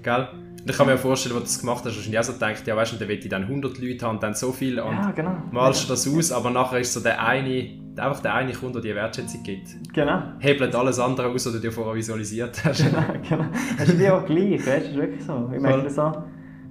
kann. 0.03 0.27
Gell? 0.27 0.29
ich 0.68 0.77
kann 0.77 0.87
mir 0.87 0.99
vorstellen, 0.99 1.37
was 1.37 1.42
du 1.42 1.46
das 1.46 1.61
gemacht 1.61 1.85
hast, 1.85 1.96
wahrscheinlich 1.96 2.18
auch 2.18 2.25
so 2.25 2.33
gedacht, 2.33 2.66
ja 2.66 2.77
weißt 2.77 2.92
du, 2.92 2.96
dann 2.96 3.09
will 3.09 3.18
ich 3.18 3.29
dann 3.29 3.44
100 3.44 3.79
Leute 3.79 4.07
haben 4.07 4.16
und 4.16 4.23
dann 4.23 4.35
so 4.35 4.51
viel 4.51 4.81
und 4.81 4.92
ja, 4.92 5.12
genau. 5.12 5.37
malst 5.53 5.85
du 5.85 5.88
das 5.88 6.07
aus, 6.09 6.33
aber 6.33 6.51
nachher 6.51 6.81
ist 6.81 6.92
so 6.92 7.01
der 7.01 7.25
eine, 7.25 7.70
einfach 7.96 8.20
der 8.20 8.35
eine 8.35 8.53
Kunde, 8.53 8.81
der 8.81 8.92
die 8.92 8.96
Wertschätzung 8.96 9.42
gibt. 9.42 9.68
Genau. 9.94 10.20
Hebelt 10.38 10.75
alles 10.75 10.99
andere 10.99 11.29
aus, 11.29 11.46
was 11.46 11.53
du 11.53 11.61
dir 11.61 11.73
vorher 11.73 11.94
visualisiert 11.94 12.62
hast. 12.64 12.85
Genau, 12.90 13.07
genau. 13.29 13.44
Das 13.79 13.88
ist 13.88 13.99
wie 13.99 14.09
auch 14.09 14.27
gleich, 14.27 14.66
weißt 14.66 14.66
du, 14.66 14.70
das 14.70 14.85
ist 14.90 14.96
wirklich 14.96 15.25
so. 15.25 15.51
Ich 15.55 15.62
meine 15.62 15.88
so, 15.88 16.12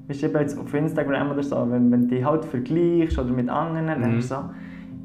bist 0.07 0.21
du 0.21 0.27
jetzt 0.27 0.57
auf 0.57 0.73
Instagram 0.73 1.31
oder 1.31 1.43
so, 1.43 1.67
wenn, 1.69 1.91
wenn 1.91 2.07
du 2.07 2.15
dich 2.15 2.23
halt 2.23 2.45
vergleichst 2.45 3.17
oder 3.17 3.31
mit 3.31 3.49
anderen, 3.49 4.01
mhm. 4.01 4.15
du 4.15 4.21
so, 4.21 4.35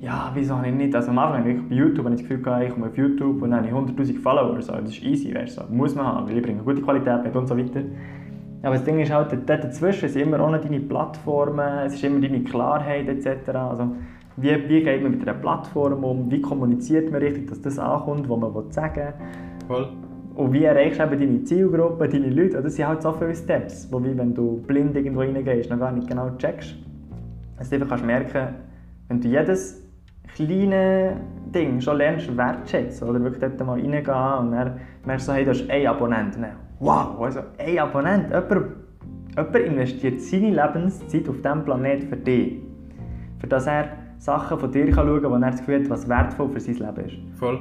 ja, 0.05 0.31
wieso 0.35 0.57
habe 0.57 0.69
ich 0.69 0.75
nicht, 0.75 0.95
also 0.95 1.11
am 1.11 1.19
Anfang 1.19 1.47
ich 1.49 1.69
bei 1.69 1.75
YouTube 1.77 2.05
habe 2.05 2.14
ich 2.14 2.21
das 2.21 2.29
Gefühl 2.29 2.45
gehabt, 2.45 2.64
ich 2.64 2.71
komme 2.71 2.87
auf 2.87 2.97
YouTube 2.97 3.40
und 3.40 3.51
dann 3.51 3.61
habe 3.61 3.69
ich 3.69 3.73
100'000 3.73 4.21
Follower, 4.21 4.61
so, 4.61 4.73
das 4.73 4.90
ist 4.90 5.03
easy, 5.03 5.35
weißt 5.35 5.55
so. 5.55 5.62
muss 5.71 5.95
man 5.95 6.07
haben, 6.07 6.29
weil 6.29 6.37
ich 6.37 6.43
bringe 6.43 6.62
gute 6.62 6.83
Qualität 6.83 7.25
mit 7.25 7.35
und 7.35 7.47
so 7.47 7.57
weiter. 7.57 7.81
Aber 8.62 8.75
das 8.75 8.85
Ding 8.85 8.99
ist 9.01 9.12
halt, 9.12 9.37
dazwischen 9.47 10.09
sind 10.09 10.23
immer 10.23 10.40
auch 10.40 10.51
noch 10.51 10.61
deine 10.61 10.81
Plattformen, 10.81 11.87
es 11.87 11.95
ist 11.95 12.05
immer 12.05 12.21
deine 12.21 12.40
Klarheit 12.45 13.09
etc. 13.09 13.49
Also, 13.51 13.97
wie, 14.37 14.69
wie 14.69 14.83
geht 14.83 15.03
man 15.03 15.12
mit 15.12 15.23
einer 15.23 15.38
Plattform 15.38 16.05
um? 16.05 16.31
Wie 16.31 16.40
kommuniziert 16.40 17.11
man 17.11 17.21
richtig, 17.21 17.49
dass 17.49 17.61
das 17.61 17.79
ankommt, 17.79 18.29
was 18.29 18.38
man 18.38 18.71
sagen 18.73 18.97
will? 18.97 19.67
Voll. 19.67 19.88
Und 20.35 20.53
wie 20.53 20.64
erreichst 20.64 20.99
du 20.99 21.05
eben 21.05 21.21
deine 21.21 21.45
Zielgruppe, 21.45 22.09
deine 22.09 22.29
Leute? 22.29 22.61
Das 22.61 22.75
sind 22.75 22.88
halt 22.88 23.03
so 23.03 23.12
viele 23.12 23.35
Steps, 23.35 23.88
wo 23.90 24.03
wie 24.03 24.17
wenn 24.17 24.35
du 24.35 24.61
blind 24.67 24.97
irgendwo 24.97 25.21
reingehst, 25.21 25.71
noch 25.71 25.79
gar 25.79 25.93
nicht 25.93 26.09
genau 26.09 26.31
checkst. 26.38 26.75
Dass 27.57 27.71
du 27.71 27.77
einfach 27.77 27.88
kannst 27.90 28.05
merken, 28.05 28.49
wenn 29.09 29.21
du 29.21 29.29
jedes 29.29 29.84
kleine 30.35 31.16
Ding 31.55 31.81
schon 31.81 31.99
lernst 31.99 32.37
wertschätzen, 32.37 33.09
oder 33.09 33.23
wirklich 33.23 33.40
dort 33.40 33.66
mal 33.66 33.81
reingehen 33.81 33.99
und 33.99 34.53
dann 34.53 34.81
merkst 35.05 35.29
du, 35.29 35.33
hey, 35.33 35.44
du 35.44 35.51
hast 35.51 35.70
einen 35.70 35.87
Abonnenten. 35.87 36.47
Wow, 36.81 37.20
also 37.20 37.40
ein 37.59 37.79
Abonnent, 37.79 38.29
jemand, 38.31 38.66
jemand 39.37 39.57
investiert 39.57 40.20
seine 40.20 40.51
Lebenszeit 40.51 41.29
auf 41.29 41.37
diesem 41.37 41.64
Planeten 41.64 42.09
für 42.09 42.16
dich. 42.16 42.61
Für 43.38 43.47
dass 43.47 43.66
er 43.66 43.90
Sachen 44.18 44.59
von 44.59 44.73
dir 44.73 44.90
kann 44.90 45.07
schauen 45.07 45.23
kann, 45.23 45.31
wo 45.31 45.37
er 45.37 45.51
das 45.51 45.61
Gefühl 45.61 45.85
hat, 45.85 45.90
was 45.90 46.09
wertvoll 46.09 46.49
für 46.49 46.61
sein 46.61 46.75
Leben 46.75 47.05
ist. 47.05 47.38
Voll. 47.38 47.61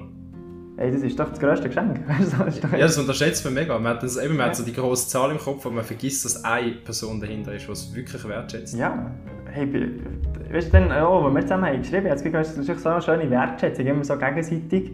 Ey, 0.78 0.92
das 0.92 1.04
ist 1.04 1.20
doch 1.20 1.30
das 1.30 1.40
grösste 1.40 1.68
Geschenk. 1.68 2.00
ja, 2.72 2.78
das 2.80 2.98
unterschätzt 2.98 3.46
man 3.46 3.54
mega. 3.54 3.78
Man 3.78 3.94
hat, 3.94 4.02
das, 4.02 4.18
eben, 4.18 4.36
man 4.36 4.48
hat 4.48 4.56
so 4.56 4.64
die 4.64 4.74
grosse 4.74 5.08
Zahl 5.08 5.30
im 5.30 5.38
Kopf, 5.38 5.64
aber 5.66 5.76
man 5.76 5.84
vergisst, 5.84 6.26
dass 6.26 6.44
eine 6.44 6.72
Person 6.72 7.20
dahinter 7.20 7.54
ist, 7.54 7.68
die 7.68 7.72
es 7.72 7.94
wirklich 7.94 8.28
wertschätzt. 8.28 8.76
Ja. 8.76 9.12
Hey, 9.52 9.68
weißt 10.54 10.74
du, 10.74 10.80
dann, 10.80 11.04
oh, 11.04 11.26
wenn 11.26 11.34
wir 11.34 11.42
zusammen 11.42 11.66
haben 11.66 11.80
geschrieben 11.80 12.10
haben, 12.10 12.32
das 12.32 12.58
ist 12.58 12.80
so 12.80 12.90
eine 12.90 13.02
schöne 13.02 13.30
Wertschätzung, 13.30 13.88
immer 13.88 14.04
so 14.04 14.16
gegenseitig. 14.16 14.92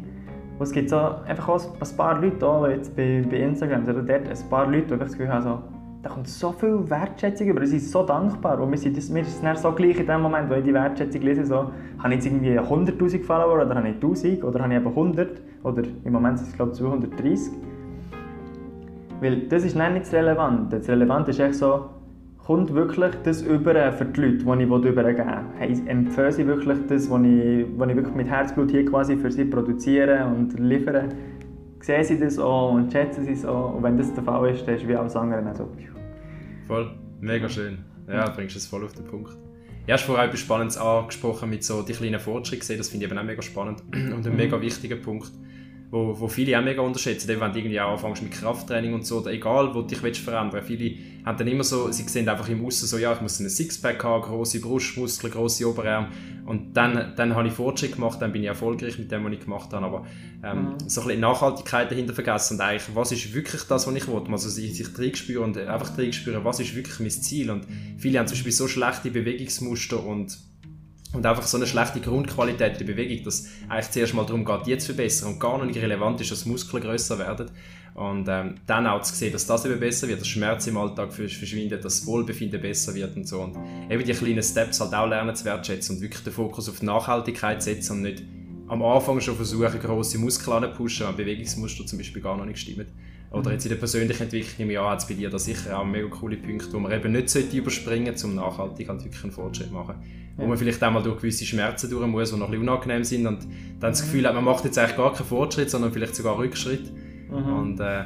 Und 0.58 0.64
es 0.64 0.72
gibt 0.72 0.90
so 0.90 0.98
einfach 0.98 1.50
auch 1.50 1.62
ein 1.66 1.98
paar 1.98 2.22
Leute, 2.22 2.48
auch 2.48 2.68
jetzt 2.68 2.96
bei, 2.96 3.24
bei 3.30 3.38
Instagram, 3.38 3.84
oder 3.84 4.02
dort 4.02 4.28
ein 4.28 4.50
paar 4.50 4.68
Leute, 4.68 4.94
die 4.94 4.98
das 4.98 5.12
Gefühl 5.12 5.30
habe, 5.30 5.44
so, 5.44 5.60
da 6.02 6.10
kommt 6.10 6.28
so 6.30 6.52
viel 6.54 6.90
Wertschätzung 6.90 7.48
über, 7.48 7.66
sie 7.66 7.80
sind 7.80 7.92
so 7.92 8.04
dankbar 8.04 8.60
und 8.62 8.72
wir 8.72 8.78
sind, 8.78 8.96
mir 9.12 9.22
ist 9.22 9.44
es 9.44 9.62
so 9.62 9.72
gleich 9.74 10.00
in 10.00 10.08
dem 10.08 10.22
Moment, 10.22 10.50
wo 10.50 10.54
ich 10.54 10.64
die 10.64 10.74
Wertschätzung 10.74 11.22
lese, 11.22 11.46
so, 11.46 11.72
habe 12.02 12.14
ich 12.14 12.24
jetzt 12.24 12.26
irgendwie 12.26 12.58
100'000 12.58 13.24
Follower 13.24 13.66
oder 13.66 13.76
habe 13.76 13.90
ich 13.90 13.96
1000 13.96 14.44
oder 14.46 14.62
habe 14.62 14.74
ich 14.74 14.80
eben 14.80 14.88
100 14.88 15.42
oder 15.64 15.84
im 16.06 16.14
Moment 16.14 16.40
sind 16.40 16.50
es 16.50 16.56
glaube 16.56 16.72
ich 16.72 16.78
230. 16.78 17.54
Weil 19.20 19.42
das 19.50 19.66
ist 19.66 19.76
nicht 19.76 20.00
das 20.00 20.14
Relevante. 20.14 20.78
Das 20.78 20.88
Relevante 20.88 21.32
ist 21.32 21.40
echt 21.40 21.56
so, 21.56 21.90
kommt 22.50 22.74
wirklich 22.74 23.14
das 23.26 23.44
über 23.44 23.94
für 23.94 24.06
die 24.06 24.22
Leute, 24.22 24.38
die 24.38 24.64
ich 24.64 24.92
übergeben 24.92 25.46
will? 25.60 25.88
Empfehlen 25.88 26.32
sie 26.32 26.48
wirklich 26.48 26.80
das, 26.88 27.08
was 27.08 27.22
ich, 27.22 27.66
was 27.78 27.90
ich 27.90 27.96
wirklich 27.96 28.16
mit 28.16 28.28
Herzblut 28.28 28.72
hier 28.72 28.86
quasi 28.86 29.16
für 29.18 29.32
sie 29.32 29.46
produziere 29.46 30.26
und 30.26 30.60
liefere? 30.60 31.10
Sehen 31.82 32.04
sie 32.04 32.20
das 32.20 32.40
auch 32.40 32.74
und 32.74 32.92
schätzen 32.92 33.24
sie 33.24 33.34
es 33.34 33.46
auch? 33.46 33.76
Und 33.76 33.84
wenn 33.84 34.00
das 34.00 34.12
der 34.16 34.24
Fall 34.24 34.50
ist, 34.50 34.66
dann 34.66 34.74
ist 34.74 34.82
es 34.82 34.88
wie 34.88 34.96
alles 34.96 35.16
andere 35.16 35.46
also, 35.46 35.70
Voll, 36.66 36.90
mega 37.22 37.48
schön. 37.48 37.86
Ja, 38.08 38.26
du 38.26 38.36
bringst 38.36 38.56
es 38.56 38.66
voll 38.66 38.84
auf 38.84 38.94
den 38.94 39.06
Punkt. 39.06 39.38
Ja, 39.86 39.94
hast 39.94 40.06
vorher 40.06 40.26
etwas 40.26 40.40
Spannendes 40.40 40.76
angesprochen 40.76 41.52
mit 41.52 41.64
so 41.64 41.84
die 41.84 41.94
kleinen 41.94 42.20
Fortschritten 42.20 42.80
Das 42.80 42.90
finde 42.90 43.06
ich 43.06 43.12
eben 43.12 43.20
auch 43.20 43.24
mega 43.24 43.44
spannend 43.44 43.84
und 43.94 44.26
ein 44.26 44.32
mhm. 44.32 44.36
mega 44.36 44.60
wichtiger 44.60 44.96
Punkt 44.96 45.32
wo, 45.92 46.20
wo 46.20 46.28
viele 46.28 46.58
auch 46.58 46.64
mega 46.64 46.82
unterschätzen, 46.82 47.28
wenn 47.28 47.52
du 47.52 47.58
irgendwie 47.58 47.80
auch 47.80 47.94
anfängst 47.94 48.22
mit 48.22 48.32
Krafttraining 48.32 48.94
und 48.94 49.06
so, 49.06 49.20
oder 49.20 49.32
egal, 49.32 49.74
wo 49.74 49.82
du 49.82 49.88
dich 49.88 50.04
willst 50.04 50.22
verändern. 50.22 50.64
Viele 50.64 50.96
haben 51.26 51.38
dann 51.38 51.48
immer 51.48 51.64
so, 51.64 51.92
sie 51.92 52.04
sehen 52.04 52.30
einfach 52.30 52.48
im 52.48 52.64
Aussen 52.64 52.88
so, 52.88 52.98
ja, 52.98 53.12
ich 53.14 53.22
muss 53.22 53.40
einen 53.40 53.50
Sixpack 53.50 54.04
haben, 54.04 54.22
grosse 54.22 54.62
Brustmuskeln, 54.62 55.34
grosse 55.34 55.68
Oberarme 55.68 56.10
und 56.46 56.78
dann, 56.78 57.14
dann 57.16 57.36
habe 57.36 57.48
ich 57.48 57.54
Fortschritt 57.54 57.94
gemacht, 57.94 58.22
dann 58.22 58.32
bin 58.32 58.44
ich 58.44 58.48
erfolgreich 58.48 59.00
mit 59.00 59.12
dem, 59.12 59.26
was 59.26 59.34
ich 59.34 59.40
gemacht 59.40 59.74
habe, 59.74 59.86
aber 59.86 60.06
ähm, 60.44 60.64
mhm. 60.64 60.90
so 60.90 61.02
ein 61.02 61.08
bisschen 61.08 61.22
Nachhaltigkeit 61.22 61.92
dahinter 61.92 62.14
vergessen 62.14 62.56
und 62.56 62.62
eigentlich, 62.62 62.96
was 62.96 63.12
ist 63.12 63.34
wirklich 63.34 63.64
das, 63.64 63.88
was 63.88 63.96
ich 63.96 64.08
will, 64.08 64.22
also 64.32 64.50
sich, 64.50 64.76
sich 64.76 64.94
drin 64.94 65.16
spüren 65.16 65.44
und 65.46 65.58
einfach 65.58 65.96
drin 65.96 66.14
spüren, 66.14 66.44
was 66.44 66.60
ist 66.60 66.76
wirklich 66.76 67.00
mein 67.00 67.10
Ziel? 67.10 67.50
Und 67.50 67.66
viele 67.98 68.20
haben 68.20 68.28
zum 68.28 68.36
Beispiel 68.36 68.52
so 68.52 68.68
schlechte 68.68 69.10
Bewegungsmuster 69.10 70.04
und 70.04 70.38
und 71.14 71.26
einfach 71.26 71.44
so 71.44 71.58
eine 71.58 71.66
schlechte 71.66 72.00
Grundqualität 72.02 72.80
der 72.80 72.86
Bewegung, 72.86 73.24
dass 73.26 73.48
eigentlich 73.68 73.90
zuerst 73.92 74.14
mal 74.14 74.26
darum 74.26 74.46
geht, 74.46 74.66
die 74.68 74.78
zu 74.78 74.94
verbessern 74.94 75.34
und 75.34 75.40
gar 75.40 75.64
nicht 75.66 75.82
relevant 75.82 76.22
ist, 76.22 76.32
dass 76.32 76.46
Muskeln 76.46 76.84
grösser 76.84 77.18
werden. 77.18 77.50
Und 77.96 78.28
ähm, 78.30 78.56
dann 78.68 78.86
auch 78.88 79.02
zu 79.02 79.16
sehen, 79.16 79.34
dass 79.34 79.46
das 79.46 79.66
eben 79.66 79.80
besser 79.80 80.08
wird, 80.08 80.22
dass 80.22 80.28
Schmerz 80.28 80.68
im 80.68 80.78
Alltag 80.78 81.12
verschwindet, 81.12 81.84
dass 81.84 82.00
das 82.00 82.06
Wohlbefinden 82.06 82.62
besser 82.62 82.94
wird 82.94 83.16
und 83.16 83.28
so. 83.28 83.42
Und 83.42 83.58
eben 83.90 84.04
die 84.04 84.14
kleinen 84.14 84.44
Steps 84.44 84.80
halt 84.80 84.94
auch 84.94 85.08
lernen 85.08 85.36
zu 85.36 85.44
wertschätzen 85.46 85.96
und 85.96 86.02
wirklich 86.02 86.24
den 86.24 86.32
Fokus 86.32 86.70
auf 86.70 86.80
die 86.80 86.86
Nachhaltigkeit 86.86 87.62
setzen 87.62 87.98
und 87.98 88.02
nicht 88.04 88.24
am 88.68 88.84
Anfang 88.84 89.20
schon 89.20 89.36
versuchen, 89.36 89.80
grosse 89.80 90.20
Muskeln 90.20 90.64
anzupushen, 90.64 91.08
wenn 91.08 91.18
Bewegungsmuster 91.18 91.86
zum 91.88 91.98
Beispiel 91.98 92.22
gar 92.22 92.38
noch 92.38 92.46
nicht 92.46 92.60
stimmen. 92.60 92.86
Oder 93.32 93.52
jetzt 93.52 93.66
in 93.66 93.70
der 93.70 93.78
persönlichen 93.78 94.24
Entwicklung 94.24 94.68
im 94.68 94.72
Jahr 94.72 94.92
hat 94.92 95.00
es 95.00 95.08
bei 95.08 95.14
dir 95.14 95.30
da 95.30 95.38
sicher 95.38 95.78
auch 95.78 95.86
mega 95.86 96.08
coole 96.08 96.38
Punkte, 96.38 96.74
wo 96.74 96.80
man 96.80 96.92
eben 96.92 97.12
nicht 97.12 97.54
überspringen 97.54 98.16
sollte, 98.16 98.28
um 98.28 98.36
nachhaltig 98.36 98.88
halt 98.88 99.04
wirklich 99.04 99.24
einen 99.24 99.32
Fortschritt 99.32 99.68
zu 99.68 99.74
machen. 99.74 99.96
Wo 100.40 100.48
man 100.48 100.58
vielleicht 100.58 100.84
auch 100.84 100.92
mal 100.92 101.04
durch 101.04 101.18
gewisse 101.18 101.46
Schmerzen 101.46 101.90
durch 101.90 102.08
muss, 102.08 102.32
die 102.32 102.38
noch 102.38 102.46
ein 102.46 102.52
bisschen 102.52 102.70
unangenehm 102.70 103.04
sind 103.04 103.28
und 103.28 103.40
dann 103.80 103.92
das 103.92 104.02
Gefühl 104.02 104.26
hat, 104.26 104.36
man 104.36 104.44
macht 104.44 104.64
jetzt 104.66 104.78
eigentlich 104.78 104.98
gar 104.98 105.14
keinen 105.14 105.26
Fortschritt, 105.26 105.70
sondern 105.70 105.92
vielleicht 105.92 106.16
sogar 106.16 106.38
Rückschritt. 106.38 106.92
Mhm. 107.30 107.58
Und 107.58 107.80
äh, 107.80 108.06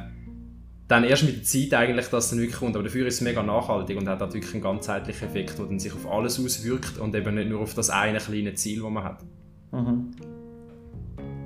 dann 0.88 1.04
erst 1.04 1.24
mit 1.24 1.38
der 1.38 1.44
Zeit 1.44 1.74
eigentlich, 1.74 2.08
dass 2.08 2.26
es 2.26 2.30
dann 2.32 2.40
wirklich 2.40 2.60
kommt. 2.60 2.76
Aber 2.76 2.84
dafür 2.84 3.08
ist 3.08 3.16
es 3.16 3.22
mega 3.22 3.42
nachhaltig 3.42 3.98
und 3.98 4.08
hat 4.08 4.20
halt 4.20 4.34
wirklich 4.34 4.54
einen 4.54 4.64
ganzheitlichen 4.64 5.28
Effekt, 5.28 5.58
der 5.58 5.66
dann 5.66 5.80
sich 5.80 5.94
auf 5.94 6.10
alles 6.12 6.44
auswirkt 6.44 6.98
und 6.98 7.16
eben 7.16 7.36
nicht 7.36 7.50
nur 7.50 7.62
auf 7.62 7.74
das 7.74 7.90
eine 7.90 8.18
kleine 8.18 8.54
Ziel, 8.54 8.82
das 8.82 8.92
man 8.92 9.04
hat. 9.04 9.24
Mhm. 9.72 10.12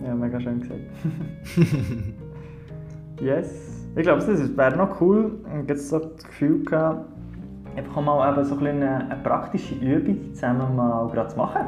Ja, 0.03 0.15
mega 0.15 0.39
schön 0.39 0.59
gesagt. 0.59 0.81
yes. 3.21 3.85
Ich 3.95 4.03
glaube, 4.03 4.23
das 4.23 4.57
wäre 4.57 4.77
noch 4.77 5.01
cool. 5.01 5.39
Ich 5.45 5.69
habe 5.69 5.77
so 5.77 5.99
das 5.99 6.23
Gefühl 6.23 6.63
gehabt, 6.63 7.09
einfach 7.77 8.01
mal 8.01 8.33
eben 8.33 8.43
so 8.43 8.57
ein 8.57 8.67
eine, 8.67 9.09
eine 9.09 9.15
praktische 9.23 9.75
Übung 9.75 10.33
zusammen 10.33 10.75
mal 10.75 11.07
gerade 11.09 11.29
zu 11.29 11.37
machen. 11.37 11.61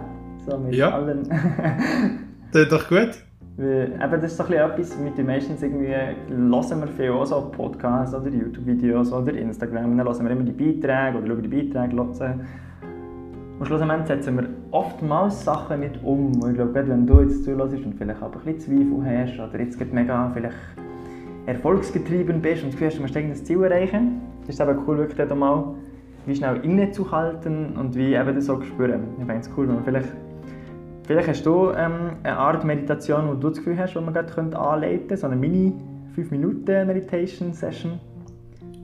So 0.46 0.58
mit 0.58 0.76
ja. 0.76 0.90
allen. 0.90 1.24
das 2.52 2.64
ist 2.64 2.72
doch 2.72 2.88
gut. 2.90 3.24
Weil, 3.58 3.92
eben, 3.92 4.22
das 4.22 4.32
ist 4.32 4.38
so 4.38 4.44
ein 4.46 4.54
etwas, 4.54 4.98
mit 4.98 5.18
den 5.18 5.26
meistens 5.26 5.62
irgendwie 5.62 5.88
hören 5.88 6.82
wir 6.82 6.88
viel 6.88 7.12
auch 7.12 7.26
so 7.26 7.52
Podcasts 7.52 8.16
oder 8.16 8.30
YouTube-Videos 8.30 9.12
oder 9.12 9.34
Instagram. 9.34 9.98
Dann 9.98 10.08
hören 10.08 10.26
wir 10.26 10.32
immer 10.32 10.44
die 10.44 10.52
Beiträge 10.52 11.18
oder 11.18 11.28
schauen 11.28 11.44
die 11.44 11.48
Beiträge. 11.50 11.96
Hören. 11.96 12.48
Und 13.60 13.66
schlussendlich 13.66 14.08
setzen 14.08 14.38
wir 14.38 14.48
oftmals 14.72 15.44
Sachen 15.44 15.82
nicht 15.82 16.00
um. 16.04 16.32
ich 16.48 16.56
glaube, 16.56 16.88
wenn 16.88 17.06
du 17.06 17.20
jetzt 17.20 17.44
zuhörst 17.44 17.74
und 17.74 17.96
vielleicht 17.96 18.24
auch 18.24 18.34
ein 18.34 18.54
bisschen 18.54 18.60
Zweifel 18.60 19.06
hast 19.06 19.40
oder 19.40 19.60
jetzt 19.60 19.78
gerade 19.78 19.94
mega 19.94 20.32
vielleicht 20.34 20.56
erfolgsgetrieben 21.46 22.42
bist 22.42 22.64
und 22.64 22.80
du 22.80 22.86
hast, 22.86 22.98
du 22.98 23.02
musst 23.02 23.16
irgendein 23.16 23.44
Ziel 23.44 23.62
erreichen, 23.64 24.22
ist 24.48 24.60
es 24.60 24.66
eben 24.66 24.80
cool, 24.88 25.00
wirklich 25.00 25.36
mal 25.36 25.76
wie 26.30 26.36
schnell 26.36 26.58
innezuhalten 26.64 27.76
und 27.76 27.96
wie 27.96 28.14
eben 28.14 28.36
das 28.36 28.46
so 28.46 28.62
spüren. 28.62 29.02
Ich 29.20 29.26
finde 29.26 29.40
es 29.40 29.50
cool, 29.58 29.68
wenn 29.68 29.76
man 29.76 29.84
vielleicht, 29.84 30.10
vielleicht 31.06 31.28
hast 31.28 31.46
du 31.46 31.72
ähm, 31.72 32.12
eine 32.24 32.38
Art 32.38 32.64
Meditation, 32.64 33.28
wo 33.28 33.34
du 33.34 33.50
das 33.50 33.58
Gefühl 33.58 33.78
hast, 33.78 33.96
wo 33.96 34.02
man 34.02 34.14
gerade 34.14 34.32
anleiten 34.58 35.00
könnte, 35.00 35.18
so 35.18 35.28
eine 35.28 35.36
Mini 35.36 35.74
5-Minuten-Meditation-Session. 36.16 38.00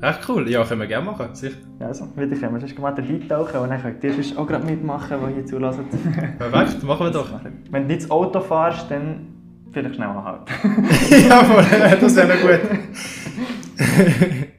Echt 0.02 0.28
cool, 0.28 0.50
ja, 0.50 0.64
können 0.66 0.82
wir 0.82 0.88
gerne 0.88 1.06
machen, 1.06 1.34
sicher. 1.34 1.56
Ja, 1.80 1.88
also, 1.88 2.06
wieder 2.16 2.36
können 2.36 2.54
wir 2.54 2.60
sonst 2.60 2.78
mal 2.78 2.94
eintauchen 2.94 3.60
und 3.62 3.70
dann 3.70 3.82
könnt 3.82 4.04
ihr 4.04 4.14
sonst 4.14 4.38
auch 4.38 4.46
gerade 4.46 4.66
mitmachen, 4.66 5.18
die 5.30 5.34
hier 5.36 5.46
zulassen. 5.46 5.86
Perfekt, 6.38 6.84
machen 6.84 7.06
wir 7.06 7.12
doch. 7.12 7.30
Wenn 7.72 7.84
du 7.84 7.88
nicht 7.88 8.04
das 8.04 8.12
Auto 8.12 8.42
fährst, 8.42 8.92
dann 8.92 9.28
vielleicht 9.72 9.96
schnell 9.96 10.10
anhalten. 10.10 10.46
ja, 11.30 11.44
voll, 11.44 11.64
das 12.02 12.16
wäre 12.16 12.28
noch 12.28 12.42
gut. 12.42 12.60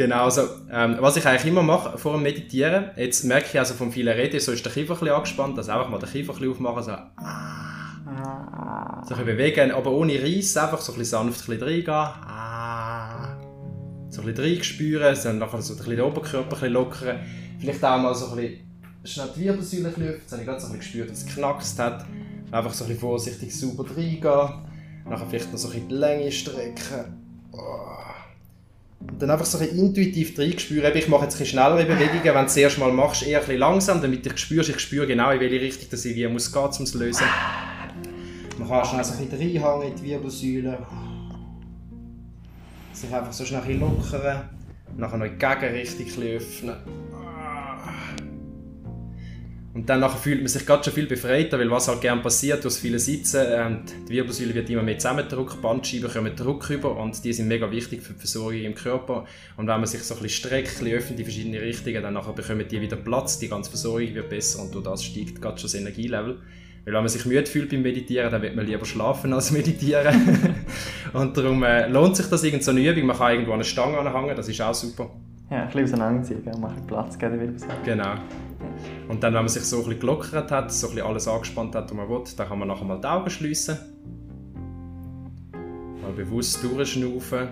genau, 0.00 0.24
also, 0.24 0.48
ähm, 0.72 0.96
was 1.00 1.18
ich 1.18 1.26
eigentlich 1.26 1.44
immer 1.44 1.62
mache 1.62 1.98
vor 1.98 2.14
dem 2.14 2.22
Meditieren, 2.22 2.90
jetzt 2.96 3.22
merke 3.24 3.48
ich 3.52 3.58
also 3.58 3.74
vom 3.74 3.92
vielen 3.92 4.16
Reden, 4.16 4.40
so 4.40 4.50
ist 4.50 4.64
der 4.64 4.72
Kiefer 4.72 4.94
ein 4.94 4.98
bisschen 4.98 5.14
angespannt, 5.14 5.58
also 5.58 5.72
einfach 5.72 5.90
mal 5.90 5.98
den 5.98 6.08
Kiefer 6.08 6.32
ein 6.32 6.38
bisschen 6.38 6.52
aufmachen, 6.52 6.82
so, 6.82 6.92
ah, 6.92 9.02
so 9.04 9.14
ein 9.14 9.18
bisschen 9.20 9.26
bewegen, 9.26 9.72
aber 9.72 9.92
ohne 9.92 10.14
Reiss, 10.14 10.56
einfach 10.56 10.80
so 10.80 10.92
ein 10.92 10.98
bisschen 10.98 11.18
sanft 11.18 11.46
ein 11.48 11.58
bisschen 11.58 11.68
reingehen, 11.68 11.92
ah, 11.92 13.36
so 14.08 14.22
ein 14.22 14.28
bisschen 14.28 14.44
reinspüren, 14.44 15.18
dann 15.22 15.38
nachher 15.38 15.60
so 15.60 15.74
ein 15.74 15.76
bisschen 15.76 15.96
den 15.96 16.04
Oberkörper 16.04 16.46
ein 16.46 16.48
bisschen 16.48 16.72
lockern, 16.72 17.20
vielleicht 17.58 17.84
auch 17.84 17.98
mal 17.98 18.14
so 18.14 18.30
ein 18.30 18.36
bisschen 18.36 18.60
schnell 19.04 19.28
die 19.36 19.40
Wirbelsäule 19.40 19.88
lüften, 19.88 20.12
jetzt 20.12 20.32
habe 20.32 20.40
ich 20.40 20.48
gerade 20.48 20.60
so 20.60 20.68
ein 20.68 20.78
bisschen 20.78 20.78
gespürt, 20.78 21.10
dass 21.10 21.18
es 21.18 21.26
geknackst 21.26 21.78
hat, 21.78 22.06
einfach 22.50 22.72
so 22.72 22.84
ein 22.84 22.88
bisschen 22.88 23.00
vorsichtig 23.00 23.54
sauber 23.54 23.84
reingehen, 23.94 24.48
nachher 25.04 25.26
vielleicht 25.28 25.52
noch 25.52 25.58
so 25.58 25.68
ein 25.68 25.72
bisschen 25.72 25.88
die 25.90 25.94
Länge 25.94 26.32
strecken, 26.32 27.18
und 27.52 27.99
dann 29.00 29.30
einfach 29.30 29.46
so 29.46 29.58
ein 29.58 29.68
intuitiv 29.68 30.38
reinspüren. 30.38 30.94
Ich 30.94 31.08
mache 31.08 31.24
jetzt 31.24 31.34
ein 31.34 31.38
bisschen 31.38 31.58
schnellere 31.58 31.84
Bewegungen, 31.84 32.24
wenn 32.24 32.34
du 32.34 32.42
das 32.42 32.56
erste 32.56 32.80
Mal 32.80 32.92
machst, 32.92 33.26
eher 33.26 33.40
ein 33.40 33.46
bisschen 33.46 33.60
langsam, 33.60 34.02
damit 34.02 34.26
du 34.26 34.36
spürst, 34.36 34.68
ich 34.68 34.78
spüre 34.78 35.06
genau, 35.06 35.30
in 35.30 35.40
welche 35.40 35.60
Richtung 35.60 35.88
das 35.90 36.04
ich 36.04 36.16
wie 36.16 36.28
muss 36.28 36.52
gehen, 36.52 36.62
um 36.62 36.68
es 36.68 36.90
zu 36.90 36.98
lösen. 36.98 37.26
Man 38.58 38.68
kann 38.68 38.84
schnell 38.84 39.04
so 39.04 39.14
ein 39.14 39.26
bisschen 39.26 39.62
reinhängen 39.62 39.88
in 39.88 39.96
die 39.96 40.10
Wirbelsäule. 40.10 40.78
Sich 42.92 43.14
einfach 43.14 43.32
so 43.32 43.44
schnell 43.44 43.78
lockern. 43.78 44.50
Nachher 44.96 45.16
noch 45.16 45.24
in 45.24 45.32
die 45.32 45.38
Gegenrichtung 45.38 46.22
öffnen. 46.24 46.76
Und 49.80 49.88
dann 49.88 50.06
fühlt 50.10 50.40
man 50.40 50.48
sich 50.48 50.66
gerade 50.66 50.84
schon 50.84 50.92
viel 50.92 51.06
befreiter, 51.06 51.58
weil 51.58 51.70
was 51.70 51.88
halt 51.88 52.02
gerne 52.02 52.20
passiert 52.20 52.62
durch 52.62 52.74
viele 52.74 52.98
Sitzen, 52.98 53.40
ähm, 53.48 53.78
die 54.06 54.12
Wirbelsäule 54.12 54.54
wird 54.54 54.68
immer 54.68 54.82
mehr 54.82 54.98
zusammengedrückt, 54.98 55.62
Bandscheiben 55.62 56.10
kommen 56.10 56.36
Druck 56.36 56.68
rüber 56.68 56.98
und 56.98 57.24
die 57.24 57.32
sind 57.32 57.48
mega 57.48 57.70
wichtig 57.70 58.02
für 58.02 58.12
die 58.12 58.18
Versorgung 58.18 58.60
im 58.60 58.74
Körper. 58.74 59.24
Und 59.56 59.68
wenn 59.68 59.78
man 59.78 59.86
sich 59.86 60.02
so 60.02 60.14
ein 60.14 60.20
bisschen 60.20 60.50
streckt, 60.50 60.68
ein 60.68 60.84
bisschen 60.84 60.98
öffnet 60.98 61.18
in 61.18 61.24
verschiedene 61.24 61.62
Richtungen, 61.62 62.02
dann 62.02 62.12
nachher 62.12 62.34
bekommen 62.34 62.66
die 62.70 62.78
wieder 62.78 62.96
Platz, 62.96 63.38
die 63.38 63.48
ganze 63.48 63.70
Versorgung 63.70 64.14
wird 64.14 64.28
besser 64.28 64.60
und 64.60 64.74
durch 64.74 64.84
das 64.84 65.02
steigt 65.02 65.40
gerade 65.40 65.56
schon 65.56 65.68
das 65.70 65.74
Energielevel. 65.74 66.36
Weil 66.84 66.94
wenn 66.94 67.00
man 67.00 67.08
sich 67.08 67.24
müde 67.24 67.46
fühlt 67.46 67.70
beim 67.70 67.80
Meditieren, 67.80 68.30
dann 68.30 68.42
wird 68.42 68.56
man 68.56 68.66
lieber 68.66 68.84
schlafen 68.84 69.32
als 69.32 69.50
meditieren. 69.50 70.14
und 71.14 71.34
darum 71.34 71.62
äh, 71.62 71.88
lohnt 71.88 72.16
sich 72.16 72.26
das 72.26 72.44
irgend 72.44 72.64
so 72.64 72.72
eine 72.72 72.86
Übung. 72.86 73.06
Man 73.06 73.16
kann 73.16 73.32
irgendwo 73.32 73.54
eine 73.54 73.64
Stange 73.64 73.96
anhängen, 73.96 74.36
das 74.36 74.46
ist 74.46 74.60
auch 74.60 74.74
super. 74.74 75.08
Ja, 75.50 75.62
ein 75.62 75.66
bisschen 75.68 75.84
auseinanderziehen, 75.84 76.60
machen 76.60 76.86
Platz 76.86 77.18
geben, 77.18 77.56
Genau. 77.82 78.16
Und 79.08 79.22
dann, 79.22 79.34
wenn 79.34 79.42
man 79.42 79.48
sich 79.48 79.64
so 79.64 79.78
ein 79.78 79.84
bisschen 79.84 80.00
gelockert 80.00 80.50
hat, 80.50 80.72
so 80.72 80.88
ein 80.88 80.94
bisschen 80.94 81.08
alles 81.08 81.28
angespannt 81.28 81.74
hat, 81.74 81.90
was 81.90 81.96
man 81.96 82.08
will, 82.08 82.22
dann 82.36 82.48
kann 82.48 82.58
man 82.58 82.68
nachher 82.68 82.84
mal 82.84 83.00
die 83.00 83.06
Augen 83.06 83.30
schließen. 83.30 83.78
Mal 86.02 86.12
bewusst 86.12 86.62
durchschnaufen. 86.62 87.48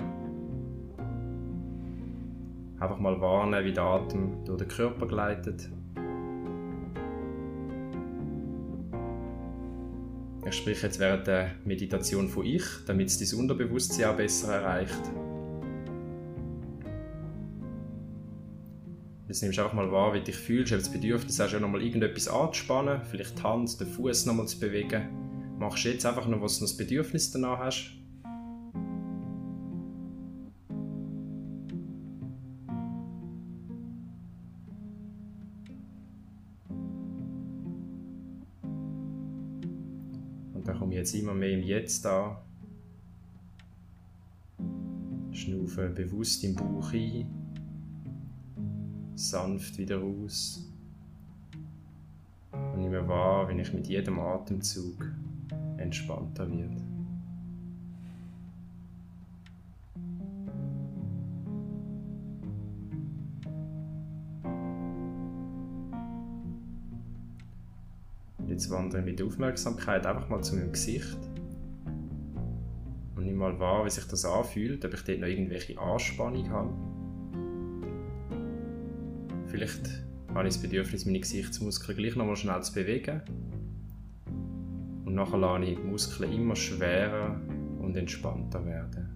Einfach 2.80 2.98
mal 2.98 3.20
warnen, 3.20 3.64
wie 3.64 3.72
der 3.72 3.82
Atem 3.82 4.44
durch 4.44 4.58
den 4.58 4.68
Körper 4.68 5.06
gleitet. 5.06 5.68
Ich 10.46 10.54
spreche 10.54 10.86
jetzt 10.86 10.98
während 10.98 11.26
der 11.26 11.50
Meditation 11.64 12.28
von 12.28 12.46
ich, 12.46 12.62
damit 12.86 13.08
es 13.08 13.18
dein 13.18 13.40
Unterbewusstsein 13.40 14.06
auch 14.06 14.16
besser 14.16 14.54
erreicht. 14.54 15.02
Jetzt 19.28 19.42
nimmst 19.42 19.58
du 19.58 19.62
einfach 19.62 19.74
mal 19.74 19.92
wahr, 19.92 20.14
wie 20.14 20.20
du 20.20 20.24
dich 20.24 20.36
fühlst. 20.36 20.72
Du 20.72 20.76
das 20.76 20.88
Bedürfnis 20.88 21.38
hast, 21.38 21.52
ja 21.52 21.60
nochmal 21.60 21.82
irgendetwas 21.82 22.28
anzuspannen, 22.28 23.02
vielleicht 23.10 23.38
die 23.38 23.42
Hand, 23.42 23.78
den 23.78 23.86
Fuß 23.86 24.24
nochmal 24.24 24.48
zu 24.48 24.58
bewegen. 24.58 25.02
Machst 25.58 25.84
jetzt 25.84 26.06
einfach 26.06 26.26
noch, 26.26 26.40
was 26.40 26.58
du 26.58 26.64
noch 26.64 26.70
das 26.70 26.78
Bedürfnis 26.78 27.30
danach 27.30 27.58
hast. 27.58 27.90
Und 40.54 40.66
dann 40.66 40.78
komme 40.78 40.92
ich 40.94 40.98
jetzt 41.00 41.14
immer 41.14 41.34
mehr 41.34 41.50
im 41.50 41.62
Jetzt 41.62 42.06
an. 42.06 42.38
Schnaufe 45.32 45.90
bewusst 45.90 46.42
im 46.44 46.54
Bauch 46.54 46.94
ein 46.94 47.37
sanft 49.18 49.78
wieder 49.78 49.98
raus. 49.98 50.64
Und 52.52 52.80
nehme 52.80 53.06
wahr, 53.08 53.48
wenn 53.48 53.58
ich 53.58 53.72
mit 53.72 53.86
jedem 53.86 54.18
Atemzug 54.20 55.10
entspannter 55.76 56.50
werde. 56.50 56.88
jetzt 68.58 68.70
wandere 68.70 69.00
ich 69.02 69.06
mit 69.06 69.22
Aufmerksamkeit 69.22 70.04
einfach 70.04 70.28
mal 70.28 70.42
zu 70.42 70.56
meinem 70.56 70.72
Gesicht 70.72 71.16
und 73.14 73.24
nehme 73.24 73.38
mal 73.38 73.60
wahr, 73.60 73.84
wie 73.84 73.90
sich 73.90 74.04
das 74.08 74.24
anfühlt, 74.24 74.84
ob 74.84 74.94
ich 74.94 75.04
dort 75.04 75.20
noch 75.20 75.28
irgendwelche 75.28 75.78
Anspannung 75.78 76.50
habe. 76.50 76.87
Vielleicht 79.58 79.90
habe 80.34 80.46
ich 80.46 80.54
das 80.54 80.62
Bedürfnis, 80.62 81.04
meine 81.04 81.18
Gesichtsmuskeln 81.18 81.98
gleich 81.98 82.14
nochmal 82.14 82.36
schnell 82.36 82.62
zu 82.62 82.74
bewegen. 82.74 83.22
Und 85.04 85.16
nachher 85.16 85.36
lasse 85.36 85.64
ich 85.64 85.76
die 85.76 85.82
Muskeln 85.82 86.32
immer 86.32 86.54
schwerer 86.54 87.40
und 87.80 87.96
entspannter 87.96 88.64
werden. 88.64 89.08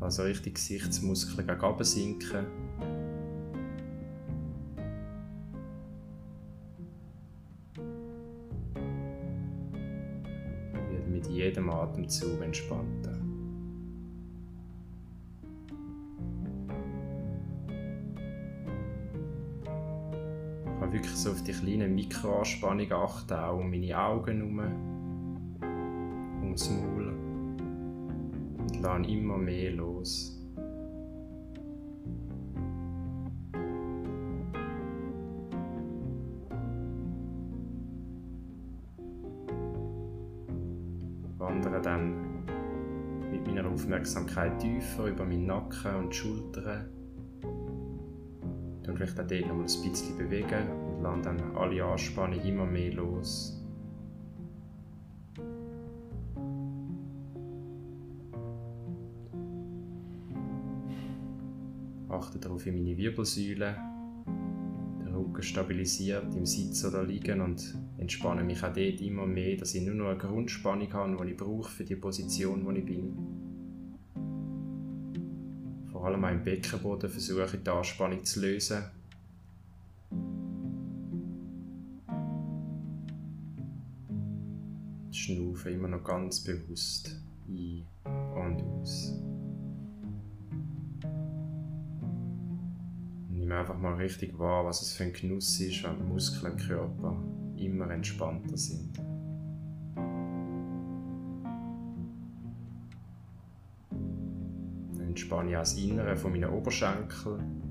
Also 0.00 0.24
richtig 0.24 0.56
Gesichtsmuskeln 0.56 1.46
gegen 1.46 1.60
oben 1.62 1.84
sinken. 1.84 2.44
Und 10.90 11.10
mit 11.10 11.26
jedem 11.28 11.70
Atemzug 11.70 12.42
entspannter. 12.42 13.29
So 21.20 21.32
auf 21.32 21.42
die 21.42 21.52
kleinen 21.52 21.94
Mikroanspannungen 21.94 22.92
achten, 22.92 23.34
auch 23.34 23.58
um 23.58 23.70
meine 23.70 23.98
Augen 23.98 24.38
herum, 24.38 24.60
ums 26.40 26.70
Maul. 26.70 27.12
Und 28.58 28.80
lasse 28.80 29.10
immer 29.10 29.36
mehr 29.36 29.72
los. 29.72 30.38
Wandere 41.36 41.82
dann 41.82 42.44
mit 43.30 43.46
meiner 43.46 43.68
Aufmerksamkeit 43.68 44.58
tiefer 44.58 45.04
über 45.04 45.26
meinen 45.26 45.44
Nacken 45.44 45.96
und 45.96 46.14
Schultern. 46.14 46.88
Und 48.88 48.96
vielleicht 48.96 49.20
auch 49.20 49.26
dort 49.26 49.46
noch 49.46 49.56
ein 49.56 49.62
bisschen 49.62 50.16
bewegen 50.16 50.89
lassen 51.02 51.22
dann 51.22 51.56
alle 51.56 51.84
Anspannung 51.84 52.40
immer 52.40 52.66
mehr 52.66 52.92
los. 52.92 53.56
Achte 62.08 62.38
darauf, 62.38 62.66
wie 62.66 62.72
meine 62.72 62.96
Wirbelsäule 62.96 63.76
den 64.26 65.14
Rücken 65.14 65.42
stabilisiert 65.42 66.34
im 66.34 66.44
Sitz 66.44 66.84
oder 66.84 67.04
Liegen 67.04 67.40
und 67.40 67.76
entspanne 67.98 68.42
mich 68.42 68.62
auch 68.62 68.72
dort 68.72 69.00
immer 69.00 69.26
mehr, 69.26 69.56
dass 69.56 69.74
ich 69.74 69.82
nur 69.82 69.94
noch 69.94 70.08
eine 70.08 70.18
Grundspannung 70.18 70.92
habe, 70.92 71.24
die 71.24 71.32
ich 71.32 71.36
brauche 71.36 71.70
für 71.70 71.84
die 71.84 71.96
Position, 71.96 72.64
wo 72.64 72.72
ich 72.72 72.84
bin 72.84 73.16
vor 76.00 76.08
allem 76.08 76.24
auch 76.24 76.44
Beckenboden 76.44 77.10
versuche 77.10 77.44
ich 77.44 77.62
die 77.62 77.68
Anspannung 77.68 78.24
zu 78.24 78.40
lösen. 78.40 78.84
Die 85.30 85.36
Schnaufe 85.36 85.70
immer 85.70 85.86
noch 85.86 86.02
ganz 86.02 86.40
bewusst 86.40 87.16
ein 87.46 87.86
und 88.04 88.62
aus. 88.62 89.12
Nimm 93.30 93.52
einfach 93.52 93.78
mal 93.78 93.94
richtig 93.94 94.36
wahr, 94.40 94.64
was 94.64 94.82
es 94.82 94.92
für 94.92 95.04
ein 95.04 95.12
Genuss 95.12 95.60
ist, 95.60 95.84
wenn 95.84 95.98
die 95.98 96.02
Muskeln 96.02 96.52
im 96.52 96.58
Körper 96.58 97.16
immer 97.56 97.88
entspannter 97.90 98.56
sind. 98.56 98.98
entspanne 104.98 105.50
ich 105.50 105.56
auch 105.56 105.60
das 105.60 105.74
Innere 105.74 106.16
von 106.16 106.32
meinen 106.32 106.50
Oberschenkeln. 106.50 107.69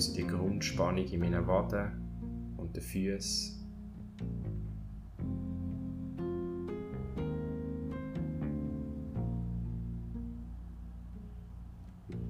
So 0.00 0.14
die 0.14 0.26
Grundspannung 0.26 1.04
in 1.04 1.20
meinen 1.20 1.46
Waden 1.46 2.54
und 2.56 2.74
den 2.74 2.82
Füßen. 2.82 3.60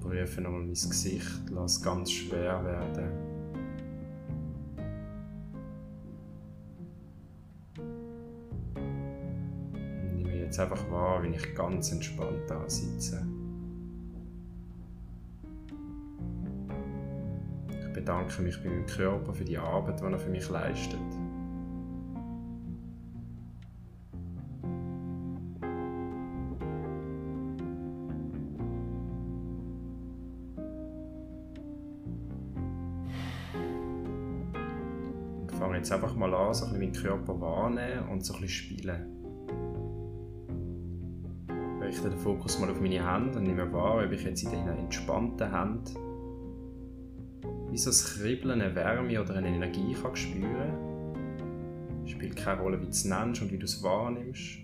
Prüfe 0.01 0.41
nochmal 0.41 0.63
mein 0.63 0.71
Gesicht, 0.71 1.43
lass 1.51 1.77
es 1.77 1.83
ganz 1.83 2.11
schwer 2.11 2.65
werden. 2.65 3.11
Und 10.03 10.17
nehme 10.17 10.37
jetzt 10.37 10.59
einfach 10.59 10.91
wahr, 10.91 11.23
wie 11.23 11.29
ich 11.29 11.55
ganz 11.55 11.93
entspannt 11.93 12.43
da 12.49 12.69
sitze. 12.69 13.25
Bedanke 18.01 18.41
mich 18.41 18.63
bei 18.63 18.71
meinem 18.71 18.87
Körper 18.87 19.35
für 19.35 19.45
die 19.45 19.59
Arbeit, 19.59 20.01
die 20.01 20.05
er 20.05 20.19
für 20.19 20.31
mich 20.31 20.49
leistet. 20.49 20.99
Und 35.41 35.53
fange 35.53 35.77
jetzt 35.77 35.93
einfach 35.93 36.17
mal 36.17 36.33
an, 36.33 36.55
so 36.55 36.65
ein 36.65 36.73
meinen 36.73 36.93
Körper 36.93 37.39
wahrnehmen 37.39 38.09
und 38.09 38.25
so 38.25 38.35
ein 38.35 38.41
bisschen 38.41 38.77
spielen. 38.77 39.17
Ich 41.81 41.97
richte 41.97 42.09
den 42.09 42.19
Fokus 42.19 42.59
mal 42.59 42.71
auf 42.71 42.81
meine 42.81 43.07
Hände 43.07 43.39
und 43.39 43.45
nehme 43.45 43.71
wahr, 43.73 44.03
ob 44.05 44.13
ich 44.13 44.23
jetzt 44.25 44.43
in 44.45 44.51
diesen 44.51 44.69
entspannten 44.69 45.53
Händen 45.53 46.10
wie 47.71 47.79
so 47.79 47.91
ein 47.91 47.97
Kribbeln, 47.97 48.61
eine 48.61 48.75
Wärme 48.75 49.21
oder 49.21 49.35
eine 49.35 49.49
Energie 49.49 49.95
kann 49.95 50.17
spüren 50.17 50.91
Spielt 52.07 52.37
keine 52.37 52.61
Rolle, 52.61 52.81
wie 52.81 52.87
du 52.87 52.91
es 52.91 53.05
nennst 53.05 53.41
und 53.41 53.53
wie 53.53 53.59
du 53.59 53.65
es 53.65 53.83
wahrnimmst. 53.83 54.59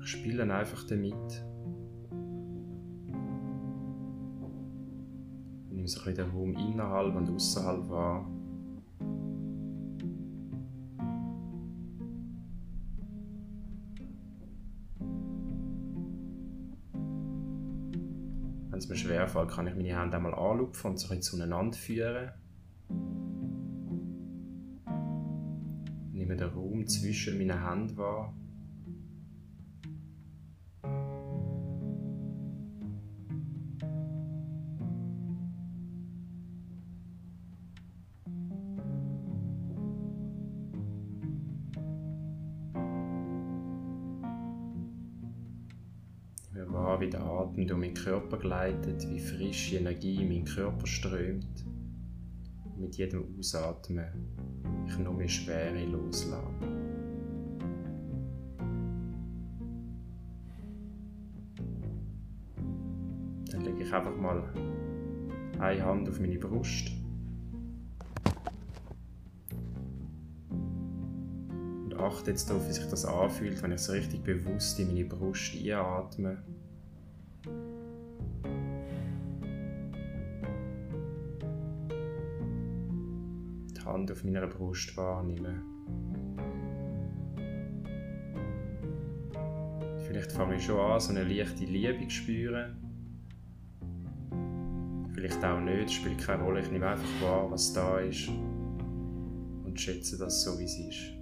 Ich 0.00 0.10
spiele 0.10 0.42
einfach 0.50 0.84
damit. 0.84 1.14
Ich 5.66 5.74
nehme 5.74 5.86
so 5.86 6.00
ein 6.00 6.04
bisschen 6.06 6.14
den 6.14 6.30
Raum 6.30 6.54
innerhalb 6.54 7.14
und 7.14 7.28
außerhalb 7.28 7.88
wahr. 7.90 8.30
Schwerfällt, 19.08 19.48
kann 19.48 19.66
ich 19.66 19.74
meine 19.74 19.98
Hände 19.98 20.18
einmal 20.18 20.34
anlupfen 20.34 20.90
und 20.90 20.98
so 20.98 21.14
ein 21.14 21.22
zueinander 21.22 21.78
führen. 21.78 22.30
Nehme 26.12 26.36
den 26.36 26.48
Raum 26.50 26.86
zwischen 26.86 27.38
meinen 27.38 27.66
Händen 27.66 27.96
wahr. 27.96 28.34
Atem 47.58 47.66
durch 47.66 47.80
meinen 47.80 47.94
Körper 47.94 48.38
gleitet, 48.38 49.08
wie 49.10 49.18
frische 49.18 49.78
Energie 49.78 50.22
in 50.22 50.28
meinen 50.28 50.44
Körper 50.44 50.86
strömt. 50.86 51.64
Mit 52.76 52.96
jedem 52.96 53.24
Ausatmen 53.36 54.06
ich 54.86 54.98
noch 54.98 55.16
mehr 55.16 55.28
Schwere 55.28 55.84
loslasse. 55.86 56.46
Dann 63.50 63.64
lege 63.64 63.82
ich 63.82 63.92
einfach 63.92 64.16
mal 64.16 64.42
eine 65.58 65.84
Hand 65.84 66.08
auf 66.08 66.20
meine 66.20 66.38
Brust. 66.38 66.92
Und 71.84 71.94
achte 71.98 72.30
jetzt 72.30 72.48
darauf, 72.48 72.68
wie 72.68 72.72
sich 72.72 72.86
das 72.86 73.04
anfühlt, 73.04 73.60
wenn 73.62 73.72
ich 73.72 73.80
so 73.80 73.92
richtig 73.92 74.22
bewusst 74.22 74.78
in 74.78 74.88
meine 74.88 75.04
Brust 75.04 75.56
einatme. 75.56 76.38
Hand 84.08 84.12
auf 84.12 84.24
meiner 84.24 84.46
Brust 84.46 84.96
wahrnehmen. 84.96 85.62
Vielleicht 90.06 90.32
fange 90.32 90.56
ich 90.56 90.64
schon 90.64 90.80
an, 90.80 90.98
so 90.98 91.10
eine 91.10 91.24
leichte 91.24 91.64
Liebe 91.64 92.04
zu 92.04 92.10
spüren. 92.10 92.76
Vielleicht 95.12 95.44
auch 95.44 95.60
nicht, 95.60 95.90
spielt 95.90 96.18
keine 96.18 96.42
Rolle. 96.42 96.60
Ich 96.60 96.70
nehme 96.70 96.88
einfach 96.88 97.22
wahr, 97.22 97.50
was 97.50 97.72
da 97.72 97.98
ist 97.98 98.28
und 98.28 99.78
schätze 99.78 100.16
das 100.16 100.42
so, 100.42 100.58
wie 100.58 100.64
es 100.64 100.78
ist. 100.78 101.12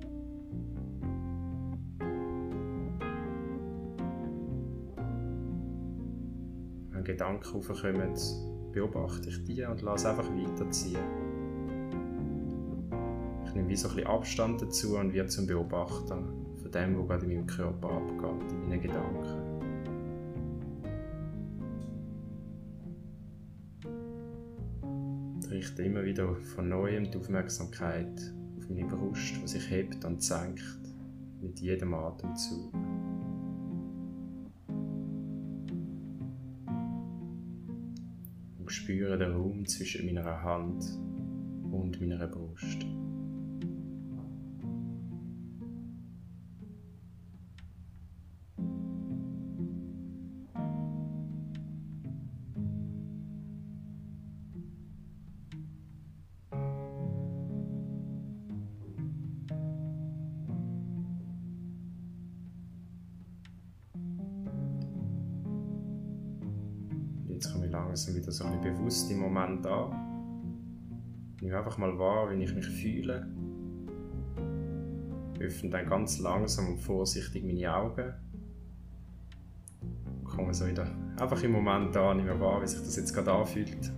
Wenn 6.92 7.02
Gedanken 7.02 7.56
aufkommen, 7.56 8.14
beobachte 8.72 9.28
ich 9.30 9.44
die 9.44 9.64
und 9.64 9.82
lasse 9.82 10.10
einfach 10.10 10.28
weiterziehen. 10.30 11.25
Ich 13.56 13.62
nehme 13.62 13.70
wie 13.70 13.76
so 13.76 13.88
ein 13.88 13.94
bisschen 13.94 14.10
Abstand 14.10 14.60
dazu 14.60 14.98
und 14.98 15.14
werde 15.14 15.30
zum 15.30 15.46
Beobachter 15.46 16.22
von 16.60 16.70
dem, 16.70 16.98
was 16.98 17.08
gerade 17.08 17.24
in 17.24 17.36
meinem 17.36 17.46
Körper 17.46 17.90
abgeht, 17.90 18.52
in 18.52 18.68
meinen 18.68 18.82
Gedanken. 18.82 19.24
Ich 25.40 25.50
richte 25.50 25.84
immer 25.84 26.04
wieder 26.04 26.34
von 26.54 26.68
neuem 26.68 27.10
die 27.10 27.16
Aufmerksamkeit 27.16 28.34
auf 28.58 28.68
meine 28.68 28.84
Brust, 28.84 29.36
die 29.42 29.48
sich 29.48 29.70
hebt 29.70 30.04
und 30.04 30.22
senkt 30.22 30.62
mit 31.40 31.58
jedem 31.58 31.94
Atemzug. 31.94 32.74
Und 38.58 38.70
spüre 38.70 39.16
den 39.16 39.32
Raum 39.32 39.64
zwischen 39.64 40.04
meiner 40.04 40.42
Hand 40.42 40.84
und 41.72 41.98
meiner 42.02 42.26
Brust. 42.26 42.86
Nehme 71.46 71.58
einfach 71.58 71.78
mal 71.78 71.96
wahr, 71.96 72.28
wie 72.30 72.42
ich 72.42 72.52
mich 72.54 72.66
fühle. 72.66 73.24
Öffne 75.38 75.70
dann 75.70 75.86
ganz 75.86 76.18
langsam 76.18 76.70
und 76.70 76.78
vorsichtig 76.78 77.44
meine 77.44 77.72
Augen. 77.72 78.14
Komme 80.24 80.52
so 80.52 80.66
wieder 80.66 80.88
einfach 81.20 81.40
im 81.44 81.52
Moment 81.52 81.96
an, 81.96 82.16
nehme 82.16 82.40
wahr, 82.40 82.60
wie 82.62 82.66
sich 82.66 82.80
das 82.80 82.96
jetzt 82.96 83.14
gerade 83.14 83.32
anfühlt. 83.32 83.92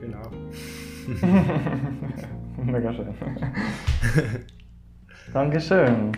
Genau. 0.00 0.30
Mega 2.64 2.92
schön. 2.92 3.14
Dankeschön. 5.32 6.12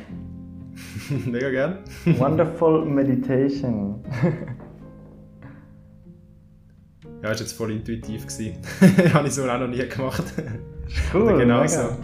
Mega 1.26 1.50
gern. 1.50 1.78
Wonderful 2.18 2.86
meditation. 2.86 4.02
Ja, 7.26 7.32
ist 7.32 7.40
jetzt 7.40 7.54
voll 7.54 7.72
intuitiv 7.72 8.24
gewesen. 8.24 8.54
Habe 9.12 9.26
ich 9.26 9.34
so 9.34 9.50
auch 9.50 9.58
noch 9.58 9.66
nie 9.66 9.84
gemacht. 9.88 10.22
Cool. 11.12 11.22
Oder 11.22 11.38
genau 11.38 11.56
mega. 11.62 11.68
so. 11.68 11.96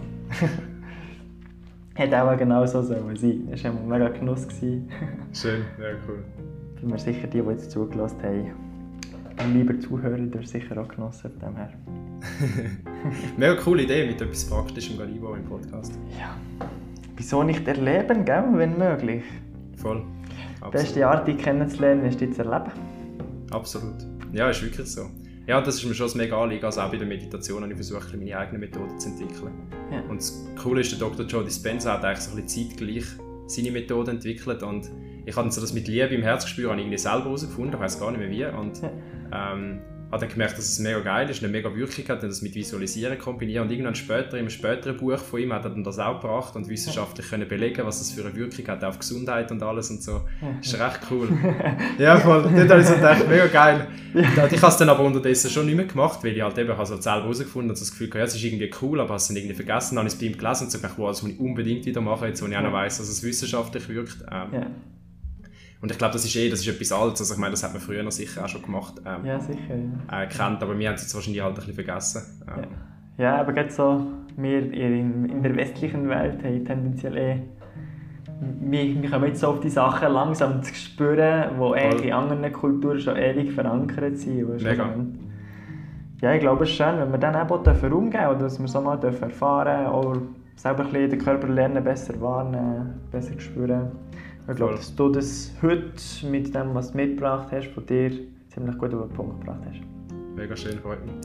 Hätte 1.95 2.21
auch 2.21 2.37
genau 2.37 2.65
so 2.65 2.81
sollen 2.81 3.15
sein. 3.15 3.47
Es 3.49 3.63
war 3.63 3.71
ein 3.71 3.87
mega 3.87 4.09
Genuss. 4.09 4.45
gewesen. 4.45 4.89
Schön, 5.33 5.61
ja 5.79 5.91
cool. 6.09 6.25
Bin 6.75 6.89
mir 6.89 6.99
sicher, 6.99 7.25
die, 7.27 7.41
die 7.41 7.49
jetzt 7.51 7.71
zugelassen 7.71 8.17
haben, 8.21 9.53
lieber 9.53 9.79
Zuhörer, 9.79 10.17
der 10.17 10.43
sicher 10.45 10.77
auch 10.77 10.89
genossen 10.89 11.31
von 11.31 11.39
dem 11.39 11.55
her. 11.55 11.69
Mega 13.37 13.55
coole 13.55 13.83
Idee 13.83 14.05
mit 14.05 14.21
etwas 14.21 14.43
Praktischem 14.43 14.99
einbauen 14.99 15.39
im 15.39 15.45
Podcast. 15.45 15.97
Ja. 16.19 16.35
Wieso 17.15 17.43
nicht 17.43 17.65
erleben, 17.65 18.25
gell, 18.25 18.43
wenn 18.55 18.77
möglich? 18.77 19.23
Voll. 19.77 20.03
beste 20.69 21.07
Art, 21.07 21.29
dich 21.29 21.37
kennenzulernen, 21.37 22.03
ist 22.07 22.19
dich 22.19 22.33
zu 22.33 22.43
erleben. 22.43 22.73
Absolut. 23.51 24.12
Ja, 24.33 24.49
ist 24.49 24.61
wirklich 24.63 24.87
so. 24.87 25.09
Ja, 25.45 25.61
das 25.61 25.75
ist 25.75 25.85
mir 25.85 25.93
schon 25.93 26.09
ein 26.09 26.17
mega 26.17 26.41
Anliegen. 26.41 26.65
Also 26.65 26.81
auch 26.81 26.89
bei 26.89 26.97
der 26.97 27.07
Meditation 27.07 27.61
habe 27.61 27.73
ich 27.73 27.77
versucht, 27.77 28.15
meine 28.17 28.37
eigenen 28.37 28.61
Methoden 28.61 28.99
zu 28.99 29.09
entwickeln. 29.09 29.53
Ja. 29.91 30.01
Und 30.09 30.17
das 30.17 30.45
Coole 30.61 30.81
ist, 30.81 30.91
der 30.91 30.99
Dr. 30.99 31.25
Joe 31.25 31.43
Dispenza 31.43 31.93
hat 31.93 32.03
eigentlich 32.03 32.19
so 32.19 32.35
ein 32.35 32.43
bisschen 32.43 32.69
zeitgleich 32.69 33.05
seine 33.47 33.71
Methode 33.71 34.11
entwickelt 34.11 34.63
und 34.63 34.89
ich 35.25 35.35
habe 35.35 35.51
so 35.51 35.61
das 35.61 35.73
mit 35.73 35.87
Liebe 35.87 36.15
im 36.15 36.21
Herzgespür 36.21 36.75
irgendwie 36.75 36.97
selber 36.97 37.25
herausgefunden, 37.25 37.73
ich 37.73 37.79
weiß 37.79 37.99
gar 37.99 38.11
nicht 38.11 38.19
mehr 38.19 38.29
wie. 38.29 38.45
Und 38.45 38.81
ähm, 39.33 39.81
habe 40.13 40.25
dann 40.25 40.31
gemerkt, 40.31 40.57
dass 40.57 40.69
es 40.69 40.79
mega 40.79 40.99
geil 40.99 41.29
ist, 41.29 41.43
eine 41.43 41.51
mega 41.51 41.73
Wirkung 41.75 42.07
hat, 42.07 42.21
und 42.21 42.29
das 42.29 42.41
mit 42.41 42.53
Visualisieren 42.53 43.17
kombinieren. 43.17 43.65
Und 43.65 43.71
irgendwann 43.71 43.95
später, 43.95 44.37
im 44.37 44.49
späteren 44.49 44.95
Buch 44.95 45.17
von 45.17 45.39
ihm, 45.39 45.51
hat 45.51 45.63
er 45.65 45.71
dann 45.71 45.83
das 45.83 45.97
auch 45.97 46.21
gebracht 46.21 46.55
und 46.55 46.69
wissenschaftlich 46.69 47.27
können 47.27 47.47
belegen, 47.47 47.85
was 47.85 47.97
das 47.97 48.11
für 48.11 48.23
eine 48.23 48.35
Wirkung 48.35 48.67
hat 48.67 48.83
auf 48.83 48.99
Gesundheit 48.99 49.51
und 49.51 49.61
alles 49.63 49.89
und 49.89 50.03
so. 50.03 50.21
Das 50.61 50.67
ist 50.67 50.79
recht 50.79 50.99
cool. 51.09 51.29
ja, 51.97 52.19
voll. 52.19 52.43
Dort 52.43 52.69
habe 52.69 52.81
ich 52.81 52.87
so 52.87 52.95
gedacht, 52.95 53.27
mega 53.27 53.47
geil. 53.47 53.87
Ich 54.13 54.61
habe 54.61 54.71
es 54.71 54.77
dann 54.77 54.89
aber 54.89 55.03
unterdessen 55.03 55.49
schon 55.49 55.65
nicht 55.65 55.75
mehr 55.75 55.85
gemacht, 55.85 56.23
weil 56.23 56.35
ich 56.37 56.43
halt 56.43 56.57
eben 56.59 56.71
ich 56.71 56.77
also 56.77 56.95
selber 57.01 57.23
herausgefunden 57.23 57.71
und 57.71 57.81
das 57.81 57.89
Gefühl 57.89 58.07
hatte, 58.09 58.19
ja, 58.19 58.25
es 58.25 58.35
ist 58.35 58.43
irgendwie 58.43 58.71
cool, 58.81 59.01
aber 59.01 59.15
hast 59.15 59.23
es 59.23 59.27
dann 59.29 59.37
irgendwie 59.37 59.55
vergessen. 59.55 59.95
Dann 59.95 60.05
habe 60.05 60.07
ich 60.07 60.13
es 60.13 60.19
bei 60.19 60.27
ihm 60.27 60.37
gelesen 60.37 60.65
und 60.65 60.71
so 60.71 60.77
gedacht, 60.77 60.93
wow, 60.97 61.09
das 61.09 61.23
muss 61.23 61.31
ich 61.31 61.39
unbedingt 61.39 61.85
wieder 61.85 62.01
machen, 62.01 62.27
jetzt 62.27 62.43
wo 62.43 62.47
ich 62.47 62.55
auch 62.55 62.61
noch 62.61 62.73
weiss, 62.73 62.99
dass 62.99 63.09
es 63.09 63.23
wissenschaftlich 63.23 63.89
wirkt. 63.89 64.17
Ähm, 64.31 64.47
ja. 64.53 64.67
Und 65.83 65.91
ich 65.91 65.97
glaube, 65.97 66.13
das 66.13 66.23
ist 66.23 66.33
eh, 66.37 66.49
das 66.49 66.61
ist 66.61 66.67
etwas 66.69 66.93
Altes. 66.93 67.19
Also 67.19 67.33
ich 67.33 67.39
meine, 67.39 67.51
das 67.51 67.61
hat 67.61 67.73
man 67.73 67.81
früher 67.81 68.03
noch 68.03 68.11
sicher 68.11 68.45
auch 68.45 68.47
schon 68.47 68.61
gemacht. 68.61 69.01
Ähm, 69.05 69.25
ja, 69.25 69.37
sicher. 69.37 69.75
Ja. 70.09 70.23
Äh, 70.23 70.27
kennt, 70.27 70.63
aber 70.63 70.79
wir 70.79 70.87
haben 70.87 70.95
es 70.95 71.01
jetzt 71.01 71.13
wahrscheinlich 71.13 71.43
halt 71.43 71.51
ein 71.51 71.55
bisschen 71.55 71.73
vergessen. 71.73 72.21
Ähm. 72.47 72.63
Ja. 73.17 73.23
ja, 73.23 73.41
aber 73.41 73.51
gerade 73.51 73.69
so, 73.69 74.07
wir 74.37 74.59
in, 74.71 75.25
in 75.25 75.43
der 75.43 75.53
westlichen 75.57 76.07
Welt 76.07 76.41
haben 76.41 76.65
tendenziell 76.65 77.17
eh 77.17 77.39
wir, 78.61 79.01
wir 79.01 79.09
kommen 79.09 79.27
jetzt 79.27 79.41
so 79.41 79.47
auf 79.47 79.59
die 79.59 79.69
Sachen 79.69 80.13
langsam 80.13 80.63
zu 80.63 80.73
spüren, 80.73 81.51
die 81.59 81.73
eigentlich 81.73 82.05
in 82.05 82.13
anderen 82.13 82.51
Kulturen 82.51 82.99
schon 82.99 83.17
ewig 83.17 83.51
verankert 83.51 84.17
sind. 84.17 84.63
Mega. 84.63 84.89
Ja, 86.21 86.33
ich 86.33 86.39
glaube, 86.39 86.63
es 86.63 86.69
ist 86.69 86.77
schön, 86.77 86.97
wenn 86.97 87.11
wir 87.11 87.17
dann 87.17 87.35
auch 87.35 87.49
umgehen 87.49 88.11
dürfen, 88.11 88.39
dass 88.39 88.59
wir 88.59 88.67
so 88.67 88.81
mal 88.81 88.97
erfahren 89.03 89.83
dürfen, 89.83 89.93
oder 89.93 90.21
selber 90.55 90.85
ein 90.85 90.91
bisschen 90.91 91.09
den 91.09 91.19
Körper 91.19 91.47
lernen, 91.49 91.83
besser 91.83 92.19
wahrnehmen, 92.21 93.01
besser 93.11 93.37
spüren. 93.39 93.91
Ich 94.49 94.55
glaube, 94.57 94.75
dass 94.75 94.93
du 94.93 95.09
das 95.09 95.53
heute 95.61 96.27
mit 96.29 96.53
dem, 96.53 96.75
was 96.75 96.91
du 96.91 96.97
mitgebracht 96.97 97.47
hast, 97.51 97.67
von 97.69 97.85
dir 97.85 98.11
ziemlich 98.49 98.77
gut 98.77 98.93
auf 98.93 99.07
den 99.07 99.15
Punkt 99.15 99.39
gebracht 99.39 99.61
hast. 99.65 99.79
Mega 100.35 100.55
schön, 100.55 100.79
freut 100.79 100.99
mich. 101.05 101.15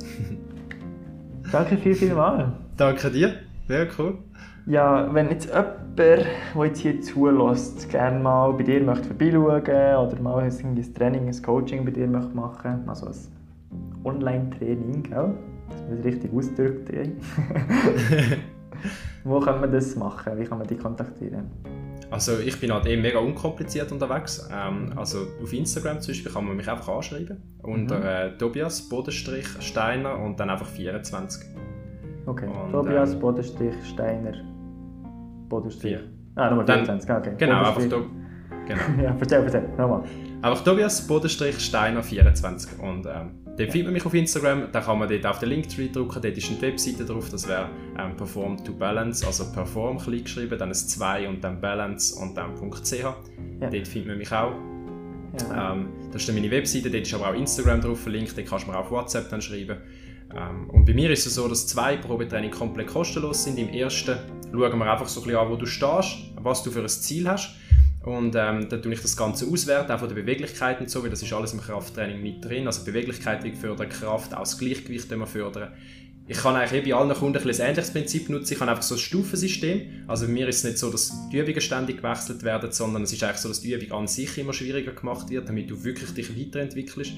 Danke 1.52 1.76
viel, 1.78 1.94
viel 1.94 2.14
mal. 2.14 2.52
Danke 2.76 3.10
dir, 3.10 3.34
sehr 3.66 3.88
cool. 3.98 4.18
Ja, 4.66 5.12
wenn 5.12 5.30
jetzt 5.30 5.46
jemand, 5.46 5.98
der 5.98 6.26
jetzt 6.62 6.78
hier 6.78 7.00
zulässt, 7.00 7.88
gerne 7.90 8.20
mal 8.20 8.52
bei 8.52 8.62
dir 8.62 8.82
möchte 8.82 9.06
vorbeischauen 9.06 9.62
oder 9.62 10.20
mal 10.20 10.44
ein 10.44 10.94
Training, 10.94 11.26
ein 11.26 11.42
Coaching 11.42 11.84
bei 11.84 11.90
dir 11.90 12.06
möchte 12.06 12.36
machen 12.36 12.84
also 12.86 13.06
ein 13.06 13.14
Online-Training, 14.04 15.02
dass 15.10 15.80
man 15.82 15.96
das 15.96 16.04
richtig 16.04 16.32
ausdrückt. 16.32 16.88
Wo 19.24 19.40
kann 19.40 19.60
man 19.60 19.70
das 19.72 19.96
machen? 19.96 20.38
Wie 20.38 20.44
kann 20.44 20.58
man 20.58 20.66
dich 20.66 20.78
kontaktieren? 20.78 21.50
Also 22.10 22.38
ich 22.38 22.58
bin 22.58 22.72
halt 22.72 22.86
eben 22.86 23.02
mega 23.02 23.18
unkompliziert 23.18 23.92
unterwegs. 23.92 24.48
Ähm, 24.52 24.92
also 24.96 25.18
auf 25.42 25.52
Instagram 25.52 26.00
zum 26.00 26.12
Beispiel 26.12 26.32
kann 26.32 26.46
man 26.46 26.56
mich 26.56 26.68
einfach 26.68 26.88
anschreiben 26.88 27.42
unter 27.62 27.98
mhm. 27.98 28.06
äh, 28.06 28.38
Tobias 28.38 28.88
Bodenstrich 28.88 29.46
Steiner 29.60 30.18
und 30.18 30.40
dann 30.40 30.48
einfach 30.50 30.66
24. 30.66 31.44
Okay, 32.26 32.46
und, 32.46 32.72
Tobias 32.72 33.14
ähm, 33.14 33.20
Bodenstrich 33.20 33.74
Steiner 33.84 34.32
Bodenstrich. 35.48 35.98
Ah, 36.34 36.50
Nummer 36.50 36.64
24, 36.64 37.10
okay. 37.10 37.32
Genau, 37.36 37.64
einfach 37.64 37.88
to 37.88 38.06
genau. 38.66 38.82
ja, 39.02 39.16
erzähl, 39.18 39.42
erzähl, 39.42 39.68
nochmal. 39.76 40.04
Einfach 40.40 40.62
Tobias 40.62 41.06
Bodenstrich 41.06 41.58
Steiner 41.58 42.02
24 42.02 42.78
und 42.80 43.06
ähm, 43.06 43.30
Dort 43.58 43.72
findet 43.72 43.86
man 43.86 43.94
mich 43.94 44.06
auf 44.06 44.14
Instagram, 44.14 44.68
da 44.70 44.80
kann 44.80 45.00
man 45.00 45.08
dort 45.08 45.26
auf 45.26 45.40
den 45.40 45.48
Linktree 45.48 45.88
drücken, 45.88 46.22
dort 46.22 46.38
ist 46.38 46.48
eine 46.48 46.62
Webseite 46.62 47.04
drauf, 47.04 47.28
das 47.28 47.48
wäre 47.48 47.68
ähm, 47.98 48.16
Perform 48.16 48.62
to 48.62 48.72
Balance, 48.72 49.26
also 49.26 49.50
Perform 49.52 49.98
klein 49.98 50.22
geschrieben, 50.22 50.56
dann 50.56 50.68
ein 50.68 50.74
2 50.74 51.28
und 51.28 51.42
dann 51.42 51.60
Balance 51.60 52.14
und 52.14 52.36
dann 52.36 52.54
.ch. 52.54 52.92
Ja. 52.92 53.16
Dort 53.58 53.88
findet 53.88 54.06
man 54.06 54.18
mich 54.18 54.30
auch. 54.30 54.52
Ja. 55.50 55.72
Ähm, 55.72 55.88
das 56.12 56.22
ist 56.22 56.28
dann 56.28 56.36
meine 56.36 56.52
Webseite, 56.52 56.88
dort 56.88 57.02
ist 57.02 57.12
aber 57.14 57.30
auch 57.30 57.34
Instagram 57.34 57.80
drauf 57.80 58.00
verlinkt, 58.00 58.38
dort 58.38 58.46
kannst 58.46 58.64
du 58.64 58.70
mir 58.70 58.78
auch 58.78 58.84
auf 58.84 58.90
WhatsApp 58.92 59.28
dann 59.28 59.42
schreiben. 59.42 59.78
Ähm, 60.36 60.70
und 60.70 60.84
bei 60.84 60.94
mir 60.94 61.10
ist 61.10 61.26
es 61.26 61.34
so, 61.34 61.48
dass 61.48 61.66
zwei 61.66 61.96
Probetraining 61.96 62.52
komplett 62.52 62.86
kostenlos 62.86 63.42
sind. 63.42 63.58
Im 63.58 63.70
ersten 63.70 64.16
schauen 64.52 64.78
wir 64.78 64.92
einfach 64.92 65.08
so 65.08 65.20
ein 65.20 65.24
bisschen 65.24 65.40
an, 65.40 65.50
wo 65.50 65.56
du 65.56 65.66
stehst, 65.66 66.16
was 66.36 66.62
du 66.62 66.70
für 66.70 66.82
ein 66.82 66.88
Ziel 66.88 67.28
hast. 67.28 67.56
Und 68.08 68.34
ähm, 68.36 68.68
dann 68.70 68.82
tue 68.82 68.94
ich 68.94 69.02
das 69.02 69.16
Ganze 69.18 69.46
auswerten, 69.46 69.92
auch 69.92 69.98
von 69.98 70.08
der 70.08 70.14
Beweglichkeit 70.14 70.80
und 70.80 70.88
so, 70.88 71.02
weil 71.02 71.10
das 71.10 71.22
ist 71.22 71.30
alles 71.30 71.52
im 71.52 71.60
Krafttraining 71.60 72.22
mit 72.22 72.42
drin. 72.42 72.66
Also 72.66 72.82
Beweglichkeit 72.82 73.44
fördern, 73.58 73.90
Kraft, 73.90 74.32
auch 74.32 74.40
das 74.40 74.56
Gleichgewicht 74.56 75.12
immer 75.12 75.26
fördern 75.26 75.72
ich 76.30 76.36
kann 76.36 76.54
eigentlich 76.54 76.84
bei 76.84 76.94
allen 76.94 77.14
Kunden 77.14 77.38
ein, 77.38 77.48
ein 77.48 77.60
ähnliches 77.60 77.90
Prinzip 77.90 78.28
nutzen. 78.28 78.52
Ich 78.52 78.60
habe 78.60 78.70
einfach 78.70 78.82
so 78.82 78.96
ein 78.96 78.98
Stufensystem. 78.98 80.04
Also 80.06 80.26
bei 80.26 80.32
mir 80.32 80.46
ist 80.46 80.58
es 80.58 80.64
nicht 80.64 80.78
so, 80.78 80.90
dass 80.90 81.10
die 81.32 81.38
Übungen 81.38 81.60
ständig 81.62 82.02
gewechselt 82.02 82.42
werden, 82.42 82.70
sondern 82.70 83.02
es 83.02 83.14
ist 83.14 83.24
eigentlich 83.24 83.38
so, 83.38 83.48
dass 83.48 83.62
die 83.62 83.72
Übung 83.72 84.00
an 84.00 84.06
sich 84.06 84.36
immer 84.36 84.52
schwieriger 84.52 84.92
gemacht 84.92 85.30
wird, 85.30 85.48
damit 85.48 85.70
du 85.70 85.82
wirklich 85.84 86.10
dich 86.10 86.38
weiterentwickelst. 86.38 87.12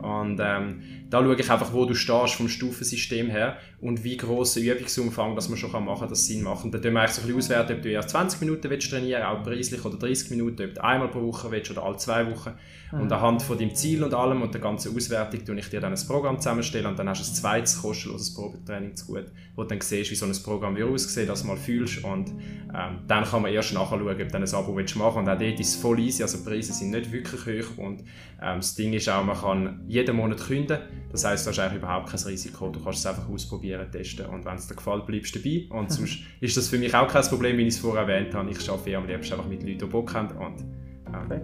Und 0.00 0.40
ähm, 0.42 0.80
da 1.14 1.22
schaue 1.22 1.36
ich 1.36 1.48
einfach, 1.48 1.72
wo 1.72 1.84
du 1.84 1.94
stehst 1.94 2.34
vom 2.34 2.48
Stufensystem 2.48 3.30
her 3.30 3.56
und 3.80 4.02
wie 4.02 4.16
groß 4.16 4.54
der 4.54 4.74
Übungsumfang, 4.74 5.36
dass 5.36 5.48
man 5.48 5.56
schon 5.56 5.70
machen 5.70 6.00
kann, 6.00 6.08
das 6.08 6.26
Sinn 6.26 6.42
macht. 6.42 6.64
Und 6.64 6.74
dann 6.74 6.82
tun 6.82 6.92
wir 6.92 7.02
eigentlich 7.02 7.12
so 7.12 7.20
ein 7.20 7.26
bisschen 7.28 7.54
auswerten, 7.54 7.76
ob 7.76 7.82
du 7.82 7.90
erst 7.90 8.10
20 8.10 8.40
Minuten 8.40 8.68
willst 8.68 8.90
trainieren 8.90 9.22
auch 9.22 9.40
preislich, 9.44 9.84
oder 9.84 9.96
30 9.96 10.30
Minuten, 10.30 10.64
ob 10.64 10.74
du 10.74 10.82
einmal 10.82 11.08
pro 11.08 11.22
Woche 11.22 11.52
willst 11.52 11.70
oder 11.70 11.84
alle 11.84 11.98
zwei 11.98 12.28
Wochen. 12.28 12.54
Mhm. 12.94 13.00
Und 13.00 13.12
anhand 13.12 13.42
von 13.42 13.58
deinem 13.58 13.74
Ziel 13.74 14.02
und 14.02 14.14
allem 14.14 14.42
und 14.42 14.54
der 14.54 14.60
ganzen 14.60 14.96
Auswertung 14.96 15.44
tue 15.44 15.58
ich 15.58 15.68
dir 15.68 15.80
dann 15.80 15.92
ein 15.92 16.06
Programm 16.06 16.38
zusammenstellen 16.38 16.86
und 16.86 16.98
dann 16.98 17.08
hast 17.08 17.24
du 17.24 17.30
ein 17.30 17.34
zweites 17.34 17.80
kostenloses 17.80 18.34
Probetraining 18.34 18.96
zu 18.96 19.06
gut, 19.06 19.26
wo 19.54 19.62
du 19.62 19.68
dann 19.68 19.80
siehst, 19.80 20.10
wie 20.10 20.14
so 20.14 20.26
ein 20.26 20.32
Programm 20.42 20.76
wie 20.76 20.84
aussieht, 20.84 21.28
das 21.28 21.44
mal 21.44 21.56
fühlst 21.56 22.04
und 22.04 22.30
ähm, 22.30 23.00
dann 23.06 23.24
kann 23.24 23.42
man 23.42 23.52
erst 23.52 23.72
nachschauen, 23.72 24.08
ob 24.08 24.28
du 24.28 24.36
ein 24.36 24.54
Abo 24.54 24.76
willst 24.76 24.96
machen 24.96 25.18
und 25.18 25.28
auch 25.28 25.38
dort 25.38 25.60
ist 25.60 25.68
es 25.68 25.76
voll 25.76 25.98
easy, 26.00 26.22
also 26.22 26.38
die 26.38 26.44
Preise 26.44 26.72
sind 26.72 26.90
nicht 26.90 27.10
wirklich 27.12 27.40
hoch 27.46 27.78
und 27.78 28.00
ähm, 28.42 28.56
das 28.56 28.74
Ding 28.74 28.92
ist 28.92 29.08
auch, 29.08 29.24
man 29.24 29.36
kann 29.36 29.80
jeden 29.88 30.16
Monat 30.16 30.40
künden, 30.40 30.78
das 31.14 31.24
heisst, 31.24 31.46
du 31.46 31.50
hast 31.50 31.60
eigentlich 31.60 31.80
überhaupt 31.80 32.10
kein 32.10 32.20
Risiko, 32.20 32.70
du 32.70 32.82
kannst 32.82 32.98
es 32.98 33.06
einfach 33.06 33.28
ausprobieren, 33.28 33.88
testen 33.90 34.26
und 34.26 34.44
wenn 34.44 34.56
es 34.56 34.66
dir 34.66 34.74
gefällt, 34.74 35.06
bleibst 35.06 35.34
du 35.36 35.38
dabei. 35.38 35.66
Und 35.70 35.92
sonst 35.92 36.18
ist 36.40 36.56
das 36.56 36.68
für 36.68 36.76
mich 36.76 36.92
auch 36.92 37.06
kein 37.06 37.22
Problem, 37.22 37.56
wie 37.56 37.62
ich 37.62 37.74
es 37.74 37.78
vorher 37.78 38.02
erwähnt 38.02 38.34
habe, 38.34 38.50
ich 38.50 38.68
arbeite 38.68 38.96
am 38.96 39.06
liebsten 39.06 39.34
einfach 39.34 39.48
mit 39.48 39.62
Leuten, 39.62 39.78
die 39.78 39.84
Bock 39.86 40.12
haben 40.12 40.36
und 40.36 40.60
ähm, 41.06 41.42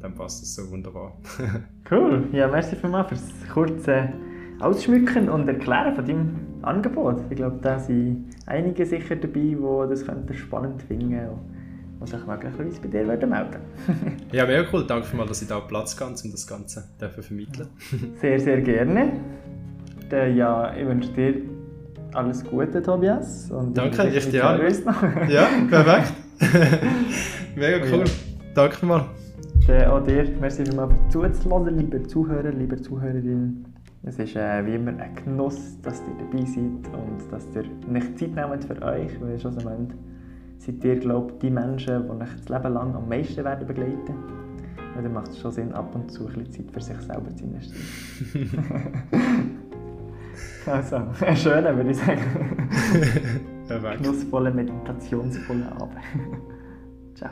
dann 0.00 0.14
passt 0.16 0.42
das 0.42 0.56
so 0.56 0.68
wunderbar. 0.70 1.16
cool, 1.90 2.28
ja 2.32 2.48
merci 2.48 2.74
vielmals 2.74 3.10
für 3.10 3.14
das 3.14 3.54
kurze 3.54 4.12
Ausschmücken 4.58 5.28
und 5.28 5.46
Erklären 5.46 5.94
von 5.94 6.04
deinem 6.04 6.40
Angebot. 6.62 7.20
Ich 7.30 7.36
glaube, 7.36 7.58
da 7.62 7.78
sind 7.78 8.26
einige 8.46 8.84
sicher 8.84 9.14
dabei, 9.14 9.40
die 9.40 9.56
das 9.88 10.04
spannend 10.36 10.82
finden 10.82 11.28
und 12.02 12.08
sich 12.08 12.26
möglicherweise 12.26 12.80
bei 12.80 12.88
dir 12.88 13.04
melden 13.04 13.30
werden 13.30 13.60
Ja, 14.32 14.44
mega 14.44 14.64
cool. 14.72 14.84
Danke 14.84 15.06
vielmals, 15.06 15.28
dass 15.30 15.42
ich 15.42 15.48
da 15.48 15.60
Platz 15.60 15.96
kann, 15.96 16.14
um 16.24 16.30
das 16.32 16.46
Ganze 16.46 16.84
zu 16.98 17.22
vermitteln. 17.22 17.68
sehr, 18.20 18.40
sehr 18.40 18.60
gerne. 18.60 19.12
Ja, 20.10 20.74
ich 20.74 20.84
wünsche 20.84 21.10
dir 21.12 21.34
alles 22.12 22.44
Gute, 22.44 22.82
Tobias. 22.82 23.50
Und 23.50 23.78
Danke, 23.78 24.08
ich 24.08 24.28
dir 24.28 24.44
auch. 24.44 24.58
Ja, 25.28 25.46
perfekt. 25.70 26.12
mega 27.56 27.78
cool. 27.86 28.04
Ja. 28.04 28.12
Danke 28.54 28.76
vielmals. 28.76 29.04
Auch 29.88 30.04
dir, 30.04 30.28
merci 30.40 30.64
vielmals 30.64 30.92
für 31.10 31.32
zuzuhören, 31.32 31.78
liebe 31.78 32.02
Zuhörer, 32.02 32.50
liebe 32.50 32.82
Zuhörerinnen. 32.82 33.64
Es 34.02 34.18
ist 34.18 34.34
äh, 34.34 34.66
wie 34.66 34.74
immer 34.74 34.90
ein 34.98 35.14
Genuss, 35.14 35.80
dass 35.82 36.00
ihr 36.00 36.26
dabei 36.26 36.44
seid 36.44 36.92
und 36.92 37.32
dass 37.32 37.46
ihr 37.54 37.64
nicht 37.88 38.18
Zeit 38.18 38.34
nehmt 38.34 38.64
für 38.64 38.82
euch, 38.82 39.20
weil 39.20 39.38
schlussendlich 39.38 39.96
seid 40.64 40.84
ihr, 40.84 40.96
glaube 40.96 41.34
die 41.42 41.50
Menschen, 41.50 42.04
die 42.04 42.10
euch 42.10 42.34
das 42.36 42.48
Leben 42.48 42.72
lang 42.72 42.94
am 42.94 43.08
meisten 43.08 43.44
werden 43.44 43.66
begleiten 43.66 44.14
Und 44.96 45.04
dann 45.04 45.12
macht 45.12 45.28
es 45.28 45.38
schon 45.40 45.50
Sinn, 45.50 45.72
ab 45.72 45.94
und 45.94 46.10
zu 46.10 46.26
ein 46.26 46.34
bisschen 46.34 46.52
Zeit 46.52 46.70
für 46.72 46.80
sich 46.80 47.00
selber 47.00 47.34
zu 47.34 47.44
investieren. 47.44 48.50
also, 50.66 50.96
ein 51.20 51.36
schöner, 51.36 51.76
würde 51.76 51.90
ich 51.90 51.96
sagen. 51.96 52.68
Genussvolle, 54.02 54.52
meditationsvolle 54.52 55.72
Abend. 55.72 55.98
Ciao. 57.14 57.30